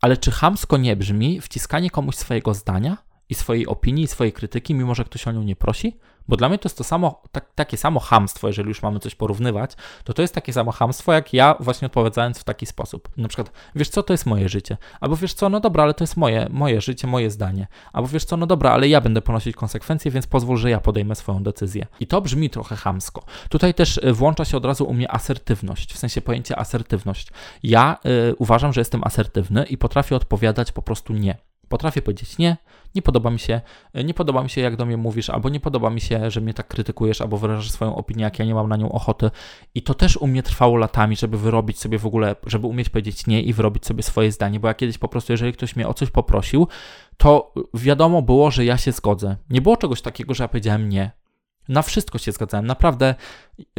Ale 0.00 0.16
czy 0.16 0.30
hamsko 0.30 0.76
nie 0.76 0.96
brzmi 0.96 1.40
wciskanie 1.40 1.90
komuś 1.90 2.16
swojego 2.16 2.54
zdania? 2.54 2.96
I 3.30 3.34
swojej 3.34 3.66
opinii, 3.66 4.04
i 4.04 4.08
swojej 4.08 4.32
krytyki, 4.32 4.74
mimo 4.74 4.94
że 4.94 5.04
ktoś 5.04 5.26
o 5.28 5.32
nią 5.32 5.42
nie 5.42 5.56
prosi? 5.56 5.96
Bo 6.28 6.36
dla 6.36 6.48
mnie 6.48 6.58
to 6.58 6.68
jest 6.68 6.78
to 6.78 6.84
samo, 6.84 7.22
tak, 7.32 7.46
takie 7.54 7.76
samo 7.76 8.00
hamstwo, 8.00 8.46
jeżeli 8.46 8.68
już 8.68 8.82
mamy 8.82 9.00
coś 9.00 9.14
porównywać, 9.14 9.72
to 10.04 10.12
to 10.12 10.22
jest 10.22 10.34
takie 10.34 10.52
samo 10.52 10.72
hamstwo, 10.72 11.12
jak 11.12 11.32
ja 11.32 11.54
właśnie 11.60 11.86
odpowiadając 11.86 12.38
w 12.38 12.44
taki 12.44 12.66
sposób. 12.66 13.08
Na 13.16 13.28
przykład, 13.28 13.52
wiesz 13.74 13.88
co, 13.88 14.02
to 14.02 14.12
jest 14.12 14.26
moje 14.26 14.48
życie. 14.48 14.76
Albo 15.00 15.16
wiesz 15.16 15.34
co, 15.34 15.48
no 15.48 15.60
dobra, 15.60 15.82
ale 15.82 15.94
to 15.94 16.04
jest 16.04 16.16
moje, 16.16 16.46
moje 16.50 16.80
życie, 16.80 17.06
moje 17.06 17.30
zdanie. 17.30 17.66
Albo 17.92 18.08
wiesz 18.08 18.24
co, 18.24 18.36
no 18.36 18.46
dobra, 18.46 18.70
ale 18.70 18.88
ja 18.88 19.00
będę 19.00 19.22
ponosić 19.22 19.56
konsekwencje, 19.56 20.10
więc 20.10 20.26
pozwól, 20.26 20.56
że 20.56 20.70
ja 20.70 20.80
podejmę 20.80 21.14
swoją 21.14 21.42
decyzję. 21.42 21.86
I 22.00 22.06
to 22.06 22.20
brzmi 22.20 22.50
trochę 22.50 22.76
hamsko. 22.76 23.24
Tutaj 23.48 23.74
też 23.74 23.96
y, 23.96 24.12
włącza 24.12 24.44
się 24.44 24.56
od 24.56 24.64
razu 24.64 24.84
u 24.84 24.94
mnie 24.94 25.10
asertywność, 25.10 25.94
w 25.94 25.98
sensie 25.98 26.20
pojęcie 26.20 26.58
asertywność. 26.58 27.28
Ja 27.62 27.98
y, 28.30 28.34
uważam, 28.36 28.72
że 28.72 28.80
jestem 28.80 29.04
asertywny 29.04 29.64
i 29.64 29.78
potrafię 29.78 30.16
odpowiadać 30.16 30.72
po 30.72 30.82
prostu 30.82 31.12
nie 31.12 31.49
Potrafię 31.70 32.02
powiedzieć 32.02 32.38
nie, 32.38 32.56
nie 32.94 33.02
podoba 33.02 33.30
mi 33.30 33.38
się, 33.38 33.60
nie 34.04 34.14
podoba 34.14 34.42
mi 34.42 34.50
się 34.50 34.60
jak 34.60 34.76
do 34.76 34.86
mnie 34.86 34.96
mówisz, 34.96 35.30
albo 35.30 35.48
nie 35.48 35.60
podoba 35.60 35.90
mi 35.90 36.00
się, 36.00 36.30
że 36.30 36.40
mnie 36.40 36.54
tak 36.54 36.68
krytykujesz, 36.68 37.20
albo 37.20 37.36
wyrażasz 37.36 37.70
swoją 37.70 37.96
opinię, 37.96 38.24
jak 38.24 38.38
ja 38.38 38.44
nie 38.44 38.54
mam 38.54 38.68
na 38.68 38.76
nią 38.76 38.92
ochoty. 38.92 39.30
I 39.74 39.82
to 39.82 39.94
też 39.94 40.16
u 40.16 40.26
mnie 40.26 40.42
trwało 40.42 40.76
latami, 40.76 41.16
żeby 41.16 41.38
wyrobić 41.38 41.78
sobie 41.78 41.98
w 41.98 42.06
ogóle, 42.06 42.36
żeby 42.46 42.66
umieć 42.66 42.88
powiedzieć 42.88 43.26
nie 43.26 43.42
i 43.42 43.52
wyrobić 43.52 43.86
sobie 43.86 44.02
swoje 44.02 44.32
zdanie, 44.32 44.60
bo 44.60 44.68
ja 44.68 44.74
kiedyś 44.74 44.98
po 44.98 45.08
prostu, 45.08 45.32
jeżeli 45.32 45.52
ktoś 45.52 45.76
mnie 45.76 45.88
o 45.88 45.94
coś 45.94 46.10
poprosił, 46.10 46.68
to 47.16 47.54
wiadomo 47.74 48.22
było, 48.22 48.50
że 48.50 48.64
ja 48.64 48.76
się 48.76 48.92
zgodzę. 48.92 49.36
Nie 49.50 49.60
było 49.60 49.76
czegoś 49.76 50.02
takiego, 50.02 50.34
że 50.34 50.44
ja 50.44 50.48
powiedziałem 50.48 50.88
nie. 50.88 51.19
Na 51.68 51.82
wszystko 51.82 52.18
się 52.18 52.32
zgadzałem, 52.32 52.66
naprawdę 52.66 53.14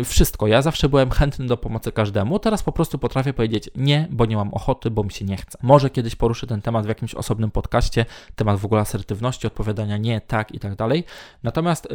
wszystko. 0.03 0.47
Ja 0.47 0.61
zawsze 0.61 0.89
byłem 0.89 1.09
chętny 1.09 1.45
do 1.45 1.57
pomocy 1.57 1.91
każdemu. 1.91 2.39
Teraz 2.39 2.63
po 2.63 2.71
prostu 2.71 2.99
potrafię 2.99 3.33
powiedzieć 3.33 3.69
nie, 3.75 4.07
bo 4.11 4.25
nie 4.25 4.35
mam 4.35 4.53
ochoty, 4.53 4.91
bo 4.91 5.03
mi 5.03 5.11
się 5.11 5.25
nie 5.25 5.37
chce. 5.37 5.57
Może 5.61 5.89
kiedyś 5.89 6.15
poruszę 6.15 6.47
ten 6.47 6.61
temat 6.61 6.85
w 6.85 6.89
jakimś 6.89 7.15
osobnym 7.15 7.51
podcaście, 7.51 8.05
temat 8.35 8.59
w 8.59 8.65
ogóle 8.65 8.81
asertywności, 8.81 9.47
odpowiadania 9.47 9.97
nie, 9.97 10.21
tak 10.21 10.51
i 10.51 10.59
tak 10.59 10.75
dalej. 10.75 11.03
Natomiast 11.43 11.85
y, 11.85 11.89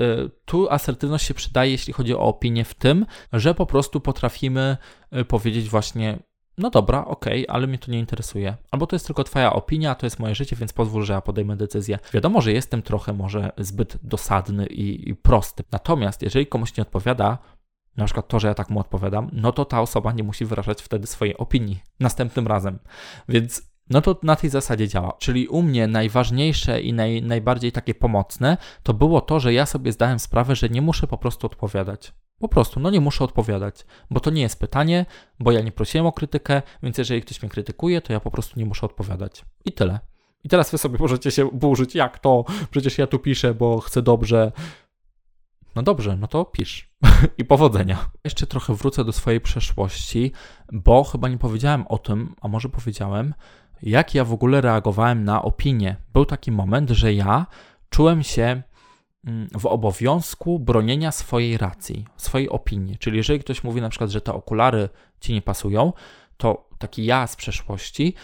tu 0.44 0.70
asertywność 0.70 1.26
się 1.26 1.34
przydaje, 1.34 1.70
jeśli 1.70 1.92
chodzi 1.92 2.14
o 2.14 2.20
opinię, 2.20 2.64
w 2.64 2.74
tym, 2.74 3.06
że 3.32 3.54
po 3.54 3.66
prostu 3.66 4.00
potrafimy 4.00 4.76
y, 5.16 5.24
powiedzieć 5.24 5.68
właśnie 5.68 6.18
no 6.58 6.70
dobra, 6.70 7.04
okej, 7.04 7.46
okay, 7.46 7.54
ale 7.54 7.66
mnie 7.66 7.78
to 7.78 7.90
nie 7.90 7.98
interesuje. 7.98 8.56
Albo 8.70 8.86
to 8.86 8.96
jest 8.96 9.06
tylko 9.06 9.24
Twoja 9.24 9.52
opinia, 9.52 9.94
to 9.94 10.06
jest 10.06 10.18
moje 10.18 10.34
życie, 10.34 10.56
więc 10.56 10.72
pozwól, 10.72 11.04
że 11.04 11.12
ja 11.12 11.20
podejmę 11.20 11.56
decyzję. 11.56 11.98
Wiadomo, 12.12 12.40
że 12.40 12.52
jestem 12.52 12.82
trochę 12.82 13.12
może 13.12 13.52
zbyt 13.58 13.98
dosadny 14.02 14.66
i, 14.66 15.10
i 15.10 15.14
prosty. 15.14 15.64
Natomiast 15.72 16.22
jeżeli 16.22 16.46
komuś 16.46 16.76
nie 16.76 16.82
odpowiada, 16.82 17.38
na 17.96 18.04
przykład 18.04 18.28
to, 18.28 18.40
że 18.40 18.48
ja 18.48 18.54
tak 18.54 18.70
mu 18.70 18.80
odpowiadam, 18.80 19.30
no 19.32 19.52
to 19.52 19.64
ta 19.64 19.80
osoba 19.80 20.12
nie 20.12 20.22
musi 20.22 20.44
wyrażać 20.44 20.82
wtedy 20.82 21.06
swojej 21.06 21.36
opinii 21.36 21.80
następnym 22.00 22.46
razem. 22.46 22.78
Więc 23.28 23.62
no 23.90 24.00
to 24.00 24.20
na 24.22 24.36
tej 24.36 24.50
zasadzie 24.50 24.88
działa. 24.88 25.12
Czyli 25.18 25.48
u 25.48 25.62
mnie 25.62 25.86
najważniejsze 25.86 26.80
i 26.80 26.92
naj, 26.92 27.22
najbardziej 27.22 27.72
takie 27.72 27.94
pomocne 27.94 28.56
to 28.82 28.94
było 28.94 29.20
to, 29.20 29.40
że 29.40 29.52
ja 29.52 29.66
sobie 29.66 29.92
zdałem 29.92 30.18
sprawę, 30.18 30.56
że 30.56 30.68
nie 30.68 30.82
muszę 30.82 31.06
po 31.06 31.18
prostu 31.18 31.46
odpowiadać. 31.46 32.12
Po 32.38 32.48
prostu, 32.48 32.80
no 32.80 32.90
nie 32.90 33.00
muszę 33.00 33.24
odpowiadać, 33.24 33.86
bo 34.10 34.20
to 34.20 34.30
nie 34.30 34.42
jest 34.42 34.60
pytanie, 34.60 35.06
bo 35.40 35.52
ja 35.52 35.60
nie 35.60 35.72
prosiłem 35.72 36.06
o 36.06 36.12
krytykę, 36.12 36.62
więc 36.82 36.98
jeżeli 36.98 37.22
ktoś 37.22 37.42
mnie 37.42 37.50
krytykuje, 37.50 38.00
to 38.00 38.12
ja 38.12 38.20
po 38.20 38.30
prostu 38.30 38.60
nie 38.60 38.66
muszę 38.66 38.86
odpowiadać. 38.86 39.44
I 39.64 39.72
tyle. 39.72 40.00
I 40.44 40.48
teraz 40.48 40.70
wy 40.70 40.78
sobie 40.78 40.98
możecie 40.98 41.30
się 41.30 41.48
burzyć, 41.52 41.94
jak 41.94 42.18
to? 42.18 42.44
Przecież 42.70 42.98
ja 42.98 43.06
tu 43.06 43.18
piszę, 43.18 43.54
bo 43.54 43.80
chcę 43.80 44.02
dobrze. 44.02 44.52
No 45.74 45.82
dobrze, 45.82 46.16
no 46.16 46.26
to 46.26 46.44
pisz. 46.44 46.90
I 47.38 47.44
powodzenia. 47.44 48.10
Jeszcze 48.24 48.46
trochę 48.46 48.74
wrócę 48.74 49.04
do 49.04 49.12
swojej 49.12 49.40
przeszłości, 49.40 50.32
bo 50.72 51.04
chyba 51.04 51.28
nie 51.28 51.38
powiedziałem 51.38 51.86
o 51.86 51.98
tym, 51.98 52.34
a 52.40 52.48
może 52.48 52.68
powiedziałem, 52.68 53.34
jak 53.82 54.14
ja 54.14 54.24
w 54.24 54.32
ogóle 54.32 54.60
reagowałem 54.60 55.24
na 55.24 55.42
opinię. 55.42 55.96
Był 56.12 56.24
taki 56.24 56.52
moment, 56.52 56.90
że 56.90 57.14
ja 57.14 57.46
czułem 57.90 58.22
się 58.22 58.62
w 59.58 59.66
obowiązku 59.66 60.58
bronienia 60.58 61.12
swojej 61.12 61.58
racji, 61.58 62.06
swojej 62.16 62.48
opinii. 62.48 62.98
Czyli 62.98 63.16
jeżeli 63.16 63.40
ktoś 63.40 63.64
mówi 63.64 63.80
na 63.80 63.88
przykład, 63.88 64.10
że 64.10 64.20
te 64.20 64.34
okulary 64.34 64.88
ci 65.20 65.32
nie 65.32 65.42
pasują, 65.42 65.92
to 66.36 66.68
taki 66.78 67.04
ja 67.04 67.26
z 67.26 67.36
przeszłości 67.36 68.14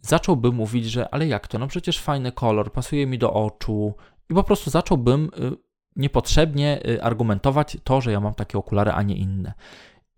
zacząłbym 0.00 0.54
mówić, 0.54 0.86
że 0.86 1.14
ale 1.14 1.26
jak 1.26 1.48
to, 1.48 1.58
no 1.58 1.66
przecież 1.66 2.00
fajny 2.00 2.32
kolor, 2.32 2.72
pasuje 2.72 3.06
mi 3.06 3.18
do 3.18 3.32
oczu 3.32 3.94
i 4.30 4.34
po 4.34 4.44
prostu 4.44 4.70
zacząłbym 4.70 5.24
y, 5.24 5.56
niepotrzebnie 5.96 6.80
y, 6.88 7.02
argumentować 7.02 7.76
to, 7.84 8.00
że 8.00 8.12
ja 8.12 8.20
mam 8.20 8.34
takie 8.34 8.58
okulary, 8.58 8.90
a 8.90 9.02
nie 9.02 9.16
inne. 9.16 9.52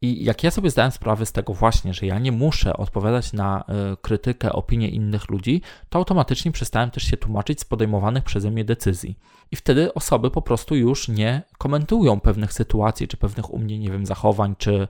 I 0.03 0.25
jak 0.25 0.45
ja 0.45 0.51
sobie 0.51 0.71
zdałem 0.71 0.91
sprawę 0.91 1.27
z 1.27 1.33
tego 1.33 1.55
właśnie, 1.55 1.95
że 1.95 2.07
ja 2.07 2.19
nie 2.19 2.33
muszę 2.33 2.77
odpowiadać 2.77 3.33
na 3.33 3.65
y, 3.93 3.97
krytykę, 3.97 4.53
opinię 4.53 4.89
innych 4.89 5.29
ludzi, 5.29 5.63
to 5.89 5.99
automatycznie 5.99 6.53
przestałem 6.53 6.91
też 6.91 7.03
się 7.03 7.17
tłumaczyć 7.17 7.61
z 7.61 7.65
podejmowanych 7.65 8.25
przeze 8.25 8.51
mnie 8.51 8.65
decyzji. 8.65 9.19
I 9.51 9.57
wtedy 9.57 9.95
osoby 9.95 10.31
po 10.31 10.43
prostu 10.43 10.77
już 10.77 11.09
nie 11.09 11.43
komentują 11.59 12.21
pewnych 12.21 12.53
sytuacji, 12.53 13.09
czy 13.09 13.17
pewnych 13.17 13.55
u 13.55 13.59
mnie, 13.59 13.79
nie 13.79 13.91
wiem, 13.91 14.07
zachowań, 14.07 14.55
czy, 14.59 14.89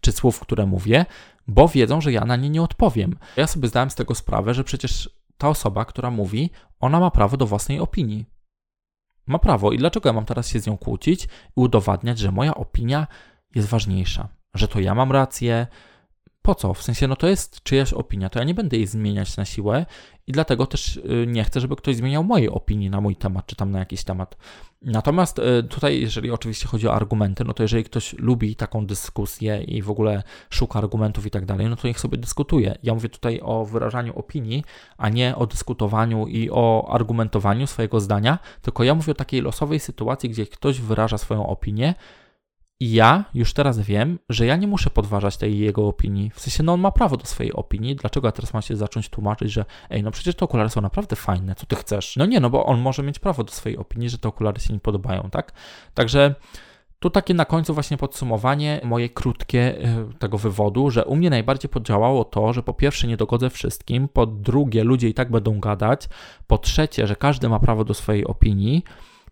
czy 0.00 0.12
słów, 0.12 0.40
które 0.40 0.66
mówię, 0.66 1.06
bo 1.48 1.68
wiedzą, 1.68 2.00
że 2.00 2.12
ja 2.12 2.24
na 2.24 2.36
nie 2.36 2.50
nie 2.50 2.62
odpowiem. 2.62 3.16
Ja 3.36 3.46
sobie 3.46 3.68
zdałem 3.68 3.90
z 3.90 3.94
tego 3.94 4.14
sprawę, 4.14 4.54
że 4.54 4.64
przecież 4.64 5.10
ta 5.38 5.48
osoba, 5.48 5.84
która 5.84 6.10
mówi, 6.10 6.50
ona 6.80 7.00
ma 7.00 7.10
prawo 7.10 7.36
do 7.36 7.46
własnej 7.46 7.80
opinii. 7.80 8.26
Ma 9.26 9.38
prawo 9.38 9.72
i 9.72 9.78
dlaczego 9.78 10.08
ja 10.08 10.12
mam 10.12 10.24
teraz 10.24 10.48
się 10.48 10.60
z 10.60 10.66
nią 10.66 10.78
kłócić 10.78 11.24
i 11.24 11.28
udowadniać, 11.54 12.18
że 12.18 12.32
moja 12.32 12.54
opinia 12.54 13.06
jest 13.54 13.68
ważniejsza? 13.68 14.39
Że 14.54 14.68
to 14.68 14.80
ja 14.80 14.94
mam 14.94 15.12
rację. 15.12 15.66
Po 16.42 16.54
co? 16.54 16.74
W 16.74 16.82
sensie, 16.82 17.08
no 17.08 17.16
to 17.16 17.28
jest 17.28 17.62
czyjaś 17.62 17.92
opinia, 17.92 18.28
to 18.28 18.38
ja 18.38 18.44
nie 18.44 18.54
będę 18.54 18.76
jej 18.76 18.86
zmieniać 18.86 19.36
na 19.36 19.44
siłę 19.44 19.86
i 20.26 20.32
dlatego 20.32 20.66
też 20.66 20.96
y, 20.96 21.26
nie 21.28 21.44
chcę, 21.44 21.60
żeby 21.60 21.76
ktoś 21.76 21.96
zmieniał 21.96 22.24
mojej 22.24 22.48
opinii 22.48 22.90
na 22.90 23.00
mój 23.00 23.16
temat, 23.16 23.46
czy 23.46 23.56
tam 23.56 23.70
na 23.70 23.78
jakiś 23.78 24.04
temat. 24.04 24.36
Natomiast 24.82 25.38
y, 25.38 25.62
tutaj, 25.62 26.00
jeżeli 26.00 26.30
oczywiście 26.30 26.68
chodzi 26.68 26.88
o 26.88 26.94
argumenty, 26.94 27.44
no 27.44 27.54
to 27.54 27.62
jeżeli 27.62 27.84
ktoś 27.84 28.12
lubi 28.18 28.56
taką 28.56 28.86
dyskusję 28.86 29.62
i 29.62 29.82
w 29.82 29.90
ogóle 29.90 30.22
szuka 30.50 30.78
argumentów 30.78 31.26
i 31.26 31.30
tak 31.30 31.46
dalej, 31.46 31.66
no 31.68 31.76
to 31.76 31.88
niech 31.88 32.00
sobie 32.00 32.18
dyskutuje. 32.18 32.78
Ja 32.82 32.94
mówię 32.94 33.08
tutaj 33.08 33.40
o 33.42 33.64
wyrażaniu 33.64 34.18
opinii, 34.18 34.64
a 34.98 35.08
nie 35.08 35.36
o 35.36 35.46
dyskutowaniu 35.46 36.26
i 36.26 36.50
o 36.50 36.88
argumentowaniu 36.92 37.66
swojego 37.66 38.00
zdania, 38.00 38.38
tylko 38.62 38.84
ja 38.84 38.94
mówię 38.94 39.12
o 39.12 39.14
takiej 39.14 39.40
losowej 39.40 39.80
sytuacji, 39.80 40.30
gdzie 40.30 40.46
ktoś 40.46 40.80
wyraża 40.80 41.18
swoją 41.18 41.46
opinię, 41.46 41.94
i 42.80 42.92
ja 42.92 43.24
już 43.34 43.52
teraz 43.52 43.78
wiem, 43.78 44.18
że 44.28 44.46
ja 44.46 44.56
nie 44.56 44.66
muszę 44.66 44.90
podważać 44.90 45.36
tej 45.36 45.58
jego 45.58 45.88
opinii. 45.88 46.30
W 46.34 46.40
sensie, 46.40 46.62
no 46.62 46.72
on 46.72 46.80
ma 46.80 46.90
prawo 46.90 47.16
do 47.16 47.26
swojej 47.26 47.52
opinii. 47.52 47.96
Dlaczego 47.96 48.28
ja 48.28 48.32
teraz 48.32 48.52
mam 48.52 48.62
się 48.62 48.76
zacząć 48.76 49.08
tłumaczyć, 49.08 49.52
że 49.52 49.64
ej, 49.90 50.02
no 50.02 50.10
przecież 50.10 50.34
te 50.34 50.44
okulary 50.44 50.70
są 50.70 50.80
naprawdę 50.80 51.16
fajne, 51.16 51.54
co 51.54 51.66
ty 51.66 51.76
chcesz? 51.76 52.16
No 52.16 52.26
nie, 52.26 52.40
no 52.40 52.50
bo 52.50 52.66
on 52.66 52.80
może 52.80 53.02
mieć 53.02 53.18
prawo 53.18 53.44
do 53.44 53.52
swojej 53.52 53.78
opinii, 53.78 54.10
że 54.10 54.18
te 54.18 54.28
okulary 54.28 54.60
się 54.60 54.72
nie 54.72 54.80
podobają, 54.80 55.28
tak? 55.30 55.52
Także 55.94 56.34
tu 56.98 57.10
takie 57.10 57.34
na 57.34 57.44
końcu 57.44 57.74
właśnie 57.74 57.96
podsumowanie 57.96 58.80
moje 58.84 59.08
krótkie 59.08 59.74
y, 60.10 60.18
tego 60.18 60.38
wywodu, 60.38 60.90
że 60.90 61.04
u 61.04 61.16
mnie 61.16 61.30
najbardziej 61.30 61.68
podziałało 61.68 62.24
to, 62.24 62.52
że 62.52 62.62
po 62.62 62.74
pierwsze 62.74 63.06
nie 63.06 63.16
dogodzę 63.16 63.50
wszystkim, 63.50 64.08
po 64.08 64.26
drugie 64.26 64.84
ludzie 64.84 65.08
i 65.08 65.14
tak 65.14 65.30
będą 65.30 65.60
gadać, 65.60 66.08
po 66.46 66.58
trzecie, 66.58 67.06
że 67.06 67.16
każdy 67.16 67.48
ma 67.48 67.58
prawo 67.58 67.84
do 67.84 67.94
swojej 67.94 68.24
opinii, 68.24 68.84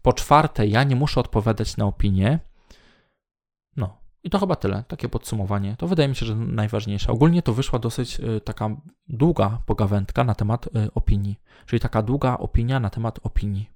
po 0.02 0.12
czwarte 0.12 0.66
ja 0.66 0.84
nie 0.84 0.96
muszę 0.96 1.20
odpowiadać 1.20 1.76
na 1.76 1.84
opinię, 1.84 2.38
i 4.24 4.30
to 4.30 4.38
chyba 4.38 4.56
tyle, 4.56 4.84
takie 4.88 5.08
podsumowanie. 5.08 5.76
To 5.78 5.88
wydaje 5.88 6.08
mi 6.08 6.16
się, 6.16 6.26
że 6.26 6.34
najważniejsze. 6.34 7.12
Ogólnie 7.12 7.42
to 7.42 7.52
wyszła 7.52 7.78
dosyć 7.78 8.20
y, 8.20 8.40
taka 8.40 8.70
długa 9.08 9.58
pogawędka 9.66 10.24
na 10.24 10.34
temat 10.34 10.66
y, 10.66 10.70
opinii, 10.94 11.40
czyli 11.66 11.80
taka 11.80 12.02
długa 12.02 12.38
opinia 12.38 12.80
na 12.80 12.90
temat 12.90 13.18
opinii. 13.22 13.70